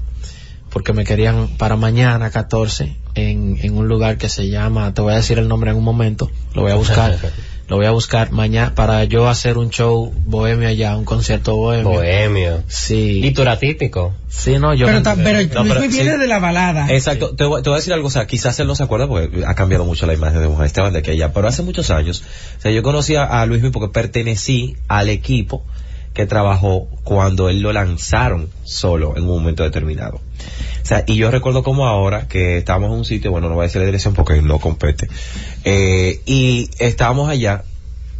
porque 0.71 0.93
me 0.93 1.03
querían 1.03 1.47
para 1.57 1.75
mañana 1.75 2.29
14 2.29 2.95
en, 3.15 3.57
en 3.61 3.77
un 3.77 3.87
lugar 3.87 4.17
que 4.17 4.29
se 4.29 4.49
llama, 4.49 4.93
te 4.93 5.01
voy 5.01 5.13
a 5.13 5.17
decir 5.17 5.39
el 5.39 5.47
nombre 5.47 5.71
en 5.71 5.77
un 5.77 5.83
momento, 5.83 6.29
lo 6.53 6.61
voy 6.61 6.71
a 6.71 6.75
buscar, 6.75 7.17
lo 7.67 7.75
voy 7.75 7.85
a 7.85 7.91
buscar 7.91 8.31
mañana 8.31 8.73
para 8.75 9.03
yo 9.03 9.27
hacer 9.27 9.57
un 9.57 9.69
show 9.69 10.13
bohemio 10.25 10.69
allá, 10.69 10.95
un 10.95 11.03
concierto 11.03 11.55
bohemio. 11.55 11.89
Bohemio. 11.91 12.63
Sí, 12.67 13.19
Litura 13.21 13.59
típico. 13.59 14.13
sí, 14.29 14.57
no, 14.57 14.73
yo 14.73 14.85
Pero, 14.85 14.99
me- 14.99 15.03
ta- 15.03 15.15
pero 15.15 15.39
No, 15.53 15.63
Luis 15.63 15.73
pero 15.75 15.79
viene 15.89 16.11
sí. 16.13 16.17
de 16.17 16.27
la 16.27 16.39
balada. 16.39 16.87
Exacto, 16.89 17.35
te, 17.35 17.43
voy, 17.43 17.61
te 17.61 17.69
voy 17.69 17.75
a 17.75 17.79
decir 17.79 17.91
algo, 17.93 18.07
o 18.07 18.11
sea, 18.11 18.25
quizás 18.25 18.57
él 18.59 18.67
no 18.67 18.75
se 18.75 18.83
acuerda 18.83 19.07
porque 19.07 19.43
ha 19.45 19.53
cambiado 19.55 19.83
mucho 19.83 20.05
la 20.05 20.13
imagen 20.13 20.39
de 20.41 20.47
Juan 20.47 20.65
Esteban 20.65 20.93
de 20.93 20.99
aquella, 20.99 21.33
pero 21.33 21.47
hace 21.49 21.61
muchos 21.61 21.91
años, 21.91 22.23
o 22.57 22.61
sea, 22.61 22.71
yo 22.71 22.81
conocí 22.83 23.15
a, 23.15 23.23
a 23.25 23.45
Luis 23.45 23.61
porque 23.73 23.89
pertenecí 23.91 24.75
al 24.87 25.09
equipo 25.09 25.63
que 26.17 26.25
trabajó 26.25 26.87
cuando 27.03 27.47
él 27.47 27.61
lo 27.61 27.71
lanzaron 27.71 28.49
solo 28.63 29.15
en 29.15 29.25
un 29.25 29.29
momento 29.29 29.61
determinado. 29.61 30.15
O 30.15 30.85
sea, 30.85 31.03
y 31.05 31.15
yo 31.15 31.29
recuerdo 31.29 31.61
como 31.61 31.85
ahora 31.85 32.27
que 32.27 32.57
estábamos 32.57 32.89
en 32.89 32.97
un 32.97 33.05
sitio, 33.05 33.29
bueno, 33.29 33.49
no 33.49 33.53
voy 33.53 33.65
a 33.65 33.67
decir 33.67 33.81
la 33.81 33.85
dirección 33.85 34.15
porque 34.15 34.41
no 34.41 34.57
compete, 34.57 35.07
eh, 35.63 36.19
y 36.25 36.71
estábamos 36.79 37.29
allá 37.29 37.65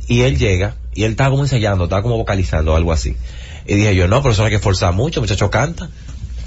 y 0.07 0.21
él 0.21 0.37
llega 0.37 0.75
y 0.93 1.05
él 1.05 1.11
estaba 1.11 1.31
como 1.31 1.41
ensayando, 1.41 1.85
estaba 1.85 2.03
como 2.03 2.17
vocalizando 2.17 2.75
algo 2.75 2.91
así. 2.91 3.17
Y 3.65 3.73
dije 3.73 3.95
yo, 3.95 4.07
no, 4.07 4.21
pero 4.21 4.33
eso 4.33 4.43
no 4.43 4.45
hay 4.45 4.51
que 4.51 4.59
forzar 4.59 4.93
mucho, 4.93 5.19
muchacho 5.19 5.49
canta. 5.49 5.89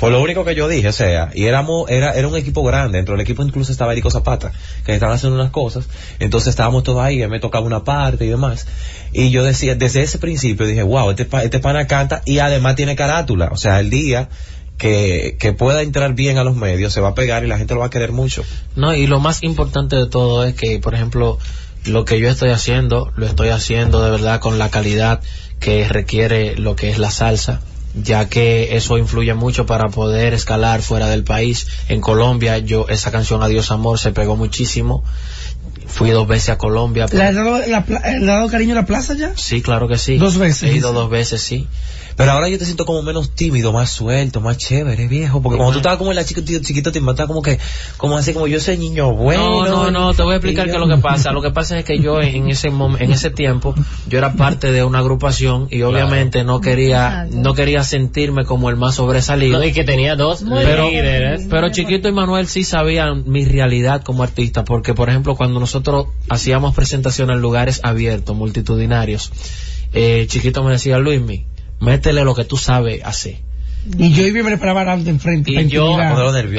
Fue 0.00 0.10
lo 0.10 0.22
único 0.22 0.46
que 0.46 0.54
yo 0.54 0.66
dije, 0.66 0.88
o 0.88 0.92
sea, 0.94 1.28
y 1.34 1.44
éramos, 1.44 1.90
era, 1.90 2.12
era 2.14 2.26
un 2.26 2.34
equipo 2.34 2.62
grande, 2.62 2.96
dentro 2.96 3.12
del 3.12 3.20
equipo 3.20 3.42
incluso 3.42 3.70
estaba 3.70 3.92
Erico 3.92 4.10
Zapata, 4.10 4.50
que 4.86 4.94
estaban 4.94 5.14
haciendo 5.14 5.38
unas 5.38 5.50
cosas, 5.50 5.84
entonces 6.20 6.48
estábamos 6.48 6.84
todos 6.84 7.02
ahí, 7.02 7.18
me 7.26 7.38
tocaba 7.38 7.66
una 7.66 7.84
parte 7.84 8.24
y 8.24 8.30
demás, 8.30 8.66
y 9.12 9.28
yo 9.28 9.44
decía, 9.44 9.74
desde 9.74 10.00
ese 10.00 10.16
principio 10.16 10.66
dije, 10.66 10.82
wow, 10.82 11.10
este, 11.10 11.28
este 11.42 11.58
pana 11.58 11.86
canta 11.86 12.22
y 12.24 12.38
además 12.38 12.76
tiene 12.76 12.96
carátula, 12.96 13.50
o 13.52 13.58
sea, 13.58 13.78
el 13.78 13.90
día 13.90 14.30
que, 14.78 15.36
que 15.38 15.52
pueda 15.52 15.82
entrar 15.82 16.14
bien 16.14 16.38
a 16.38 16.44
los 16.44 16.56
medios, 16.56 16.94
se 16.94 17.02
va 17.02 17.08
a 17.08 17.14
pegar 17.14 17.44
y 17.44 17.48
la 17.48 17.58
gente 17.58 17.74
lo 17.74 17.80
va 17.80 17.86
a 17.88 17.90
querer 17.90 18.12
mucho. 18.12 18.42
No, 18.76 18.94
y 18.94 19.06
lo 19.06 19.20
más 19.20 19.42
importante 19.42 19.96
de 19.96 20.06
todo 20.06 20.44
es 20.44 20.54
que, 20.54 20.78
por 20.78 20.94
ejemplo, 20.94 21.38
lo 21.84 22.06
que 22.06 22.18
yo 22.18 22.30
estoy 22.30 22.48
haciendo, 22.48 23.12
lo 23.16 23.26
estoy 23.26 23.50
haciendo 23.50 24.02
de 24.02 24.10
verdad 24.10 24.40
con 24.40 24.58
la 24.58 24.70
calidad 24.70 25.20
que 25.60 25.86
requiere 25.86 26.56
lo 26.56 26.74
que 26.74 26.88
es 26.88 26.98
la 26.98 27.10
salsa, 27.10 27.60
ya 27.94 28.29
que 28.29 28.76
eso 28.76 28.98
influye 28.98 29.35
mucho 29.35 29.66
para 29.66 29.88
poder 29.88 30.35
escalar 30.35 30.83
fuera 30.83 31.09
del 31.09 31.24
país. 31.24 31.66
En 31.88 32.00
Colombia, 32.00 32.59
yo, 32.59 32.87
esa 32.88 33.11
canción 33.11 33.42
Adiós 33.42 33.70
Amor 33.70 33.98
se 33.98 34.12
pegó 34.12 34.37
muchísimo. 34.37 35.03
Fui 35.87 36.11
dos 36.11 36.29
veces 36.29 36.50
a 36.50 36.59
Colombia. 36.59 37.07
¿Le 37.11 37.22
has 37.24 37.35
dado, 37.35 37.59
la 37.66 37.85
pla- 37.85 38.00
le 38.05 38.16
has 38.16 38.24
dado 38.26 38.48
cariño 38.48 38.72
a 38.72 38.76
la 38.76 38.87
plaza 38.87 39.14
ya? 39.14 39.33
Sí, 39.35 39.61
claro 39.61 39.88
que 39.88 39.98
sí. 39.98 40.18
Dos 40.18 40.38
veces, 40.38 40.70
He 40.70 40.76
ido 40.76 40.92
dos 40.92 41.11
veces, 41.11 41.42
sí. 41.42 41.66
Pero 42.20 42.33
ahora 42.33 42.48
yo 42.50 42.59
te 42.59 42.66
siento 42.66 42.85
como 42.85 43.00
menos 43.02 43.30
tímido, 43.30 43.72
más 43.72 43.88
suelto, 43.90 44.42
más 44.42 44.59
chévere, 44.59 45.09
viejo. 45.09 45.40
Porque 45.40 45.56
cuando 45.56 45.72
tú 45.72 45.78
estabas 45.78 45.96
como 45.96 46.11
en 46.12 46.16
la 46.16 46.24
chiquita, 46.26 46.61
chiquita 46.61 46.92
te 46.92 47.00
mataba 47.00 47.28
como 47.28 47.40
que, 47.40 47.59
como 47.96 48.18
así, 48.18 48.35
como 48.35 48.46
yo 48.46 48.61
soy 48.61 48.76
niño 48.76 49.14
bueno. 49.14 49.64
No, 49.64 49.85
no, 49.85 49.90
no, 49.90 50.12
te 50.14 50.22
voy 50.22 50.35
a 50.35 50.37
explicar 50.37 50.66
qué 50.66 50.72
es 50.72 50.78
lo 50.78 50.87
que 50.87 50.98
pasa. 50.98 51.33
Lo 51.33 51.40
que 51.40 51.50
pasa 51.50 51.78
es 51.78 51.85
que 51.87 51.98
yo 51.98 52.20
en 52.20 52.50
ese 52.50 52.70
mom- 52.70 53.00
en 53.00 53.11
ese 53.11 53.30
tiempo 53.30 53.74
yo 54.06 54.18
era 54.18 54.35
parte 54.35 54.70
de 54.70 54.85
una 54.85 54.98
agrupación 54.98 55.68
y 55.70 55.80
obviamente 55.80 56.44
no 56.44 56.61
quería 56.61 57.26
no 57.30 57.54
quería 57.54 57.83
sentirme 57.85 58.44
como 58.44 58.68
el 58.68 58.76
más 58.76 58.96
sobresalido. 58.96 59.59
No, 59.59 59.64
y 59.64 59.72
que 59.72 59.85
tenía 59.85 60.14
dos 60.14 60.44
pero, 60.46 60.90
líderes. 60.90 61.46
pero 61.48 61.70
Chiquito 61.70 62.09
y 62.09 62.12
Manuel 62.12 62.46
sí 62.48 62.64
sabían 62.64 63.24
mi 63.26 63.46
realidad 63.46 64.02
como 64.02 64.22
artista, 64.24 64.62
porque 64.64 64.92
por 64.92 65.09
ejemplo 65.09 65.37
cuando 65.37 65.59
nosotros 65.59 66.09
hacíamos 66.28 66.74
presentaciones 66.74 67.37
en 67.37 67.40
lugares 67.42 67.80
abiertos, 67.83 68.37
multitudinarios, 68.37 69.33
eh, 69.92 70.26
Chiquito 70.28 70.62
me 70.62 70.72
decía, 70.72 70.98
Luismi, 70.98 71.46
métele 71.81 72.25
lo 72.25 72.35
que 72.35 72.45
tú 72.45 72.57
sabes 72.57 73.03
hacer. 73.05 73.38
Y 73.99 74.12
yo 74.12 74.27
iba 74.27 74.40
a 74.43 74.45
preparar 74.45 74.88
algo 74.91 75.09
enfrente. 75.09 75.53
para 75.53 75.64
y 75.64 75.68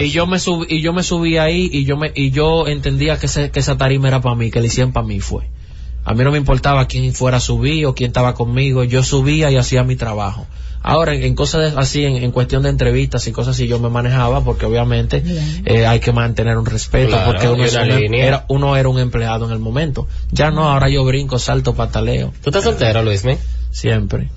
yo 0.09 0.23
y 0.23 0.27
me 0.27 0.39
subí 0.39 0.65
y 0.69 0.81
yo 0.81 0.91
me 0.93 1.03
subí 1.03 1.37
ahí 1.37 1.69
y 1.71 1.85
yo 1.85 1.95
me 1.95 2.11
y 2.15 2.31
yo 2.31 2.67
entendía 2.67 3.19
que 3.19 3.27
ese, 3.27 3.51
que 3.51 3.59
esa 3.59 3.77
tarima 3.77 4.07
era 4.07 4.21
para 4.21 4.35
mí 4.35 4.49
que 4.49 4.57
el 4.59 4.65
hicieron 4.65 4.91
para 4.91 5.05
mí 5.05 5.19
fue 5.19 5.47
a 6.03 6.15
mí 6.15 6.23
no 6.23 6.31
me 6.31 6.39
importaba 6.39 6.87
quién 6.87 7.13
fuera 7.13 7.37
a 7.37 7.39
subir 7.39 7.85
o 7.85 7.93
quién 7.93 8.07
estaba 8.09 8.33
conmigo 8.33 8.83
yo 8.83 9.03
subía 9.03 9.51
y 9.51 9.57
hacía 9.57 9.83
mi 9.83 9.95
trabajo 9.95 10.47
Ahora, 10.83 11.13
en, 11.13 11.21
en 11.21 11.35
cosas 11.35 11.73
de- 11.75 11.79
así, 11.79 12.03
en, 12.05 12.15
en 12.15 12.31
cuestión 12.31 12.63
de 12.63 12.69
entrevistas 12.69 13.27
y 13.27 13.31
cosas 13.31 13.53
así, 13.55 13.67
yo 13.67 13.77
me 13.77 13.89
manejaba 13.89 14.43
porque 14.43 14.65
obviamente 14.65 15.21
eh, 15.65 15.85
hay 15.85 15.99
que 15.99 16.11
mantener 16.11 16.57
un 16.57 16.65
respeto 16.65 17.09
Claro, 17.09 17.31
porque 17.31 17.47
uno, 17.47 17.61
un 17.61 17.91
em- 17.91 18.13
era, 18.15 18.45
uno 18.47 18.75
era 18.75 18.89
un 18.89 18.97
empleado 18.97 19.45
en 19.45 19.51
el 19.51 19.59
momento. 19.59 20.07
Ya 20.31 20.49
no, 20.49 20.67
ahora 20.71 20.89
yo 20.89 21.05
brinco, 21.05 21.37
salto, 21.37 21.75
pataleo, 21.75 22.33
¿Tú 22.43 22.49
estás 22.49 22.63
soltero, 22.63 23.03
Luismi? 23.03 23.37
siempre. 23.69 24.31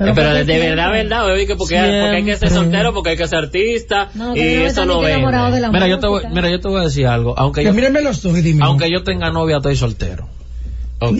Pero, 0.00 0.14
¿por 0.14 0.24
de, 0.46 0.58
verdad, 0.58 0.90
verdad, 0.92 1.26
oye, 1.26 1.46
que 1.46 1.56
porque, 1.56 1.76
porque 1.76 2.16
hay 2.16 2.24
que 2.24 2.36
ser 2.36 2.48
soltero, 2.48 2.94
porque 2.94 3.10
hay 3.10 3.16
que 3.18 3.28
ser 3.28 3.40
artista, 3.40 4.08
No, 4.14 4.34
y 4.34 4.40
eso 4.40 4.86
no 4.86 5.02
la 5.02 5.70
Mira, 5.70 5.88
yo 5.88 5.98
te 5.98 6.06
voy, 6.06 6.22
mira, 6.30 6.48
yo 6.48 6.58
te 6.58 6.68
voy 6.68 6.80
a 6.80 6.84
decir 6.84 7.06
algo. 7.06 7.38
Aunque 7.38 7.60
Que 7.60 7.66
yo, 7.66 7.90
los 8.00 8.24
ojos 8.24 8.38
y 8.38 8.40
dime. 8.40 8.64
aunque 8.64 8.90
yo 8.90 9.02
tenga 9.02 9.30
novia, 9.30 9.58
estoy 9.58 9.76
soltero. 9.76 10.26
Ok. 11.00 11.18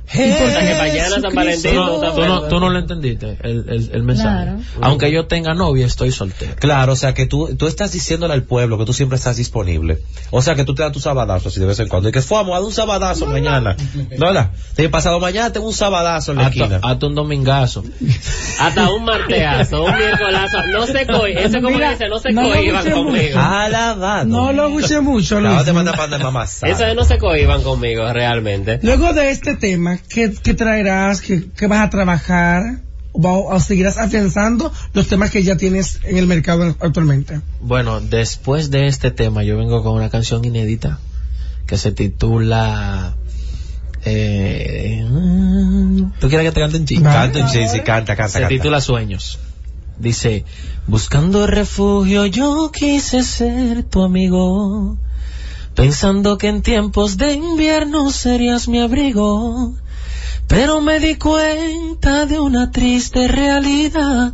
sea 0.11 0.67
que 0.67 0.75
mañana 0.75 1.21
San 1.21 1.33
Valentín 1.35 1.71
Tú 1.71 1.77
no, 1.77 1.99
tú 1.99 2.05
no, 2.05 2.13
feliz. 2.37 2.49
tú 2.49 2.59
no 2.59 2.69
lo 2.69 2.79
entendiste, 2.79 3.37
el, 3.43 3.65
el, 3.69 3.89
el 3.93 4.03
mensaje. 4.03 4.43
Claro. 4.45 4.59
Aunque 4.81 5.11
yo 5.11 5.27
tenga 5.27 5.53
novia, 5.53 5.85
estoy 5.85 6.11
soltero. 6.11 6.55
Claro, 6.57 6.93
o 6.93 6.95
sea 6.95 7.13
que 7.13 7.25
tú, 7.25 7.55
tú 7.55 7.67
estás 7.67 7.91
diciéndole 7.91 8.33
al 8.33 8.43
pueblo 8.43 8.77
que 8.77 8.85
tú 8.85 8.93
siempre 8.93 9.17
estás 9.17 9.37
disponible. 9.37 9.99
O 10.31 10.41
sea 10.41 10.55
que 10.55 10.63
tú 10.65 10.75
te 10.75 10.83
das 10.83 10.91
tu 10.91 10.99
sabadazo 10.99 11.49
así 11.49 11.59
de 11.59 11.65
vez 11.65 11.79
en 11.79 11.87
cuando. 11.87 12.09
Y 12.09 12.11
que 12.11 12.21
fuamos 12.21 12.51
a 12.51 12.55
dar 12.59 12.63
un 12.63 12.73
sabadazo 12.73 13.25
mañana. 13.25 13.75
¿No 14.17 14.27
verdad? 14.27 14.51
Sí, 14.75 14.87
pasado 14.87 15.19
mañana 15.19 15.51
tengo 15.53 15.67
un 15.67 15.73
sabadazo 15.73 16.31
en 16.31 16.37
la 16.39 16.43
esquina. 16.47 16.75
Hasta, 16.77 16.89
hasta 16.89 17.05
un 17.07 17.15
domingazo. 17.15 17.83
Hasta 18.59 18.91
un 18.91 19.03
marteazo, 19.05 19.83
un 19.83 19.95
miércolazo. 19.95 20.57
No 20.71 20.85
se 20.85 21.05
cohi, 21.07 21.33
ese 21.33 21.61
como 21.61 21.75
Mira, 21.75 21.91
dice, 21.91 22.07
no 22.09 22.19
se 22.19 22.33
cohiban 22.33 22.91
conmigo. 22.91 23.39
Alabado. 23.39 24.25
No 24.25 24.51
lo 24.53 24.67
escuché 24.67 24.99
mucho, 25.01 25.39
Luis. 25.39 25.63
te 25.63 25.73
manda 25.73 25.93
para 25.93 26.17
de 26.17 26.23
mamá. 26.23 26.43
Eso 26.43 26.83
de 26.83 26.95
no 26.95 27.03
se 27.03 27.17
cohiban 27.17 27.63
conmigo, 27.63 28.11
realmente. 28.11 28.79
Luego 28.83 29.13
de 29.13 29.29
este 29.31 29.55
tema, 29.55 29.97
¿qué, 30.09 30.33
qué 30.33 30.53
traerás? 30.53 31.21
¿Qué, 31.21 31.49
qué 31.55 31.67
vas 31.67 31.81
a 31.81 31.89
trabajar? 31.89 32.81
¿O, 33.13 33.59
seguirás 33.59 33.97
afianzando 33.97 34.71
los 34.93 35.07
temas 35.07 35.31
que 35.31 35.43
ya 35.43 35.57
tienes 35.57 35.99
en 36.03 36.17
el 36.17 36.27
mercado 36.27 36.75
actualmente? 36.79 37.41
Bueno, 37.59 37.99
después 37.99 38.71
de 38.71 38.87
este 38.87 39.11
tema, 39.11 39.43
yo 39.43 39.57
vengo 39.57 39.83
con 39.83 39.95
una 39.95 40.09
canción 40.09 40.45
inédita 40.45 40.99
que 41.67 41.77
se 41.77 41.91
titula. 41.91 43.15
Eh, 44.05 45.05
¿Tú 46.19 46.29
quieres 46.29 46.47
que 46.47 46.51
te 46.53 46.61
cante 46.61 46.77
en? 46.77 47.05
Va. 47.05 47.13
Canta, 47.13 47.47
sí, 47.49 47.67
sí, 47.67 47.81
canta, 47.81 48.15
canta, 48.15 48.29
Se 48.29 48.39
canta. 48.39 48.47
titula 48.47 48.81
Sueños. 48.81 49.39
Dice, 49.99 50.45
buscando 50.87 51.45
refugio 51.45 52.25
yo 52.25 52.71
quise 52.73 53.23
ser 53.23 53.83
tu 53.83 54.03
amigo, 54.03 54.97
pensando 55.75 56.37
que 56.39 56.47
en 56.47 56.63
tiempos 56.63 57.17
de 57.17 57.33
invierno 57.33 58.09
serías 58.09 58.67
mi 58.67 58.79
abrigo, 58.79 59.75
pero 60.51 60.81
me 60.81 60.99
di 60.99 61.15
cuenta 61.15 62.25
de 62.25 62.39
una 62.39 62.71
triste 62.71 63.27
realidad, 63.27 64.33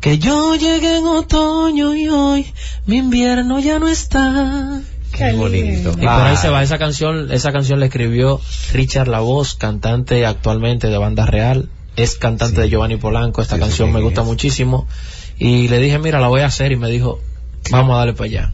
que 0.00 0.18
yo 0.18 0.56
llegué 0.56 0.96
en 0.98 1.06
otoño 1.06 1.94
y 1.94 2.08
hoy 2.08 2.46
mi 2.86 2.96
invierno 2.96 3.60
ya 3.60 3.78
no 3.78 3.86
está. 3.88 4.80
Qué 5.14 5.32
bonito. 5.34 5.90
Y 5.92 5.96
por 6.00 6.08
ahí 6.08 6.36
se 6.38 6.48
va 6.48 6.62
esa 6.62 6.78
canción, 6.78 7.30
esa 7.30 7.52
canción 7.52 7.78
la 7.80 7.86
escribió 7.86 8.40
Richard 8.72 9.08
La 9.08 9.20
Voz, 9.20 9.54
cantante 9.54 10.24
actualmente 10.24 10.88
de 10.88 10.96
Banda 10.96 11.26
Real, 11.26 11.68
es 11.96 12.16
cantante 12.16 12.62
de 12.62 12.70
Giovanni 12.70 12.96
Polanco, 12.96 13.42
esta 13.42 13.56
Sí, 13.56 13.60
canción 13.60 13.92
me 13.92 14.00
gusta 14.00 14.22
es. 14.22 14.26
muchísimo 14.26 14.88
y 15.38 15.68
le 15.68 15.78
dije, 15.80 15.98
mira, 15.98 16.18
la 16.18 16.28
voy 16.28 16.40
a 16.40 16.46
hacer 16.46 16.72
y 16.72 16.76
me 16.76 16.88
dijo, 16.88 17.20
vamos 17.70 17.94
a 17.94 17.98
darle 17.98 18.14
para 18.14 18.24
allá. 18.30 18.52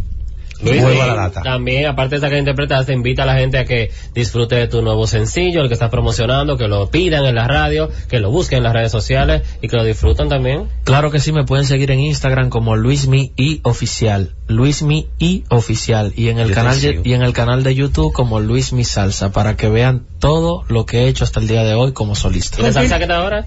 Luis, 0.62 0.82
Vuelvo 0.82 1.02
a 1.02 1.06
la 1.06 1.14
lata. 1.14 1.42
También, 1.42 1.86
aparte 1.86 2.16
de 2.16 2.18
esa 2.18 2.28
que 2.28 2.38
interpretaste, 2.38 2.92
invita 2.92 3.22
a 3.22 3.26
la 3.26 3.36
gente 3.36 3.58
a 3.58 3.64
que 3.64 3.90
disfrute 4.14 4.56
de 4.56 4.66
tu 4.66 4.82
nuevo 4.82 5.06
sencillo, 5.06 5.62
el 5.62 5.68
que 5.68 5.74
estás 5.74 5.90
promocionando, 5.90 6.56
que 6.56 6.66
lo 6.66 6.90
pidan 6.90 7.24
en 7.24 7.36
la 7.36 7.46
radio, 7.46 7.88
que 8.08 8.18
lo 8.18 8.30
busquen 8.30 8.58
en 8.58 8.64
las 8.64 8.72
redes 8.72 8.90
sociales 8.90 9.42
y 9.62 9.68
que 9.68 9.76
lo 9.76 9.84
disfruten 9.84 10.28
también. 10.28 10.68
Claro 10.84 11.10
que 11.10 11.20
sí, 11.20 11.32
me 11.32 11.44
pueden 11.44 11.64
seguir 11.64 11.90
en 11.90 12.00
Instagram 12.00 12.50
como 12.50 12.76
Luismi 12.76 13.32
y 13.36 13.60
Oficial, 13.62 14.34
Luismi 14.48 15.08
y 15.18 15.44
Oficial 15.48 16.12
y 16.16 16.28
en 16.28 16.38
el 16.38 16.48
Yo 16.48 16.54
canal 16.54 16.78
y 17.04 17.12
en 17.12 17.22
el 17.22 17.32
canal 17.32 17.62
de 17.62 17.74
YouTube 17.74 18.12
como 18.12 18.40
Luismi 18.40 18.84
Salsa 18.84 19.32
para 19.32 19.56
que 19.56 19.68
vean 19.68 20.04
todo 20.18 20.64
lo 20.68 20.86
que 20.86 21.04
he 21.04 21.08
hecho 21.08 21.24
hasta 21.24 21.40
el 21.40 21.48
día 21.48 21.62
de 21.64 21.74
hoy 21.74 21.92
como 21.92 22.14
solista. 22.14 22.60
¿Y 22.60 22.64
la 22.64 22.72
salsa 22.72 22.98
que 22.98 23.04
está 23.04 23.16
ahora? 23.16 23.46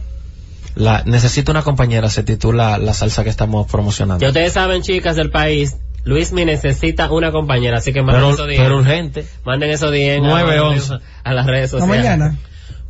La, 0.75 1.03
necesito 1.05 1.51
una 1.51 1.63
compañera, 1.63 2.09
se 2.09 2.23
titula 2.23 2.77
la 2.77 2.93
salsa 2.93 3.23
que 3.23 3.29
estamos 3.29 3.69
promocionando. 3.69 4.21
Ya 4.21 4.29
ustedes 4.29 4.53
saben, 4.53 4.81
chicas 4.81 5.17
del 5.17 5.29
país, 5.29 5.75
Luis 6.03 6.31
me 6.33 6.45
necesita 6.45 7.11
una 7.11 7.31
compañera, 7.31 7.77
así 7.77 7.93
que 7.93 8.01
manden 8.01 8.21
Pero, 8.23 8.33
esos 8.33 8.47
pero 8.47 8.69
DM. 8.69 8.79
urgente, 8.79 9.25
Manden 9.45 9.69
esos 9.69 9.91
DM 9.91 10.21
911. 10.21 10.95
a 11.23 11.33
las 11.33 11.45
redes 11.45 11.71
¿La 11.73 11.79
sociales. 11.79 12.03
mañana? 12.05 12.37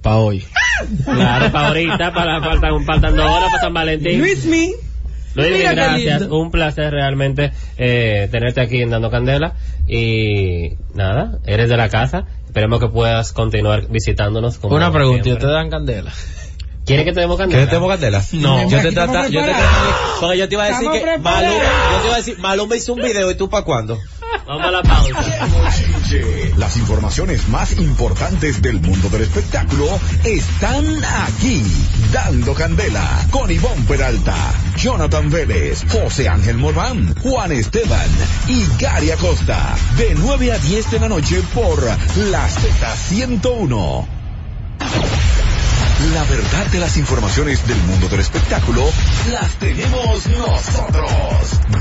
pa' 0.01 0.15
hoy. 0.17 0.43
Claro, 1.05 1.51
para 1.51 1.67
ahorita, 1.67 2.13
para, 2.13 2.41
faltan, 2.41 2.85
faltan 2.85 3.15
dos 3.15 3.25
horas 3.25 3.49
para 3.51 3.61
San 3.61 3.73
Valentín. 3.73 4.19
Luis 4.19 4.45
Mi. 4.45 4.71
Luis, 5.35 5.51
Mira 5.57 5.73
gracias. 5.73 6.23
Un 6.23 6.51
placer 6.51 6.91
realmente 6.91 7.51
eh, 7.77 8.27
tenerte 8.31 8.61
aquí 8.61 8.81
en 8.81 8.89
Dando 8.89 9.09
Candela. 9.11 9.53
Y 9.87 10.73
nada, 10.93 11.39
eres 11.45 11.69
de 11.69 11.77
la 11.77 11.87
casa. 11.89 12.25
Esperemos 12.45 12.79
que 12.79 12.87
puedas 12.87 13.31
continuar 13.31 13.87
visitándonos. 13.89 14.57
como 14.57 14.75
Una 14.75 14.91
pregunta, 14.91 15.29
¿y 15.29 15.33
ustedes 15.33 15.53
dan 15.53 15.69
candela? 15.69 16.11
¿Quieres 16.85 17.05
que 17.05 17.13
te 17.13 17.19
demos 17.19 17.37
candela? 17.37 17.57
¿Quieres 17.57 17.69
te 17.69 17.75
pongo 17.77 17.89
candela? 17.89 18.23
No. 18.33 18.69
Yo 18.69 18.81
te 18.81 18.91
trata, 18.91 19.27
yo 19.27 19.43
te 19.43 19.53
porque 20.19 20.37
yo 20.37 20.49
te 20.49 20.55
iba 20.55 20.63
a 20.63 20.67
decir 20.67 20.89
que. 20.91 21.17
Maluma, 21.19 21.53
yo 21.93 21.99
te 22.01 22.07
iba 22.07 22.13
a 22.13 22.17
decir, 22.17 22.39
Maluma 22.39 22.75
hizo 22.75 22.93
un 22.93 23.01
video 23.01 23.29
y 23.29 23.35
tú 23.35 23.49
para 23.49 23.63
cuándo? 23.63 23.99
Vamos 24.47 24.65
a 24.65 24.71
la 24.71 24.81
pausa. 24.81 25.47
Las 26.57 26.77
informaciones 26.77 27.47
más 27.49 27.77
importantes 27.77 28.61
del 28.61 28.81
mundo 28.81 29.09
del 29.09 29.21
espectáculo 29.23 29.87
están 30.23 30.85
aquí. 31.25 31.63
Dando 32.11 32.53
Candela 32.53 33.25
con 33.29 33.51
Ivonne 33.51 33.85
Peralta, 33.87 34.35
Jonathan 34.77 35.29
Vélez, 35.29 35.85
José 35.89 36.27
Ángel 36.27 36.57
Morván, 36.57 37.15
Juan 37.21 37.51
Esteban 37.51 38.09
y 38.47 38.65
Gary 38.79 39.11
Acosta. 39.11 39.75
De 39.97 40.15
9 40.15 40.51
a 40.51 40.57
10 40.57 40.91
de 40.91 40.99
la 40.99 41.09
noche 41.09 41.41
por 41.53 41.83
la 41.83 42.47
Z101. 42.49 44.07
La 46.09 46.23
verdad 46.23 46.65
de 46.71 46.79
las 46.79 46.97
informaciones 46.97 47.65
del 47.67 47.77
mundo 47.83 48.09
del 48.09 48.21
espectáculo 48.21 48.83
las 49.29 49.51
tenemos 49.59 50.25
nosotros. 50.29 51.11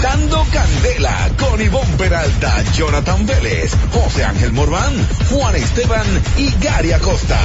Dando 0.03 0.45
Candela 0.53 1.31
con 1.39 1.59
Ivonne 1.59 1.97
Peralta, 1.97 2.63
Jonathan 2.75 3.25
Vélez, 3.25 3.75
José 3.91 4.25
Ángel 4.25 4.53
Morván, 4.53 4.93
Juan 5.31 5.57
Esteban 5.57 6.07
y 6.37 6.53
Gary 6.63 6.93
Acosta. 6.93 7.39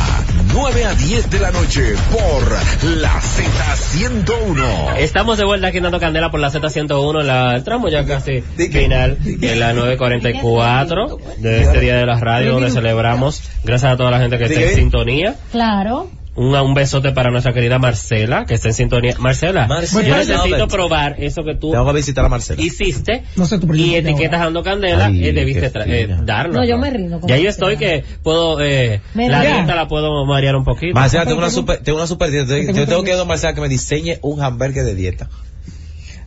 9 0.54 0.86
a 0.86 0.94
10 0.94 1.30
de 1.30 1.40
la 1.40 1.52
noche 1.52 1.96
por 2.12 2.52
la 2.84 3.22
Z101. 3.22 4.98
Estamos 4.98 5.38
de 5.38 5.46
vuelta 5.46 5.68
aquí 5.68 5.78
en 5.78 5.84
Dando 5.84 6.02
Candela 6.02 6.30
por 6.30 6.42
la 6.42 6.52
Z101. 6.52 7.24
La, 7.24 7.56
el 7.56 7.64
tramo 7.64 7.88
ya 7.88 8.06
casi 8.06 8.42
final 8.42 9.18
de 9.24 9.56
la 9.56 9.72
944 9.72 11.20
de 11.38 11.62
este 11.62 11.80
día 11.80 11.96
de 11.96 12.06
la 12.06 12.20
radio 12.20 12.52
donde 12.52 12.70
celebramos. 12.70 13.44
Gracias 13.64 13.94
a 13.94 13.98
toda 13.98 14.12
la 14.12 14.20
gente 14.20 14.38
que 14.38 14.44
está 14.44 14.60
en 14.60 14.76
sintonía. 14.76 15.36
Claro. 15.54 16.10
Un, 16.36 16.54
un 16.54 16.74
besote 16.74 17.12
para 17.14 17.32
nuestra 17.32 17.54
querida 17.54 17.80
Marcela, 17.80 18.46
que 18.46 18.56
está 18.56 18.68
en 18.68 18.74
sintonía. 18.74 19.16
Marcela, 19.20 19.68
Marcela. 19.68 20.04
yo 20.06 20.18
necesito 20.18 20.68
probar 20.68 21.16
eso 21.24 21.44
que 21.44 21.56
tú 21.56 21.72
Tengo 21.72 21.86
que 21.88 21.94
visitar 21.94 22.26
a 22.26 22.30
Marcela. 22.30 22.62
hiciste 22.62 23.24
No 23.38 23.46
sé 23.46 23.58
tu 23.58 23.74
y 23.74 23.96
etiquetas 23.96 24.34
ahora. 24.34 24.46
dando 24.46 24.64
candela, 24.64 25.06
Ay, 25.06 25.28
eh, 25.30 25.34
debiste 25.34 25.72
eh, 25.86 26.08
darnos. 26.24 26.58
No, 26.58 26.66
yo 26.66 26.78
me 26.78 26.90
rindo 26.90 27.20
con 27.22 27.30
Ya 27.30 27.38
yo 27.38 27.50
estoy 27.50 27.78
que 27.78 28.04
puedo, 28.22 28.60
eh, 28.62 29.02
Me 29.14 29.30
la 29.30 29.42
dieta 29.42 29.76
la 29.76 29.88
puedo 29.88 30.26
marear 30.26 30.56
un 30.58 30.66
poquito. 30.66 30.94
Marcela, 30.94 31.26
tengo 31.26 31.38
una 31.38 31.50
super, 31.50 31.80
tengo 31.82 31.98
una 31.98 32.08
super 32.08 32.30
dieta. 32.30 32.72
Yo 32.74 32.86
tengo 32.86 33.04
que 33.04 33.14
ir 33.14 33.20
a 33.20 33.24
Marcela 33.24 33.54
que 33.54 33.62
me 33.62 33.70
diseñe 33.70 34.20
un 34.22 34.42
hamburger 34.42 34.84
de 34.84 34.96
dieta. 34.96 35.30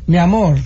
Mi 0.06 0.16
amor, 0.16 0.56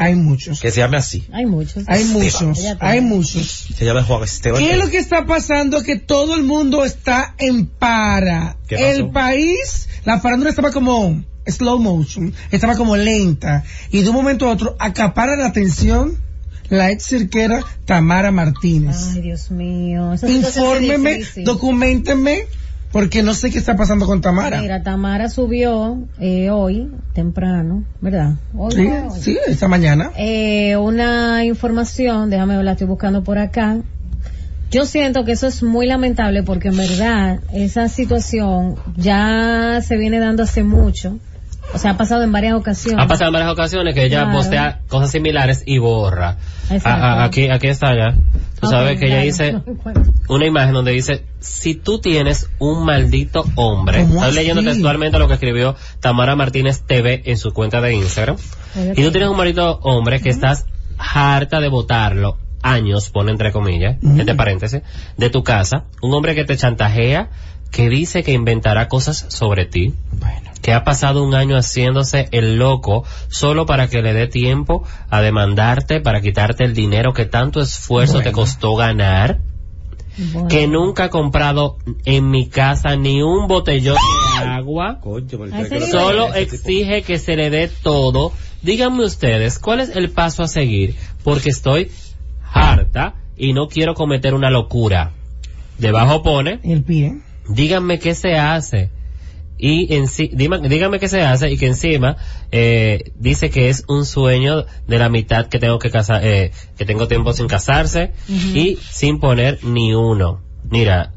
hay 0.00 0.14
muchos. 0.14 0.60
Que 0.60 0.70
se 0.70 0.80
llame 0.80 0.96
así. 0.96 1.26
Hay 1.30 1.44
muchos. 1.44 1.84
Hay 1.86 2.04
muchos. 2.04 2.58
Hay 2.80 3.02
muchos. 3.02 3.66
Se 3.76 3.84
llame 3.84 4.02
Juan 4.02 4.22
Esteban. 4.22 4.58
¿Qué 4.58 4.72
es 4.72 4.78
lo 4.78 4.88
que 4.88 4.96
está 4.96 5.26
pasando? 5.26 5.82
Que 5.82 5.96
todo 5.96 6.34
el 6.36 6.42
mundo 6.42 6.86
está 6.86 7.34
en 7.36 7.66
para. 7.66 8.56
¿Qué 8.66 8.76
pasó? 8.76 8.86
El 8.86 9.10
país, 9.10 9.88
la 10.04 10.18
farándula 10.18 10.48
estaba 10.48 10.72
como 10.72 11.22
slow 11.46 11.78
motion, 11.78 12.32
estaba 12.50 12.76
como 12.76 12.96
lenta. 12.96 13.62
Y 13.90 14.00
de 14.00 14.08
un 14.08 14.16
momento 14.16 14.48
a 14.48 14.52
otro 14.52 14.74
acapara 14.78 15.36
la 15.36 15.46
atención 15.46 16.16
la 16.70 16.90
ex 16.90 17.04
cirquera 17.04 17.62
Tamara 17.84 18.30
Martínez. 18.30 19.10
Ay, 19.12 19.20
Dios 19.20 19.50
mío. 19.50 20.14
Infórmeme, 20.22 21.24
documentenme, 21.44 22.46
porque 22.92 23.22
no 23.22 23.34
sé 23.34 23.50
qué 23.50 23.58
está 23.58 23.76
pasando 23.76 24.06
con 24.06 24.20
Tamara. 24.20 24.60
Mira, 24.60 24.82
Tamara 24.82 25.28
subió 25.28 25.98
eh, 26.18 26.50
hoy, 26.50 26.90
temprano, 27.14 27.84
¿verdad? 28.00 28.34
Hoy, 28.56 28.72
Sí, 28.72 28.86
hoy. 28.88 29.20
sí, 29.20 29.38
esta 29.46 29.68
mañana. 29.68 30.10
Eh, 30.16 30.76
una 30.76 31.44
información, 31.44 32.30
déjame 32.30 32.56
ver, 32.56 32.64
la 32.64 32.72
estoy 32.72 32.86
buscando 32.88 33.22
por 33.22 33.38
acá. 33.38 33.78
Yo 34.70 34.84
siento 34.86 35.24
que 35.24 35.32
eso 35.32 35.46
es 35.48 35.62
muy 35.62 35.86
lamentable 35.86 36.42
porque 36.44 36.68
en 36.68 36.76
verdad 36.76 37.40
esa 37.52 37.88
situación 37.88 38.76
ya 38.96 39.80
se 39.82 39.96
viene 39.96 40.20
dando 40.20 40.44
hace 40.44 40.62
mucho 40.62 41.18
O 41.72 41.78
sea, 41.78 41.92
ha 41.92 41.96
pasado 41.96 42.22
en 42.24 42.32
varias 42.32 42.54
ocasiones. 42.54 43.02
Ha 43.02 43.06
pasado 43.06 43.28
en 43.28 43.32
varias 43.34 43.52
ocasiones 43.52 43.94
que 43.94 44.04
ella 44.04 44.22
Claro. 44.24 44.36
postea 44.38 44.80
cosas 44.88 45.10
similares 45.12 45.62
y 45.66 45.78
borra. 45.78 46.36
Exacto. 46.70 46.88
A- 46.88 47.22
a- 47.22 47.24
aquí, 47.24 47.48
aquí 47.48 47.68
está 47.68 47.94
ya. 47.96 48.16
Tú 48.60 48.66
sabes 48.68 48.98
que 48.98 49.06
ella 49.06 49.20
dice 49.20 49.52
no 49.52 49.64
una 50.28 50.46
imagen 50.46 50.74
donde 50.74 50.92
dice, 50.92 51.24
si 51.38 51.74
tú 51.74 51.98
tienes 52.00 52.50
un 52.58 52.84
maldito 52.84 53.44
hombre, 53.54 54.02
¿Cómo 54.02 54.16
estoy 54.22 54.34
leyendo 54.34 54.62
textualmente 54.62 55.18
lo 55.18 55.28
que 55.28 55.34
escribió 55.34 55.76
Tamara 56.00 56.36
Martínez 56.36 56.82
TV 56.86 57.22
en 57.24 57.38
su 57.38 57.52
cuenta 57.52 57.80
de 57.80 57.94
Instagram, 57.94 58.36
y 58.96 59.02
tú 59.02 59.10
tienes 59.12 59.28
un 59.30 59.36
maldito 59.36 59.78
hombre 59.82 60.20
que 60.20 60.28
estás 60.28 60.66
harta 60.98 61.60
de 61.60 61.68
votarlo 61.68 62.36
años, 62.62 63.08
pone 63.08 63.30
entre 63.30 63.50
comillas, 63.52 63.96
entre 64.02 64.34
paréntesis, 64.34 64.82
de 65.16 65.30
tu 65.30 65.42
casa, 65.42 65.84
un 66.02 66.12
hombre 66.12 66.34
que 66.34 66.44
te 66.44 66.56
chantajea, 66.58 67.30
que 67.70 67.88
dice 67.88 68.22
que 68.22 68.32
inventará 68.32 68.88
cosas 68.88 69.26
sobre 69.28 69.64
ti, 69.66 69.94
que 70.62 70.72
ha 70.72 70.84
pasado 70.84 71.22
un 71.24 71.34
año 71.34 71.56
haciéndose 71.56 72.28
el 72.32 72.56
loco 72.56 73.04
solo 73.28 73.64
para 73.66 73.88
que 73.88 74.02
le 74.02 74.12
dé 74.12 74.26
tiempo 74.26 74.84
a 75.08 75.20
demandarte, 75.22 76.00
para 76.00 76.20
quitarte 76.20 76.64
el 76.64 76.74
dinero 76.74 77.12
que 77.14 77.24
tanto 77.26 77.60
esfuerzo 77.60 78.20
te 78.20 78.32
costó 78.32 78.74
ganar, 78.74 79.40
Bueno. 80.32 80.48
que 80.48 80.66
nunca 80.66 81.04
ha 81.04 81.08
comprado 81.08 81.78
en 82.04 82.28
mi 82.30 82.48
casa 82.48 82.96
ni 82.96 83.22
un 83.22 83.46
botellón 83.46 83.96
de 84.40 84.44
agua, 84.46 84.98
Coño, 85.00 85.38
solo 85.90 86.34
exige 86.34 87.02
que 87.02 87.18
se 87.18 87.36
le 87.36 87.48
dé 87.50 87.68
todo. 87.82 88.32
Díganme 88.62 89.04
ustedes, 89.04 89.58
¿cuál 89.58 89.80
es 89.80 89.96
el 89.96 90.10
paso 90.10 90.42
a 90.42 90.48
seguir? 90.48 90.96
Porque 91.24 91.48
estoy 91.50 91.90
harta 92.52 93.14
y 93.36 93.52
no 93.54 93.68
quiero 93.68 93.94
cometer 93.94 94.34
una 94.34 94.50
locura. 94.50 95.12
Debajo 95.78 96.22
pone, 96.22 96.58
El 96.62 96.82
pie. 96.82 97.20
Díganme 97.48 97.98
qué 97.98 98.14
se 98.14 98.36
hace. 98.36 98.90
Y 99.62 99.94
en 99.94 100.08
sí, 100.08 100.30
díganme 100.32 100.98
qué 100.98 101.06
se 101.08 101.20
hace 101.20 101.50
y 101.50 101.58
que 101.58 101.66
encima 101.66 102.16
eh, 102.50 103.12
dice 103.18 103.50
que 103.50 103.68
es 103.68 103.84
un 103.88 104.06
sueño 104.06 104.64
de 104.88 104.98
la 104.98 105.10
mitad 105.10 105.48
que 105.48 105.58
tengo 105.58 105.78
que 105.78 105.90
casar, 105.90 106.22
eh, 106.24 106.50
que 106.78 106.86
tengo 106.86 107.08
tiempo 107.08 107.34
sin 107.34 107.46
casarse 107.46 108.12
y 108.28 108.78
sin 108.90 109.20
poner 109.20 109.62
ni 109.62 109.92
uno. 109.94 110.40
Mira, 110.70 111.12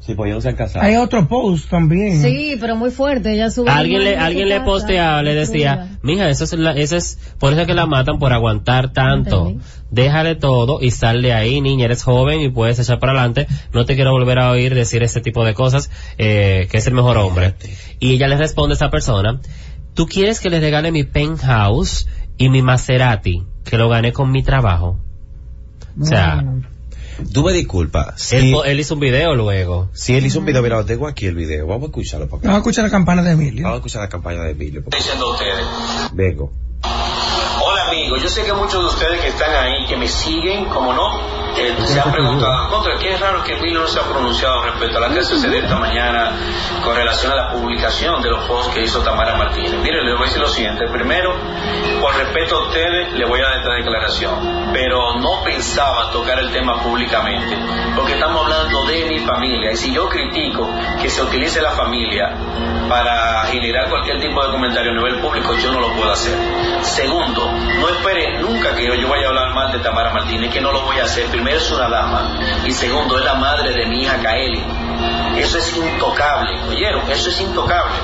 Sí, 0.00 0.14
pues 0.14 0.28
ellos 0.28 0.36
no 0.36 0.40
se 0.42 0.48
han 0.50 0.54
casado. 0.56 0.84
Hay 0.84 0.94
otro 0.94 1.26
post 1.26 1.68
también. 1.68 2.22
Sí, 2.22 2.56
pero 2.60 2.76
muy 2.76 2.90
fuerte. 2.92 3.32
Ella 3.32 3.50
sube. 3.50 3.68
alguien 3.70 4.04
le, 4.04 4.16
alguien 4.16 4.44
en 4.44 4.50
le 4.50 4.60
posteaba, 4.60 5.20
le 5.24 5.34
decía, 5.34 5.98
mija, 6.02 6.28
eso 6.28 6.44
es, 6.44 6.52
la- 6.52 6.76
eso 6.76 6.96
es, 6.96 7.18
por 7.40 7.52
eso 7.52 7.62
es 7.62 7.66
que 7.66 7.74
la 7.74 7.86
matan 7.86 8.20
por 8.20 8.32
aguantar 8.32 8.92
tanto. 8.92 9.46
Entendí. 9.48 9.64
Déjale 9.90 10.34
todo 10.34 10.78
y 10.82 10.90
sal 10.90 11.22
de 11.22 11.32
ahí, 11.32 11.60
niña, 11.60 11.84
eres 11.84 12.02
joven 12.02 12.40
y 12.40 12.48
puedes 12.48 12.78
echar 12.78 12.98
para 12.98 13.12
adelante. 13.12 13.46
No 13.72 13.84
te 13.84 13.94
quiero 13.94 14.10
volver 14.10 14.38
a 14.38 14.50
oír 14.50 14.74
decir 14.74 15.02
ese 15.02 15.20
tipo 15.20 15.44
de 15.44 15.54
cosas, 15.54 15.90
eh, 16.18 16.66
que 16.70 16.78
es 16.78 16.86
el 16.86 16.94
mejor 16.94 17.18
hombre. 17.18 17.54
Y 18.00 18.14
ella 18.14 18.26
le 18.28 18.36
responde 18.36 18.74
a 18.74 18.76
esa 18.76 18.90
persona, 18.90 19.40
tú 19.94 20.06
quieres 20.06 20.40
que 20.40 20.50
le 20.50 20.60
regale 20.60 20.90
mi 20.90 21.04
penthouse 21.04 22.08
y 22.36 22.48
mi 22.48 22.62
Maserati, 22.62 23.44
que 23.64 23.76
lo 23.78 23.88
gané 23.88 24.12
con 24.12 24.30
mi 24.30 24.42
trabajo. 24.42 24.98
O 26.00 26.04
sea. 26.04 26.44
Tú 27.32 27.42
me 27.42 27.52
disculpas. 27.52 28.32
él, 28.32 28.42
Si, 28.42 28.54
él 28.66 28.80
hizo 28.80 28.94
un 28.94 29.00
video 29.00 29.34
luego. 29.34 29.88
si 29.94 30.14
él 30.14 30.26
hizo 30.26 30.38
un 30.38 30.44
video, 30.44 30.62
mira, 30.62 30.76
lo 30.76 30.84
tengo 30.84 31.06
aquí 31.06 31.24
el 31.24 31.34
video. 31.34 31.66
Vamos 31.66 31.84
a 31.84 31.86
escucharlo 31.86 32.26
para 32.26 32.40
acá. 32.40 32.48
Vamos 32.48 32.58
a 32.58 32.60
escuchar 32.60 32.84
la 32.84 32.90
campana 32.90 33.22
de 33.22 33.32
Emilio. 33.32 33.62
Vamos 33.62 33.76
a 33.76 33.78
escuchar 33.78 34.02
la 34.02 34.08
campaña 34.08 34.42
de 34.42 34.50
Emilio. 34.50 34.84
diciendo 34.90 35.30
ustedes. 35.32 35.64
Vengo. 36.12 36.52
Amigos, 37.96 38.22
yo 38.22 38.28
sé 38.28 38.44
que 38.44 38.52
muchos 38.52 38.78
de 38.78 38.86
ustedes 38.88 39.20
que 39.22 39.28
están 39.28 39.56
ahí, 39.56 39.86
que 39.86 39.96
me 39.96 40.06
siguen, 40.06 40.66
como 40.66 40.92
no, 40.92 41.45
eh, 41.58 41.74
se 41.86 42.00
han 42.00 42.12
preguntado, 42.12 42.68
contra 42.68 42.98
qué 42.98 43.14
es 43.14 43.20
raro 43.20 43.42
que 43.42 43.54
Emilio 43.54 43.80
no 43.80 43.86
se 43.86 43.98
ha 43.98 44.02
pronunciado 44.02 44.62
respecto 44.62 44.98
a 44.98 45.00
la 45.00 45.14
que 45.14 45.24
sucedió 45.24 45.58
esta 45.58 45.76
mañana 45.76 46.32
con 46.82 46.94
relación 46.94 47.32
a 47.32 47.36
la 47.36 47.52
publicación 47.52 48.22
de 48.22 48.30
los 48.30 48.46
posts 48.46 48.74
que 48.74 48.82
hizo 48.82 49.00
Tamara 49.00 49.36
Martínez. 49.36 49.74
Mire, 49.82 50.02
les 50.02 50.14
voy 50.14 50.24
a 50.24 50.26
decir 50.26 50.40
lo 50.40 50.48
siguiente. 50.48 50.86
Primero, 50.88 51.34
por 52.00 52.14
respeto 52.16 52.56
a 52.56 52.62
ustedes, 52.68 53.12
le 53.12 53.24
voy 53.24 53.40
a 53.40 53.44
dar 53.44 53.56
esta 53.58 53.72
declaración, 53.72 54.70
pero 54.72 55.18
no 55.18 55.42
pensaba 55.44 56.10
tocar 56.10 56.38
el 56.38 56.50
tema 56.50 56.82
públicamente, 56.82 57.56
porque 57.94 58.14
estamos 58.14 58.44
hablando 58.44 58.84
de 58.86 59.06
mi 59.06 59.18
familia, 59.20 59.72
y 59.72 59.76
si 59.76 59.92
yo 59.92 60.08
critico 60.08 60.68
que 61.00 61.08
se 61.08 61.22
utilice 61.22 61.60
la 61.62 61.70
familia 61.70 62.34
para 62.88 63.42
generar 63.46 63.88
cualquier 63.88 64.20
tipo 64.20 64.44
de 64.44 64.52
comentario 64.52 64.92
a 64.92 64.94
nivel 64.94 65.20
público, 65.20 65.54
yo 65.54 65.72
no 65.72 65.80
lo 65.80 65.92
puedo 65.94 66.12
hacer. 66.12 66.34
Segundo, 66.82 67.50
no 67.80 67.88
espere 67.88 68.38
nunca 68.40 68.74
que 68.74 68.86
yo, 68.86 68.94
yo 68.94 69.08
vaya 69.08 69.26
a 69.26 69.28
hablar 69.30 69.54
mal 69.54 69.72
de 69.72 69.78
Tamara 69.80 70.12
Martínez, 70.12 70.52
que 70.52 70.60
no 70.60 70.72
lo 70.72 70.82
voy 70.82 70.98
a 70.98 71.04
hacer. 71.04 71.26
Primero 71.26 71.45
es 71.48 71.70
una 71.70 71.88
dama 71.88 72.38
y 72.64 72.72
segundo 72.72 73.18
es 73.18 73.24
la 73.24 73.34
madre 73.34 73.72
de 73.72 73.86
mi 73.86 74.02
hija 74.02 74.20
Kaeli. 74.22 74.62
Eso 75.36 75.58
es 75.58 75.76
intocable, 75.76 76.58
¿oyeron? 76.68 77.10
Eso 77.10 77.28
es 77.28 77.40
intocable. 77.40 77.94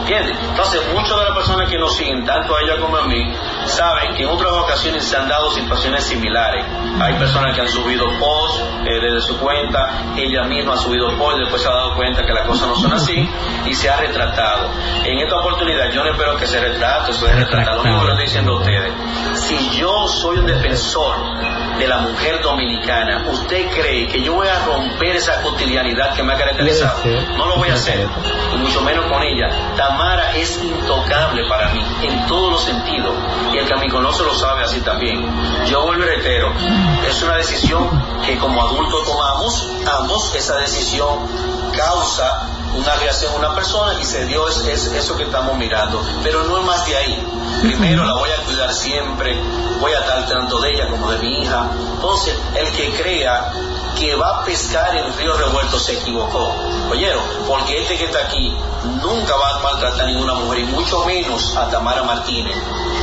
¿Entiendes? 0.00 0.36
Entonces, 0.48 0.80
muchas 0.92 1.18
de 1.18 1.24
las 1.24 1.34
personas 1.34 1.70
que 1.70 1.78
nos 1.78 1.96
siguen, 1.96 2.24
tanto 2.24 2.56
a 2.56 2.60
ella 2.62 2.80
como 2.80 2.96
a 2.96 3.06
mí, 3.06 3.32
saben 3.66 4.14
que 4.14 4.24
en 4.24 4.28
otras 4.28 4.52
ocasiones 4.52 5.04
se 5.04 5.16
han 5.16 5.28
dado 5.28 5.50
situaciones 5.50 6.04
similares. 6.04 6.64
Hay 7.00 7.14
personas 7.14 7.54
que 7.54 7.60
han 7.60 7.68
subido 7.68 8.06
posts 8.18 8.60
eh, 8.84 9.00
desde 9.00 9.20
su 9.20 9.38
cuenta, 9.38 10.14
ella 10.16 10.44
misma 10.44 10.74
ha 10.74 10.76
subido 10.76 11.16
posts, 11.16 11.40
después 11.40 11.62
se 11.62 11.68
ha 11.68 11.72
dado 11.72 11.94
cuenta 11.94 12.24
que 12.24 12.32
las 12.32 12.46
cosas 12.46 12.68
no 12.68 12.76
son 12.76 12.92
así 12.92 13.28
y 13.66 13.74
se 13.74 13.88
ha 13.88 13.96
retratado. 13.96 14.70
En 15.04 15.18
esta 15.18 15.36
oportunidad 15.36 15.90
yo 15.92 16.02
no 16.02 16.10
espero 16.10 16.36
que 16.36 16.46
se 16.46 16.60
retrate, 16.60 17.12
se 17.12 17.32
retrata. 17.32 17.74
Lo 17.74 17.82
único 17.82 18.00
que 18.00 18.10
estoy 18.10 18.24
diciendo 18.24 18.52
a 18.52 18.58
ustedes, 18.58 18.92
si 19.34 19.70
yo 19.78 20.08
soy 20.08 20.38
un 20.38 20.46
defensor 20.46 21.16
de 21.78 21.86
la 21.86 21.98
mujer 21.98 22.42
dominicana, 22.42 23.24
¿usted 23.30 23.70
cree 23.70 24.06
que 24.06 24.22
yo 24.22 24.34
voy 24.34 24.48
a 24.48 24.58
romper 24.66 25.16
esa 25.16 25.40
cotidianidad 25.42 26.14
que 26.14 26.22
me 26.22 26.34
ha 26.34 26.36
caracterizado? 26.36 27.00
No 27.36 27.46
lo 27.46 27.56
voy 27.56 27.70
a 27.70 27.74
hacer, 27.74 28.06
y 28.54 28.58
mucho 28.58 28.82
menos 28.82 29.06
con 29.06 29.22
ella. 29.22 29.48
Tamara 29.80 30.36
es 30.36 30.62
intocable 30.62 31.48
para 31.48 31.70
mí, 31.70 31.82
en 32.02 32.26
todos 32.26 32.52
los 32.52 32.62
sentidos, 32.64 33.14
y 33.50 33.56
el 33.56 33.66
que 33.66 33.76
me 33.76 33.88
conoce 33.88 34.22
lo 34.24 34.34
sabe 34.34 34.62
así 34.62 34.78
también. 34.82 35.26
Yo 35.64 35.86
vuelvo 35.86 36.04
reitero, 36.04 36.52
es 37.08 37.22
una 37.22 37.36
decisión 37.36 37.88
que 38.26 38.36
como 38.36 38.60
adultos 38.60 39.06
tomamos, 39.06 39.70
ambos, 39.90 40.34
esa 40.34 40.56
decisión 40.56 41.20
causa 41.74 42.46
una 42.74 42.94
reacción 42.96 43.32
en 43.32 43.38
una 43.38 43.54
persona 43.54 43.98
y 43.98 44.04
se 44.04 44.26
dio 44.26 44.46
es, 44.48 44.58
es 44.66 44.84
eso 44.84 45.16
que 45.16 45.22
estamos 45.22 45.56
mirando, 45.56 46.04
pero 46.22 46.44
no 46.44 46.58
es 46.58 46.64
más 46.66 46.84
de 46.84 46.96
ahí. 46.98 47.26
Primero 47.62 48.04
la 48.04 48.12
voy 48.12 48.28
a 48.30 48.44
cuidar 48.44 48.74
siempre, 48.74 49.34
voy 49.80 49.92
a 49.92 50.00
estar 50.00 50.26
tanto 50.26 50.60
de 50.60 50.72
ella 50.74 50.88
como 50.88 51.10
de 51.10 51.18
mi 51.20 51.40
hija. 51.40 51.70
Entonces, 51.94 52.38
el 52.54 52.70
que 52.72 52.90
crea 53.02 53.50
que 53.98 54.14
va 54.14 54.40
a 54.40 54.44
pescar 54.44 54.96
en 54.96 55.16
río 55.16 55.34
revuelto 55.34 55.78
se 55.78 55.94
equivocó. 55.94 56.54
Oyeron, 56.90 57.22
porque 57.46 57.82
este 57.82 57.96
que 57.96 58.04
está 58.04 58.20
aquí 58.20 58.54
nunca 59.02 59.36
va 59.36 59.56
a 59.56 59.58
maltratar 59.60 60.02
a 60.02 60.06
ninguna 60.06 60.34
mujer 60.34 60.60
y 60.60 60.64
mucho 60.64 61.04
menos 61.04 61.56
a 61.56 61.68
Tamara 61.68 62.02
Martínez, 62.02 62.56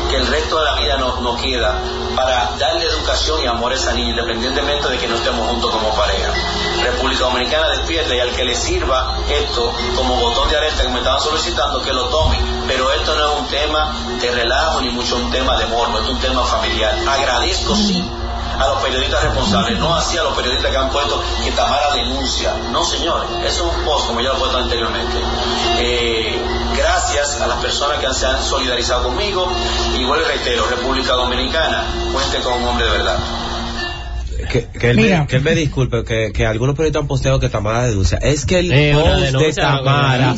que 0.09 0.17
el 0.17 0.27
resto 0.27 0.59
de 0.59 0.65
la 0.65 0.75
vida 0.75 0.97
no, 0.97 1.21
no 1.21 1.37
queda 1.37 1.79
para 2.15 2.51
darle 2.57 2.85
educación 2.85 3.43
y 3.43 3.45
amor 3.45 3.71
a 3.71 3.75
esa 3.75 3.93
niña, 3.93 4.09
independientemente 4.09 4.89
de 4.89 4.97
que 4.97 5.07
no 5.07 5.15
estemos 5.15 5.47
juntos 5.47 5.71
como 5.71 5.95
pareja. 5.95 6.33
República 6.83 7.25
Dominicana 7.25 7.69
despierta 7.69 8.15
y 8.15 8.19
al 8.19 8.31
que 8.31 8.43
le 8.43 8.55
sirva 8.55 9.17
esto 9.29 9.71
como 9.95 10.15
botón 10.15 10.49
de 10.49 10.57
alerta 10.57 10.81
que 10.81 10.89
me 10.89 10.99
estaban 10.99 11.21
solicitando 11.21 11.83
que 11.83 11.93
lo 11.93 12.09
tome. 12.09 12.39
Pero 12.67 12.91
esto 12.91 13.15
no 13.15 13.33
es 13.33 13.39
un 13.39 13.47
tema 13.47 13.95
de 14.19 14.31
relajo 14.31 14.81
ni 14.81 14.89
mucho 14.89 15.17
un 15.17 15.29
tema 15.29 15.57
de 15.57 15.67
morbo, 15.67 15.99
es 15.99 16.09
un 16.09 16.19
tema 16.19 16.43
familiar. 16.43 16.95
Agradezco 17.07 17.75
sí 17.75 18.03
a 18.59 18.67
los 18.67 18.81
periodistas 18.81 19.23
responsables, 19.23 19.77
no 19.79 19.95
así 19.95 20.17
a 20.17 20.23
los 20.23 20.35
periodistas 20.35 20.71
que 20.71 20.77
han 20.77 20.89
puesto 20.89 21.21
que 21.43 21.51
Tamara 21.51 21.93
denuncia. 21.93 22.53
No, 22.71 22.83
señores, 22.83 23.29
eso 23.43 23.69
es 23.69 23.77
un 23.77 23.85
post, 23.85 24.07
como 24.07 24.21
ya 24.21 24.29
lo 24.29 24.35
he 24.35 24.39
puesto 24.39 24.57
anteriormente. 24.57 25.17
Eh, 25.79 26.41
gracias 26.75 27.41
a 27.41 27.47
las 27.47 27.59
personas 27.59 27.99
que 27.99 28.13
se 28.13 28.25
han 28.25 28.43
solidarizado 28.43 29.03
conmigo. 29.03 29.47
Igual 29.95 30.25
reitero, 30.25 30.65
República 30.67 31.13
Dominicana, 31.13 31.85
cuente 32.11 32.39
con 32.41 32.53
un 32.53 32.67
hombre 32.67 32.85
de 32.85 32.91
verdad. 32.91 33.17
Que, 34.51 34.65
que, 34.79 34.89
él 34.91 34.97
Mira. 34.97 35.21
me, 35.21 35.27
que 35.27 35.35
él 35.37 35.41
me 35.43 35.55
disculpe, 35.55 36.03
que, 36.03 36.31
que 36.33 36.45
algunos 36.45 36.75
periodistas 36.75 37.01
han 37.01 37.07
posteado 37.07 37.39
que 37.39 37.49
Tamara 37.49 37.87
denuncia. 37.87 38.17
Es 38.19 38.45
que 38.45 38.59
el 38.59 38.71
Eh, 38.71 38.93
una 38.95 39.03
post 39.03 39.15
de 39.19 39.25
denuncia, 39.27 39.63
no, 39.63 39.77
Tamara 39.77 40.35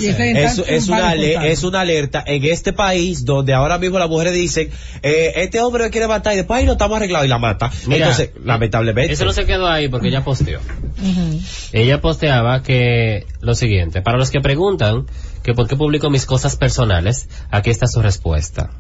es, 0.67 0.87
una, 0.87 1.09
ale- 1.09 1.51
es 1.51 1.63
una 1.63 1.81
alerta 1.81 2.23
en 2.25 2.43
este 2.45 2.73
país 2.73 3.25
donde 3.25 3.53
ahora 3.53 3.77
mismo 3.77 3.99
las 3.99 4.09
mujeres 4.09 4.33
dicen, 4.33 4.69
eh, 5.03 5.33
este 5.37 5.59
hombre 5.61 5.85
me 5.85 5.89
quiere 5.91 6.07
matar 6.07 6.33
y 6.33 6.37
después 6.37 6.59
ahí 6.59 6.65
lo 6.65 6.73
estamos 6.73 6.97
arreglado 6.97 7.25
y 7.25 7.27
la 7.27 7.37
mata. 7.37 7.71
Mira, 7.87 8.07
Entonces, 8.07 8.31
lamentablemente. 8.43 9.13
Eso 9.13 9.25
no 9.25 9.33
se 9.33 9.45
quedó 9.45 9.67
ahí 9.67 9.87
porque 9.89 10.07
ella 10.09 10.23
posteó. 10.23 10.59
Ella 11.71 12.01
posteaba 12.01 12.61
que 12.63 13.25
lo 13.41 13.53
siguiente, 13.55 14.01
para 14.01 14.17
los 14.17 14.31
que 14.31 14.41
preguntan 14.41 15.05
que 15.43 15.53
por 15.53 15.67
qué 15.67 15.75
publico 15.75 16.09
mis 16.09 16.25
cosas 16.25 16.55
personales, 16.57 17.29
aquí 17.51 17.69
está 17.69 17.87
su 17.87 18.01
respuesta. 18.01 18.71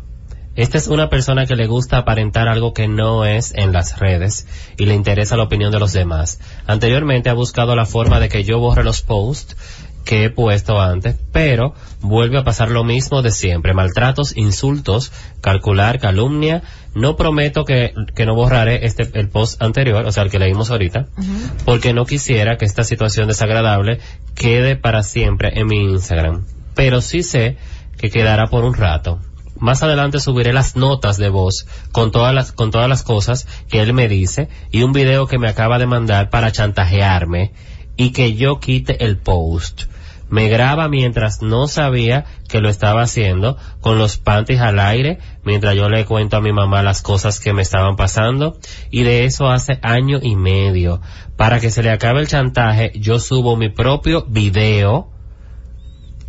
Esta 0.59 0.77
es 0.77 0.89
una 0.89 1.09
persona 1.09 1.45
que 1.45 1.55
le 1.55 1.67
gusta 1.67 1.99
aparentar 1.99 2.49
algo 2.49 2.73
que 2.73 2.89
no 2.89 3.23
es 3.23 3.53
en 3.55 3.71
las 3.71 3.97
redes 3.97 4.45
y 4.75 4.87
le 4.87 4.93
interesa 4.93 5.37
la 5.37 5.43
opinión 5.43 5.71
de 5.71 5.79
los 5.79 5.93
demás. 5.93 6.41
Anteriormente 6.67 7.29
ha 7.29 7.33
buscado 7.33 7.77
la 7.77 7.85
forma 7.85 8.19
de 8.19 8.27
que 8.27 8.43
yo 8.43 8.59
borre 8.59 8.83
los 8.83 9.01
posts 9.01 9.55
que 10.03 10.25
he 10.25 10.29
puesto 10.29 10.81
antes, 10.81 11.15
pero 11.31 11.75
vuelve 12.01 12.39
a 12.39 12.43
pasar 12.43 12.71
lo 12.71 12.83
mismo 12.83 13.21
de 13.21 13.31
siempre. 13.31 13.73
Maltratos, 13.73 14.35
insultos, 14.35 15.13
calcular, 15.39 15.97
calumnia. 15.97 16.61
No 16.93 17.15
prometo 17.15 17.63
que, 17.63 17.93
que 18.13 18.25
no 18.25 18.35
borraré 18.35 18.85
este, 18.85 19.09
el 19.13 19.29
post 19.29 19.63
anterior, 19.63 20.05
o 20.05 20.11
sea, 20.11 20.23
el 20.23 20.29
que 20.29 20.39
leímos 20.39 20.71
ahorita, 20.71 21.07
porque 21.63 21.93
no 21.93 22.05
quisiera 22.05 22.57
que 22.57 22.65
esta 22.65 22.83
situación 22.83 23.29
desagradable 23.29 23.99
quede 24.35 24.75
para 24.75 25.03
siempre 25.03 25.57
en 25.57 25.67
mi 25.67 25.77
Instagram. 25.85 26.43
Pero 26.75 26.99
sí 26.99 27.23
sé 27.23 27.55
que 27.97 28.09
quedará 28.09 28.47
por 28.47 28.65
un 28.65 28.73
rato. 28.73 29.21
Más 29.59 29.83
adelante 29.83 30.19
subiré 30.19 30.53
las 30.53 30.75
notas 30.75 31.17
de 31.17 31.29
voz 31.29 31.67
con 31.91 32.11
todas 32.11 32.33
las, 32.33 32.51
con 32.51 32.71
todas 32.71 32.89
las 32.89 33.03
cosas 33.03 33.47
que 33.69 33.81
él 33.81 33.93
me 33.93 34.07
dice 34.07 34.49
y 34.71 34.83
un 34.83 34.93
video 34.93 35.27
que 35.27 35.37
me 35.37 35.49
acaba 35.49 35.77
de 35.77 35.85
mandar 35.85 36.29
para 36.29 36.51
chantajearme 36.51 37.51
y 37.97 38.11
que 38.11 38.35
yo 38.35 38.59
quite 38.59 39.03
el 39.03 39.17
post. 39.17 39.83
Me 40.29 40.47
graba 40.47 40.87
mientras 40.87 41.41
no 41.41 41.67
sabía 41.67 42.25
que 42.47 42.61
lo 42.61 42.69
estaba 42.69 43.01
haciendo, 43.01 43.57
con 43.81 43.97
los 43.97 44.17
panties 44.17 44.61
al 44.61 44.79
aire, 44.79 45.17
mientras 45.43 45.75
yo 45.75 45.89
le 45.89 46.05
cuento 46.05 46.37
a 46.37 46.41
mi 46.41 46.53
mamá 46.53 46.83
las 46.83 47.01
cosas 47.01 47.39
que 47.39 47.51
me 47.51 47.63
estaban 47.63 47.95
pasando, 47.95 48.57
y 48.91 49.01
de 49.03 49.25
eso 49.25 49.49
hace 49.49 49.79
año 49.81 50.19
y 50.21 50.35
medio. 50.35 51.01
Para 51.35 51.59
que 51.59 51.71
se 51.71 51.81
le 51.81 51.89
acabe 51.89 52.21
el 52.21 52.27
chantaje, 52.27 52.91
yo 52.95 53.19
subo 53.19 53.55
mi 53.55 53.69
propio 53.69 54.23
video, 54.27 55.09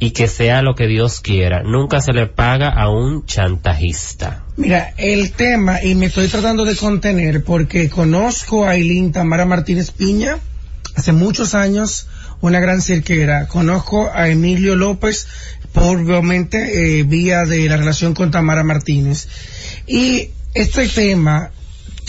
y 0.00 0.12
que 0.12 0.26
sea 0.26 0.62
lo 0.62 0.74
que 0.74 0.86
Dios 0.86 1.20
quiera. 1.20 1.62
Nunca 1.62 2.00
se 2.00 2.12
le 2.12 2.26
paga 2.26 2.70
a 2.70 2.88
un 2.88 3.26
chantajista. 3.26 4.44
Mira, 4.56 4.94
el 4.96 5.32
tema, 5.32 5.84
y 5.84 5.94
me 5.94 6.06
estoy 6.06 6.26
tratando 6.28 6.64
de 6.64 6.74
contener 6.74 7.44
porque 7.44 7.90
conozco 7.90 8.64
a 8.64 8.70
Aileen 8.70 9.12
Tamara 9.12 9.44
Martínez 9.44 9.90
Piña 9.90 10.38
hace 10.96 11.12
muchos 11.12 11.54
años, 11.54 12.08
una 12.40 12.60
gran 12.60 12.80
cirquera. 12.80 13.46
Conozco 13.46 14.10
a 14.12 14.28
Emilio 14.28 14.74
López, 14.74 15.28
obviamente, 15.74 16.98
eh, 16.98 17.02
vía 17.02 17.44
de 17.44 17.68
la 17.68 17.76
relación 17.76 18.14
con 18.14 18.30
Tamara 18.30 18.64
Martínez. 18.64 19.28
Y 19.86 20.30
este 20.54 20.88
tema 20.88 21.50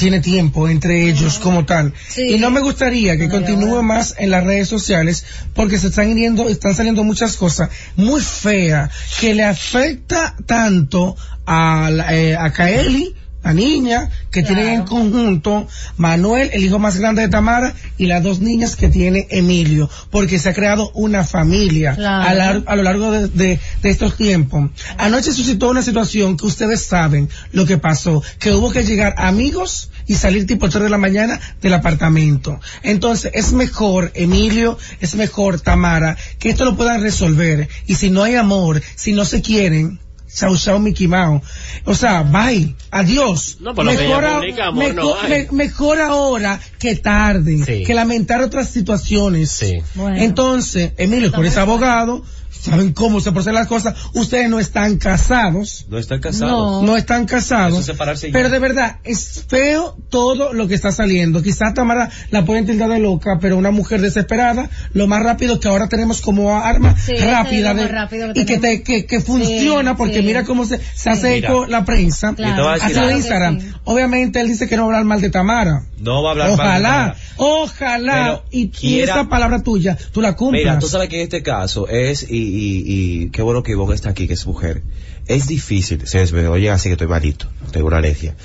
tiene 0.01 0.19
tiempo 0.19 0.67
entre 0.67 1.07
ellos 1.07 1.37
como 1.39 1.63
tal. 1.65 1.93
Sí. 2.09 2.23
Y 2.33 2.37
no 2.39 2.49
me 2.51 2.59
gustaría 2.59 3.17
que 3.17 3.29
continúe 3.29 3.81
más 3.83 4.15
en 4.17 4.31
las 4.31 4.43
redes 4.43 4.67
sociales 4.67 5.23
porque 5.53 5.77
se 5.77 5.87
están 5.87 6.09
hiriendo, 6.09 6.49
están 6.49 6.73
saliendo 6.75 7.03
muchas 7.03 7.37
cosas 7.37 7.69
muy 7.95 8.19
feas 8.19 8.89
que 9.19 9.33
le 9.35 9.43
afecta 9.45 10.35
tanto 10.47 11.15
a, 11.45 11.89
la- 11.91 12.15
eh, 12.15 12.35
a 12.35 12.51
Kaeli, 12.51 13.15
la 13.43 13.53
niña, 13.53 14.09
que 14.29 14.41
Claro. 14.41 14.55
tienen 14.55 14.73
en 14.81 14.85
conjunto 14.85 15.67
Manuel, 15.97 16.49
el 16.53 16.63
hijo 16.63 16.77
más 16.79 16.97
grande 16.97 17.23
de 17.23 17.29
Tamara, 17.29 17.73
y 17.97 18.05
las 18.05 18.21
dos 18.23 18.39
niñas 18.39 18.75
que 18.75 18.89
tiene 18.89 19.27
Emilio, 19.31 19.89
porque 20.11 20.37
se 20.39 20.49
ha 20.49 20.53
creado 20.53 20.91
una 20.93 21.23
familia 21.23 21.95
Claro. 21.95 22.29
a, 22.29 22.33
lar- 22.33 22.63
a 22.67 22.75
lo 22.75 22.83
largo 22.83 23.11
de, 23.11 23.27
de- 23.27 23.59
de 23.81 23.89
estos 23.89 24.15
tiempos. 24.15 24.69
Anoche 24.97 25.31
suscitó 25.33 25.69
una 25.69 25.81
situación 25.81 26.37
que 26.37 26.45
ustedes 26.45 26.85
saben 26.85 27.29
lo 27.51 27.65
que 27.65 27.77
pasó, 27.77 28.21
que 28.39 28.51
hubo 28.51 28.71
que 28.71 28.83
llegar 28.83 29.15
amigos 29.17 29.89
y 30.07 30.15
salir 30.15 30.45
tipo 30.45 30.69
3 30.69 30.83
de 30.83 30.89
la 30.89 30.97
mañana 30.97 31.39
del 31.61 31.73
apartamento. 31.73 32.59
Entonces, 32.83 33.31
es 33.33 33.53
mejor, 33.53 34.11
Emilio, 34.15 34.77
es 34.99 35.15
mejor, 35.15 35.59
Tamara, 35.61 36.17
que 36.39 36.49
esto 36.49 36.65
lo 36.65 36.75
puedan 36.75 37.01
resolver. 37.01 37.69
Y 37.87 37.95
si 37.95 38.09
no 38.09 38.23
hay 38.23 38.35
amor, 38.35 38.81
si 38.95 39.13
no 39.13 39.25
se 39.25 39.41
quieren, 39.41 39.99
chao 40.35 40.55
chao 40.57 40.79
Mickey 40.79 41.07
Mouse. 41.07 41.41
O 41.85 41.93
sea, 41.95 42.23
bye, 42.23 42.75
adiós. 42.91 43.57
No, 43.59 43.73
por 43.75 43.85
lo 43.85 43.91
que 43.91 44.05
ella 44.05 44.35
publica, 44.37 44.67
amor, 44.67 44.93
no 44.95 45.15
hay. 45.19 45.29
me- 45.29 45.47
mejor 45.51 45.99
ahora 46.01 46.59
que 46.79 46.95
tarde, 46.95 47.63
Sí. 47.65 47.83
que 47.83 47.93
lamentar 47.93 48.41
otras 48.41 48.69
situaciones. 48.69 49.51
Sí. 49.51 49.79
Bueno. 49.95 50.17
Entonces, 50.17 50.91
Emilio, 50.97 51.31
por 51.31 51.45
ese 51.45 51.59
abogado, 51.59 52.23
saben 52.61 52.93
cómo 52.93 53.19
se 53.21 53.31
proceden 53.31 53.55
las 53.55 53.67
cosas. 53.67 53.95
Ustedes 54.13 54.49
no 54.49 54.59
están 54.59 54.97
casados. 54.97 55.85
No 55.89 55.97
están 55.97 56.19
casados. 56.19 56.81
No. 56.83 56.83
No 56.83 56.97
están 56.97 57.25
casados. 57.25 57.91
Pero 58.31 58.49
de 58.49 58.59
verdad, 58.59 58.97
es 59.03 59.43
feo 59.47 59.97
todo 60.09 60.53
lo 60.53 60.67
que 60.67 60.75
está 60.75 60.91
saliendo. 60.91 61.41
Quizás 61.41 61.73
Tamara 61.73 62.09
la 62.29 62.45
pueden 62.45 62.65
tildar 62.65 62.89
de 62.89 62.99
loca, 62.99 63.39
pero 63.41 63.57
una 63.57 63.71
mujer 63.71 64.01
desesperada, 64.01 64.69
lo 64.93 65.07
más 65.07 65.23
rápido 65.23 65.59
que 65.59 65.67
ahora 65.67 65.89
tenemos 65.89 66.21
como 66.21 66.55
arma 66.57 66.95
Sí, 66.97 67.15
rápida 67.17 67.73
de- 67.73 67.87
rápido 67.87 68.31
y 68.35 68.45
que, 68.45 68.57
te, 68.59 68.83
que, 68.83 69.05
que 69.05 69.19
funciona, 69.21 69.91
Sí, 69.91 69.95
porque 69.97 70.19
sí. 70.19 70.23
mira 70.23 70.43
cómo 70.43 70.65
se, 70.65 70.79
se 70.95 71.09
hace 71.09 71.37
eco 71.37 71.65
la 71.65 71.83
prensa. 71.85 72.33
Claro. 72.35 72.53
Y 72.53 72.55
te 72.55 72.61
voy 72.61 72.69
a 72.69 72.73
decir 72.73 72.87
Hacia 72.87 72.99
algo. 73.01 73.09
el 73.11 73.17
Instagram. 73.17 73.59
Sí. 73.59 73.67
Obviamente 73.85 74.39
él 74.41 74.47
dice 74.47 74.67
que 74.67 74.75
no 74.77 74.83
va 74.83 74.87
a 74.87 74.97
hablar 74.97 75.05
mal 75.05 75.21
de 75.21 75.29
Tamara. 75.29 75.83
No 75.99 76.23
va 76.23 76.29
a 76.29 76.31
hablar 76.33 76.47
mal 76.49 76.57
de 76.57 76.63
Ojalá, 76.63 76.89
Tamara. 76.89 77.17
ojalá, 77.37 78.41
y 78.51 78.69
quiera- 78.69 79.13
esa 79.13 79.29
palabra 79.29 79.61
tuya, 79.63 79.97
tú 80.11 80.21
la 80.21 80.35
cumplas. 80.35 80.61
Mira, 80.63 80.79
tú 80.79 80.87
sabes 80.87 81.09
que 81.09 81.17
en 81.17 81.23
este 81.23 81.43
caso 81.43 81.87
es, 81.87 82.25
y, 82.29 82.50
y, 82.51 82.83
y 83.23 83.29
qué 83.29 83.41
bueno 83.41 83.63
que 83.63 83.71
Ivonne 83.71 83.95
está 83.95 84.09
aquí, 84.09 84.27
que 84.27 84.33
es 84.33 84.45
mujer. 84.45 84.83
Es 85.27 85.47
difícil, 85.47 86.05
se 86.07 86.25
me 86.33 86.47
oye 86.47 86.69
así 86.69 86.89
que 86.89 86.93
estoy 86.93 87.07
malito, 87.07 87.47
tengo 87.71 87.87
una 87.87 87.97
alergia. 87.97 88.35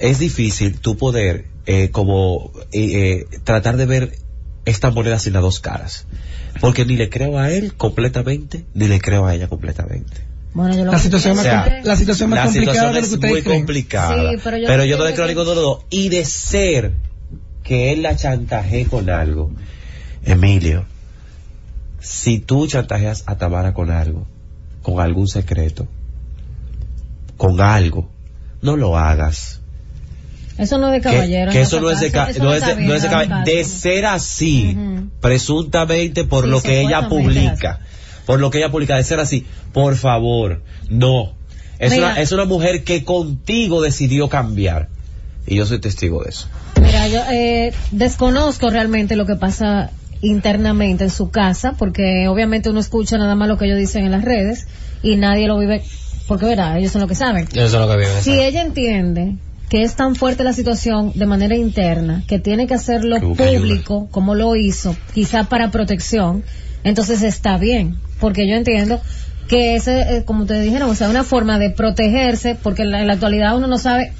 Es 0.00 0.18
difícil 0.18 0.78
tú 0.80 0.96
poder, 0.96 1.46
eh, 1.66 1.90
como, 1.90 2.50
eh, 2.72 3.26
eh, 3.30 3.38
tratar 3.44 3.76
de 3.76 3.86
ver 3.86 4.16
esta 4.64 4.90
moneda 4.90 5.18
sin 5.18 5.32
las 5.34 5.42
dos 5.42 5.60
caras. 5.60 6.06
Porque 6.60 6.84
ni 6.84 6.96
le 6.96 7.08
creo 7.08 7.38
a 7.38 7.50
él 7.50 7.74
completamente, 7.74 8.64
ni 8.74 8.86
le 8.88 9.00
creo 9.00 9.26
a 9.26 9.34
ella 9.34 9.48
completamente. 9.48 10.12
Bueno, 10.54 10.76
yo 10.76 10.84
lo 10.84 10.92
La 10.92 10.98
situación 10.98 11.32
O 11.32 11.36
más, 11.36 11.44
sea, 11.44 11.80
la 11.82 11.96
situación 11.96 12.28
más 12.30 12.38
la 12.38 12.44
complicada 12.44 12.74
situación 12.74 12.94
de 12.94 13.00
lo 13.00 13.06
es 13.06 13.18
que 13.20 13.26
muy 13.28 13.42
creen. 13.42 13.60
complicada. 13.60 14.30
Sí, 14.32 14.38
pero 14.44 14.56
yo 14.58 14.66
pero 14.66 14.84
yo 14.84 14.98
no 14.98 15.04
le 15.04 15.12
creo 15.12 15.24
a 15.24 15.28
ninguno 15.28 15.48
de 15.50 15.54
los 15.56 15.64
dos. 15.64 15.84
Y 15.88 16.08
de 16.10 16.24
ser 16.26 16.92
que 17.62 17.92
él 17.92 18.02
la 18.02 18.16
chantaje 18.16 18.84
con 18.86 19.08
algo, 19.08 19.50
Emilio, 20.24 20.84
si 22.02 22.40
tú 22.40 22.66
chantajeas 22.66 23.22
a 23.26 23.36
Tamara 23.36 23.72
con 23.72 23.90
algo, 23.90 24.26
con 24.82 25.00
algún 25.00 25.28
secreto, 25.28 25.86
con 27.36 27.60
algo, 27.60 28.10
no 28.60 28.76
lo 28.76 28.98
hagas. 28.98 29.60
Eso 30.58 30.78
no 30.78 30.88
es 30.92 30.94
de 30.94 31.00
caballero. 31.10 31.50
que 31.50 31.62
eso 31.62 31.80
no 31.80 31.90
es 31.90 32.00
de, 32.00 32.08
Eso 32.08 32.42
no 32.42 32.52
es 32.52 32.66
de, 32.66 32.74
bien, 32.74 32.88
no 32.88 32.94
es 32.94 33.02
de 33.02 33.08
caballero. 33.08 33.68
ser 33.68 34.04
así, 34.04 34.76
presuntamente 35.20 36.24
por 36.24 36.44
Sí, 36.44 36.50
lo 36.50 36.60
que 36.60 36.80
ella 36.82 37.08
publica, 37.08 37.80
por 38.26 38.38
lo 38.40 38.50
que 38.50 38.58
ella 38.58 38.70
publica, 38.70 38.96
de 38.96 39.04
ser 39.04 39.18
así, 39.20 39.46
por 39.72 39.96
favor, 39.96 40.62
no. 40.90 41.32
Es 41.78 41.92
Mira. 41.92 42.08
una, 42.10 42.20
es 42.20 42.32
una 42.32 42.44
mujer 42.44 42.84
que 42.84 43.02
contigo 43.04 43.80
decidió 43.80 44.28
cambiar. 44.28 44.88
Y 45.46 45.56
yo 45.56 45.66
soy 45.66 45.80
testigo 45.80 46.22
de 46.22 46.30
eso. 46.30 46.46
Mira, 46.80 47.08
yo 47.08 47.20
eh, 47.32 47.72
desconozco 47.90 48.70
realmente 48.70 49.16
lo 49.16 49.26
que 49.26 49.34
pasa 49.34 49.90
internamente 50.22 51.04
en 51.04 51.10
su 51.10 51.30
casa, 51.30 51.74
porque 51.76 52.26
obviamente 52.28 52.70
uno 52.70 52.80
escucha 52.80 53.18
nada 53.18 53.34
más 53.34 53.48
lo 53.48 53.58
que 53.58 53.66
ellos 53.66 53.78
dicen 53.78 54.04
en 54.04 54.12
las 54.12 54.24
redes 54.24 54.66
y 55.02 55.16
nadie 55.16 55.46
lo 55.46 55.58
vive, 55.58 55.82
porque 56.26 56.46
verá, 56.46 56.78
ellos 56.78 56.92
son 56.92 57.02
lo 57.02 57.08
que 57.08 57.14
saben. 57.14 57.46
Que 57.46 57.60
viven. 57.96 58.22
Si 58.22 58.40
ella 58.40 58.62
entiende 58.62 59.36
que 59.68 59.82
es 59.82 59.94
tan 59.94 60.14
fuerte 60.14 60.44
la 60.44 60.52
situación 60.52 61.12
de 61.14 61.26
manera 61.26 61.56
interna, 61.56 62.22
que 62.28 62.38
tiene 62.38 62.66
que 62.66 62.74
hacerlo 62.74 63.16
Que 63.16 63.26
público, 63.26 64.08
como 64.10 64.34
lo 64.34 64.54
hizo, 64.54 64.94
quizá 65.14 65.44
para 65.44 65.70
protección, 65.70 66.44
entonces 66.84 67.22
está 67.22 67.58
bien, 67.58 67.96
porque 68.20 68.46
yo 68.48 68.54
entiendo 68.54 69.00
que 69.48 69.74
ese, 69.74 70.16
eh, 70.16 70.24
como 70.24 70.46
te 70.46 70.60
dijeron, 70.60 70.90
o 70.90 70.94
sea, 70.94 71.08
una 71.08 71.24
forma 71.24 71.58
de 71.58 71.70
protegerse, 71.70 72.56
porque 72.62 72.82
en 72.82 72.90
la, 72.90 73.00
en 73.00 73.06
la 73.06 73.14
actualidad 73.14 73.56
uno 73.56 73.66
no 73.66 73.78
sabe, 73.78 74.12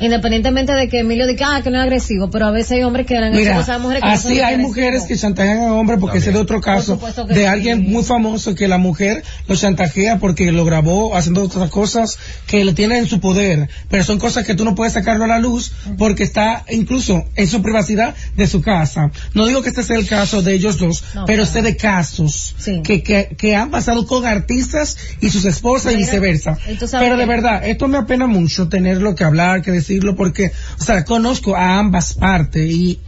independientemente 0.00 0.72
de 0.72 0.88
que 0.88 1.00
Emilio 1.00 1.26
diga 1.26 1.56
ah, 1.56 1.62
que 1.62 1.70
no 1.70 1.78
es 1.78 1.82
agresivo, 1.84 2.30
pero 2.30 2.46
a 2.46 2.50
veces 2.50 2.72
hay 2.72 2.82
hombres 2.84 3.06
que 3.06 3.14
eran 3.14 3.32
Mira, 3.34 3.54
cosas 3.54 3.76
a 3.76 3.78
mujeres 3.78 4.02
que 4.02 4.08
no 4.08 4.16
son 4.16 4.30
así 4.30 4.38
hay 4.38 4.44
agresivos. 4.44 4.68
mujeres 4.68 5.02
que 5.04 5.16
chantajean 5.16 5.58
a 5.62 5.74
hombres 5.74 5.98
porque 6.00 6.18
ese 6.18 6.28
es 6.30 6.34
de 6.34 6.40
otro 6.40 6.60
caso 6.60 7.00
de 7.28 7.34
sí. 7.34 7.44
alguien 7.44 7.90
muy 7.90 8.04
famoso 8.04 8.54
que 8.54 8.68
la 8.68 8.78
mujer 8.78 9.22
lo 9.46 9.56
chantajea 9.56 10.18
porque 10.18 10.52
lo 10.52 10.64
grabó 10.64 11.16
haciendo 11.16 11.42
otras 11.42 11.70
cosas 11.70 12.18
que 12.46 12.64
lo 12.64 12.74
tiene 12.74 12.98
en 12.98 13.06
su 13.06 13.20
poder, 13.20 13.68
pero 13.90 14.04
son 14.04 14.18
cosas 14.18 14.44
que 14.46 14.54
tú 14.54 14.64
no 14.64 14.74
puedes 14.74 14.92
sacarlo 14.94 15.24
a 15.24 15.28
la 15.28 15.38
luz 15.38 15.72
porque 15.98 16.22
está 16.22 16.64
incluso 16.70 17.24
en 17.34 17.46
su 17.48 17.62
privacidad 17.62 18.14
de 18.36 18.46
su 18.46 18.62
casa. 18.62 19.10
No 19.34 19.46
digo 19.46 19.62
que 19.62 19.70
este 19.70 19.82
sea 19.82 19.96
el 19.98 20.06
caso 20.06 20.42
de 20.42 20.54
ellos 20.54 20.78
dos, 20.78 21.02
No, 21.14 21.24
pero 21.26 21.42
claro. 21.44 21.52
sé 21.52 21.62
de 21.62 21.76
casos 21.76 22.54
Sí. 22.58 22.82
que, 22.84 23.02
que, 23.02 23.34
que 23.36 23.56
han 23.56 23.70
pasado 23.70 24.06
con 24.06 24.24
artistas 24.26 24.96
y 25.20 25.30
sus 25.30 25.44
esposas 25.44 25.92
y 25.92 25.96
Mira, 25.96 26.06
viceversa. 26.06 26.58
y 26.68 26.76
Pero 26.76 27.16
de 27.16 27.24
que- 27.24 27.28
verdad, 27.28 27.66
esto 27.66 27.88
me 27.88 27.98
apena 27.98 28.26
mucho 28.26 28.68
tenerlo 28.68 29.14
que 29.14 29.24
hablar, 29.24 29.62
que 29.62 29.70
decirlo 29.88 30.14
porque, 30.14 30.52
o 30.78 30.84
sea, 30.84 31.04
conozco 31.04 31.56
a 31.56 31.78
ambas 31.78 32.14
partes 32.14 32.70
y 32.70 33.00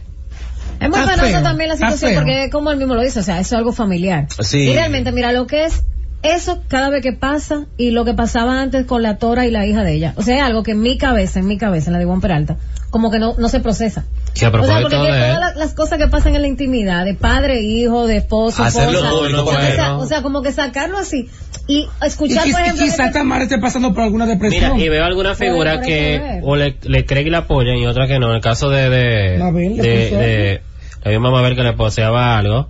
Es 0.79 0.89
muy 0.89 0.99
Está 0.99 1.11
penosa 1.11 1.27
feo, 1.27 1.43
también 1.43 1.69
la 1.69 1.77
situación 1.77 2.15
porque 2.15 2.49
como 2.51 2.71
él 2.71 2.77
mismo 2.77 2.95
lo 2.95 3.01
dice, 3.01 3.19
o 3.19 3.23
sea, 3.23 3.39
eso 3.39 3.55
es 3.55 3.59
algo 3.59 3.71
familiar. 3.71 4.27
Sí. 4.41 4.59
Y 4.59 4.73
realmente, 4.73 5.11
mira, 5.11 5.31
lo 5.31 5.47
que 5.47 5.65
es 5.65 5.83
eso 6.23 6.61
cada 6.67 6.89
vez 6.89 7.01
que 7.01 7.13
pasa 7.13 7.65
y 7.77 7.91
lo 7.91 8.05
que 8.05 8.13
pasaba 8.13 8.61
antes 8.61 8.85
con 8.85 9.01
la 9.01 9.17
Tora 9.17 9.45
y 9.45 9.51
la 9.51 9.65
hija 9.65 9.83
de 9.83 9.93
ella. 9.93 10.13
O 10.17 10.23
sea, 10.23 10.37
es 10.37 10.43
algo 10.43 10.63
que 10.63 10.71
en 10.71 10.81
mi 10.81 10.97
cabeza, 10.97 11.39
en 11.39 11.47
mi 11.47 11.57
cabeza, 11.57 11.87
en 11.87 11.93
la 11.93 11.99
de 11.99 12.05
Juan 12.05 12.21
Peralta, 12.21 12.57
como 12.89 13.09
que 13.11 13.19
no, 13.19 13.35
no 13.37 13.49
se 13.49 13.59
procesa. 13.59 14.05
Que 14.33 14.45
a 14.45 14.49
O 14.49 14.51
sea, 14.51 14.51
propósito 14.51 14.89
porque 14.89 14.97
que 14.97 15.13
de... 15.13 15.19
todas 15.25 15.39
las, 15.39 15.55
las 15.57 15.73
cosas 15.73 15.97
que 15.99 16.07
pasan 16.07 16.35
en 16.35 16.41
la 16.41 16.47
intimidad, 16.47 17.03
de 17.05 17.15
padre, 17.15 17.61
hijo, 17.61 18.07
de 18.07 18.17
esposo, 18.17 18.63
Hacerlo 18.63 18.99
esposa, 18.99 19.11
público, 19.11 19.43
o, 19.43 19.51
sea, 19.51 19.97
o 19.97 20.05
sea, 20.05 20.21
como 20.21 20.41
que 20.41 20.51
sacarlo 20.53 20.97
así 20.97 21.29
y 21.67 21.79
Y, 21.79 21.89
escuchar, 22.05 22.43
por 22.43 22.47
y 22.47 22.51
ejemplo, 22.63 22.83
quizá 22.85 23.05
este- 23.07 23.19
Tamara 23.19 23.43
esté 23.43 23.59
pasando 23.59 23.93
por 23.93 24.03
alguna 24.03 24.25
depresión. 24.25 24.73
Mira, 24.75 24.85
y 24.85 24.89
veo 24.89 25.03
alguna 25.03 25.35
figura 25.35 25.81
que 25.81 26.39
o 26.43 26.55
le, 26.55 26.77
le 26.83 27.05
cree 27.05 27.23
que 27.23 27.29
la 27.29 27.39
apoyan 27.39 27.77
y 27.77 27.85
otra 27.85 28.07
que 28.07 28.19
no. 28.19 28.29
En 28.29 28.35
el 28.37 28.41
caso 28.41 28.69
de 28.69 28.89
de 28.89 29.37
Mabel, 29.37 29.77
¿le 29.77 29.81
de, 29.83 30.17
de 30.17 30.61
la 31.03 31.11
misma 31.11 31.31
Mabel 31.31 31.55
que 31.55 31.63
le 31.63 31.73
poseaba 31.73 32.37
algo, 32.37 32.69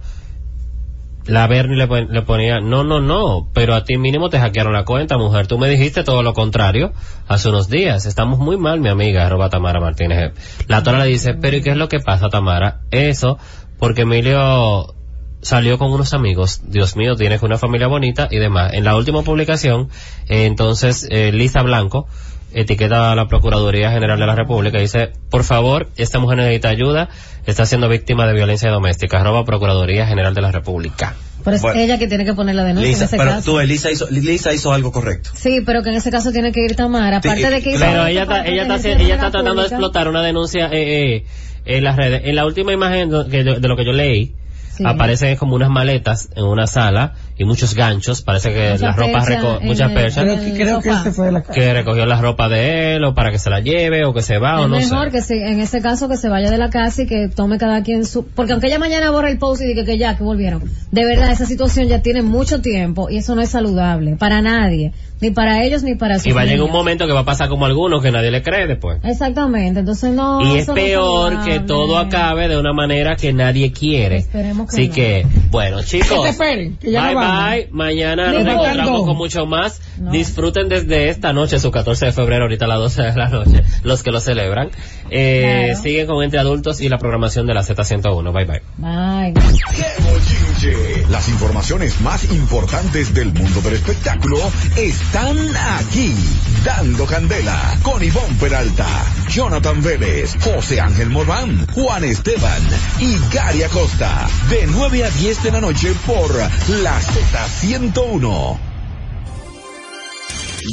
la 1.25 1.47
Bernie 1.47 1.77
le, 1.77 1.87
pon- 1.87 2.07
le 2.11 2.21
ponía, 2.23 2.59
no, 2.59 2.83
no, 2.83 2.99
no, 2.99 3.47
pero 3.53 3.75
a 3.75 3.83
ti 3.83 3.97
mínimo 3.97 4.29
te 4.29 4.39
hackearon 4.39 4.73
la 4.73 4.85
cuenta, 4.85 5.17
mujer. 5.17 5.47
Tú 5.47 5.57
me 5.57 5.69
dijiste 5.69 6.03
todo 6.03 6.23
lo 6.23 6.33
contrario 6.33 6.93
hace 7.27 7.49
unos 7.49 7.69
días. 7.69 8.05
Estamos 8.05 8.39
muy 8.39 8.57
mal, 8.57 8.79
mi 8.79 8.89
amiga, 8.89 9.25
arroba 9.25 9.49
Tamara 9.49 9.79
Martínez. 9.79 10.33
La 10.67 10.81
Tora 10.83 10.99
le 10.99 11.05
dice, 11.11 11.33
pero 11.35 11.57
¿y 11.57 11.61
qué 11.61 11.71
es 11.71 11.77
lo 11.77 11.87
que 11.89 11.99
pasa, 11.99 12.29
Tamara? 12.29 12.81
Eso, 12.91 13.37
porque 13.77 14.01
Emilio 14.01 14.95
salió 15.41 15.77
con 15.79 15.91
unos 15.91 16.13
amigos, 16.13 16.61
Dios 16.67 16.95
mío, 16.95 17.15
tienes 17.15 17.41
una 17.41 17.57
familia 17.57 17.87
bonita 17.87 18.27
y 18.29 18.37
demás. 18.37 18.73
En 18.73 18.83
la 18.83 18.95
última 18.95 19.23
publicación, 19.23 19.89
eh, 20.27 20.45
entonces, 20.45 21.07
eh, 21.09 21.31
Lisa 21.31 21.63
Blanco 21.63 22.07
etiqueta 22.53 23.11
a 23.11 23.15
la 23.15 23.27
Procuraduría 23.27 23.91
General 23.91 24.19
de 24.19 24.25
la 24.25 24.35
República 24.35 24.77
y 24.77 24.81
dice, 24.81 25.11
por 25.29 25.43
favor, 25.43 25.89
esta 25.97 26.19
mujer 26.19 26.37
necesita 26.39 26.69
ayuda, 26.69 27.09
está 27.45 27.65
siendo 27.65 27.87
víctima 27.89 28.27
de 28.27 28.33
violencia 28.33 28.69
doméstica, 28.69 29.19
arroba 29.19 29.45
Procuraduría 29.45 30.05
General 30.07 30.33
de 30.33 30.41
la 30.41 30.51
República. 30.51 31.15
Pero 31.43 31.55
es 31.55 31.61
Bueno. 31.63 31.79
ella 31.79 31.97
que 31.97 32.07
tiene 32.07 32.23
que 32.23 32.33
poner 32.35 32.53
la 32.55 32.63
denuncia 32.63 32.87
Lisa, 32.89 33.03
en 33.03 33.07
ese 33.07 33.17
pero 33.17 33.29
caso. 33.31 33.51
tú, 33.51 33.59
Elisa 33.59 33.89
hizo, 33.89 34.07
Lisa 34.11 34.53
hizo 34.53 34.73
algo 34.73 34.91
correcto. 34.91 35.31
Sí, 35.33 35.61
pero 35.65 35.81
que 35.81 35.89
en 35.89 35.95
ese 35.95 36.11
caso 36.11 36.31
tiene 36.31 36.51
que 36.51 36.63
ir 36.63 36.75
Tamara. 36.75 37.17
Aparte 37.17 37.49
de 37.49 37.61
que 37.63 37.71
hizo 37.71 37.79
Pero 37.79 38.05
ella 38.05 38.23
está, 38.23 38.45
ella 38.45 38.61
está, 38.61 38.75
ella 38.75 38.97
de 38.97 39.07
la 39.07 39.13
está 39.15 39.31
tratando 39.31 39.61
de 39.61 39.67
explotar 39.67 40.07
una 40.07 40.21
denuncia 40.21 40.67
eh, 40.71 41.15
eh, 41.15 41.25
en 41.65 41.83
las 41.83 41.95
redes. 41.95 42.21
En 42.25 42.35
la 42.35 42.45
última 42.45 42.73
imagen 42.73 43.09
yo- 43.09 43.23
de 43.23 43.67
lo 43.67 43.75
que 43.75 43.85
yo 43.85 43.91
leí, 43.91 44.35
Sí. 44.77 44.83
aparecen 44.85 45.35
como 45.35 45.55
unas 45.55 45.69
maletas 45.69 46.29
en 46.35 46.45
una 46.45 46.65
sala 46.67 47.15
y 47.41 47.45
muchos 47.45 47.73
ganchos. 47.75 48.21
Parece 48.21 48.53
que 48.53 48.77
las 48.77 48.95
ropas, 48.95 49.25
percha 49.27 49.59
muchas 49.61 49.91
perchas, 49.91 50.23
Creo 50.23 50.39
que, 50.39 50.53
creo 50.53 50.81
que 50.81 50.89
este 50.89 51.11
fue 51.11 51.31
la 51.31 51.41
que 51.41 51.73
recogió 51.73 52.05
la 52.05 52.21
ropa 52.21 52.47
de 52.49 52.95
él 52.95 53.03
o 53.03 53.13
para 53.13 53.31
que 53.31 53.39
se 53.39 53.49
la 53.49 53.59
lleve 53.59 54.05
o 54.05 54.13
que 54.13 54.21
se 54.21 54.37
va 54.37 54.61
o 54.61 54.63
Es 54.65 54.69
no 54.69 54.75
mejor 54.77 55.05
sé. 55.07 55.11
que 55.11 55.21
se, 55.21 55.51
en 55.51 55.59
ese 55.59 55.81
caso 55.81 56.07
que 56.07 56.17
se 56.17 56.29
vaya 56.29 56.51
de 56.51 56.57
la 56.57 56.69
casa 56.69 57.03
y 57.03 57.07
que 57.07 57.27
tome 57.27 57.57
cada 57.57 57.81
quien 57.83 58.05
su... 58.05 58.25
Porque 58.27 58.53
aunque 58.53 58.67
ella 58.67 58.79
mañana 58.79 59.11
borra 59.11 59.29
el 59.29 59.37
post 59.39 59.61
y 59.63 59.65
diga 59.67 59.83
que 59.83 59.97
ya, 59.97 60.15
que 60.17 60.23
volvieron. 60.23 60.63
De 60.91 61.05
verdad, 61.05 61.31
esa 61.31 61.45
situación 61.45 61.87
ya 61.87 62.01
tiene 62.01 62.21
mucho 62.21 62.61
tiempo 62.61 63.09
y 63.09 63.17
eso 63.17 63.35
no 63.35 63.41
es 63.41 63.49
saludable 63.49 64.15
para 64.17 64.41
nadie. 64.41 64.93
Ni 65.19 65.29
para 65.29 65.63
ellos 65.63 65.83
ni 65.83 65.93
para 65.93 66.17
sus 66.17 66.25
Y 66.25 66.31
va 66.31 66.41
a 66.41 66.45
llegar 66.45 66.63
un 66.63 66.71
momento 66.71 67.05
que 67.05 67.13
va 67.13 67.19
a 67.19 67.25
pasar 67.25 67.47
como 67.47 67.67
algunos 67.67 68.01
que 68.01 68.11
nadie 68.11 68.31
le 68.31 68.41
cree 68.41 68.65
después. 68.65 68.97
Exactamente, 69.03 69.81
entonces 69.81 70.11
no... 70.13 70.41
y 70.41 70.57
es 70.57 70.67
no 70.67 70.73
peor 70.73 71.43
que 71.43 71.59
todo 71.59 71.99
acabe 71.99 72.47
de 72.47 72.57
una 72.57 72.73
manera 72.73 73.15
que 73.15 73.31
nadie 73.31 73.71
quiere. 73.71 74.17
Esperemos 74.17 74.67
que 74.67 74.75
Así 74.75 74.87
no. 74.87 74.93
que, 74.95 75.27
bueno 75.51 75.83
chicos, 75.83 76.09
Que 76.09 76.23
te 76.23 76.29
esperen, 76.29 76.77
que 76.77 76.91
ya 76.91 77.03
bye 77.03 77.13
no 77.13 77.19
vamos. 77.19 77.30
Bye, 77.31 77.69
mañana 77.71 78.31
nos 78.31 78.45
encontramos 78.45 79.05
con 79.05 79.17
mucho 79.17 79.45
más. 79.45 79.81
No. 79.97 80.11
Disfruten 80.11 80.69
desde 80.69 81.09
esta 81.09 81.33
noche, 81.33 81.59
su 81.59 81.71
14 81.71 82.07
de 82.07 82.11
febrero, 82.11 82.43
ahorita 82.43 82.65
a 82.65 82.67
las 82.69 82.79
12 82.79 83.01
de 83.03 83.15
la 83.15 83.29
noche, 83.29 83.63
los 83.83 84.03
que 84.03 84.11
lo 84.11 84.19
celebran. 84.19 84.71
Eh, 85.13 85.65
Claro. 85.67 85.81
Siguen 85.83 86.07
con 86.07 86.23
Entre 86.23 86.39
Adultos 86.39 86.79
y 86.79 86.87
la 86.87 86.97
programación 86.97 87.45
de 87.45 87.53
la 87.53 87.63
Z101. 87.63 88.31
Bye 88.31 88.45
bye. 88.45 88.61
Ay, 88.81 89.33
¡Qué 89.33 90.03
bochinche! 90.03 91.05
Las 91.09 91.27
informaciones 91.27 91.99
más 91.99 92.23
importantes 92.31 93.13
del 93.13 93.33
mundo 93.33 93.59
del 93.61 93.73
espectáculo 93.73 94.37
están 94.77 95.37
aquí. 95.77 96.15
Dando 96.63 97.05
Candela 97.05 97.77
con 97.83 98.01
Ivonne 98.01 98.37
Peralta, 98.39 98.87
Jonathan 99.29 99.81
Vélez, 99.81 100.37
José 100.41 100.79
Ángel 100.79 101.09
Morván, 101.09 101.67
Juan 101.73 102.05
Esteban 102.05 102.61
y 102.99 103.17
Gary 103.33 103.63
Acosta. 103.63 104.29
De 104.49 104.65
9 104.67 105.03
a 105.03 105.09
10 105.09 105.43
de 105.43 105.51
la 105.51 105.59
noche 105.59 105.91
por 106.05 106.33
la 106.69 106.99
Z101. 107.01 108.59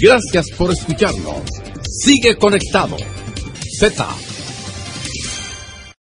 Gracias 0.00 0.46
por 0.56 0.70
escucharnos. 0.72 1.42
Sigue 1.90 2.36
conectado. 2.36 2.96
Z 3.80 4.06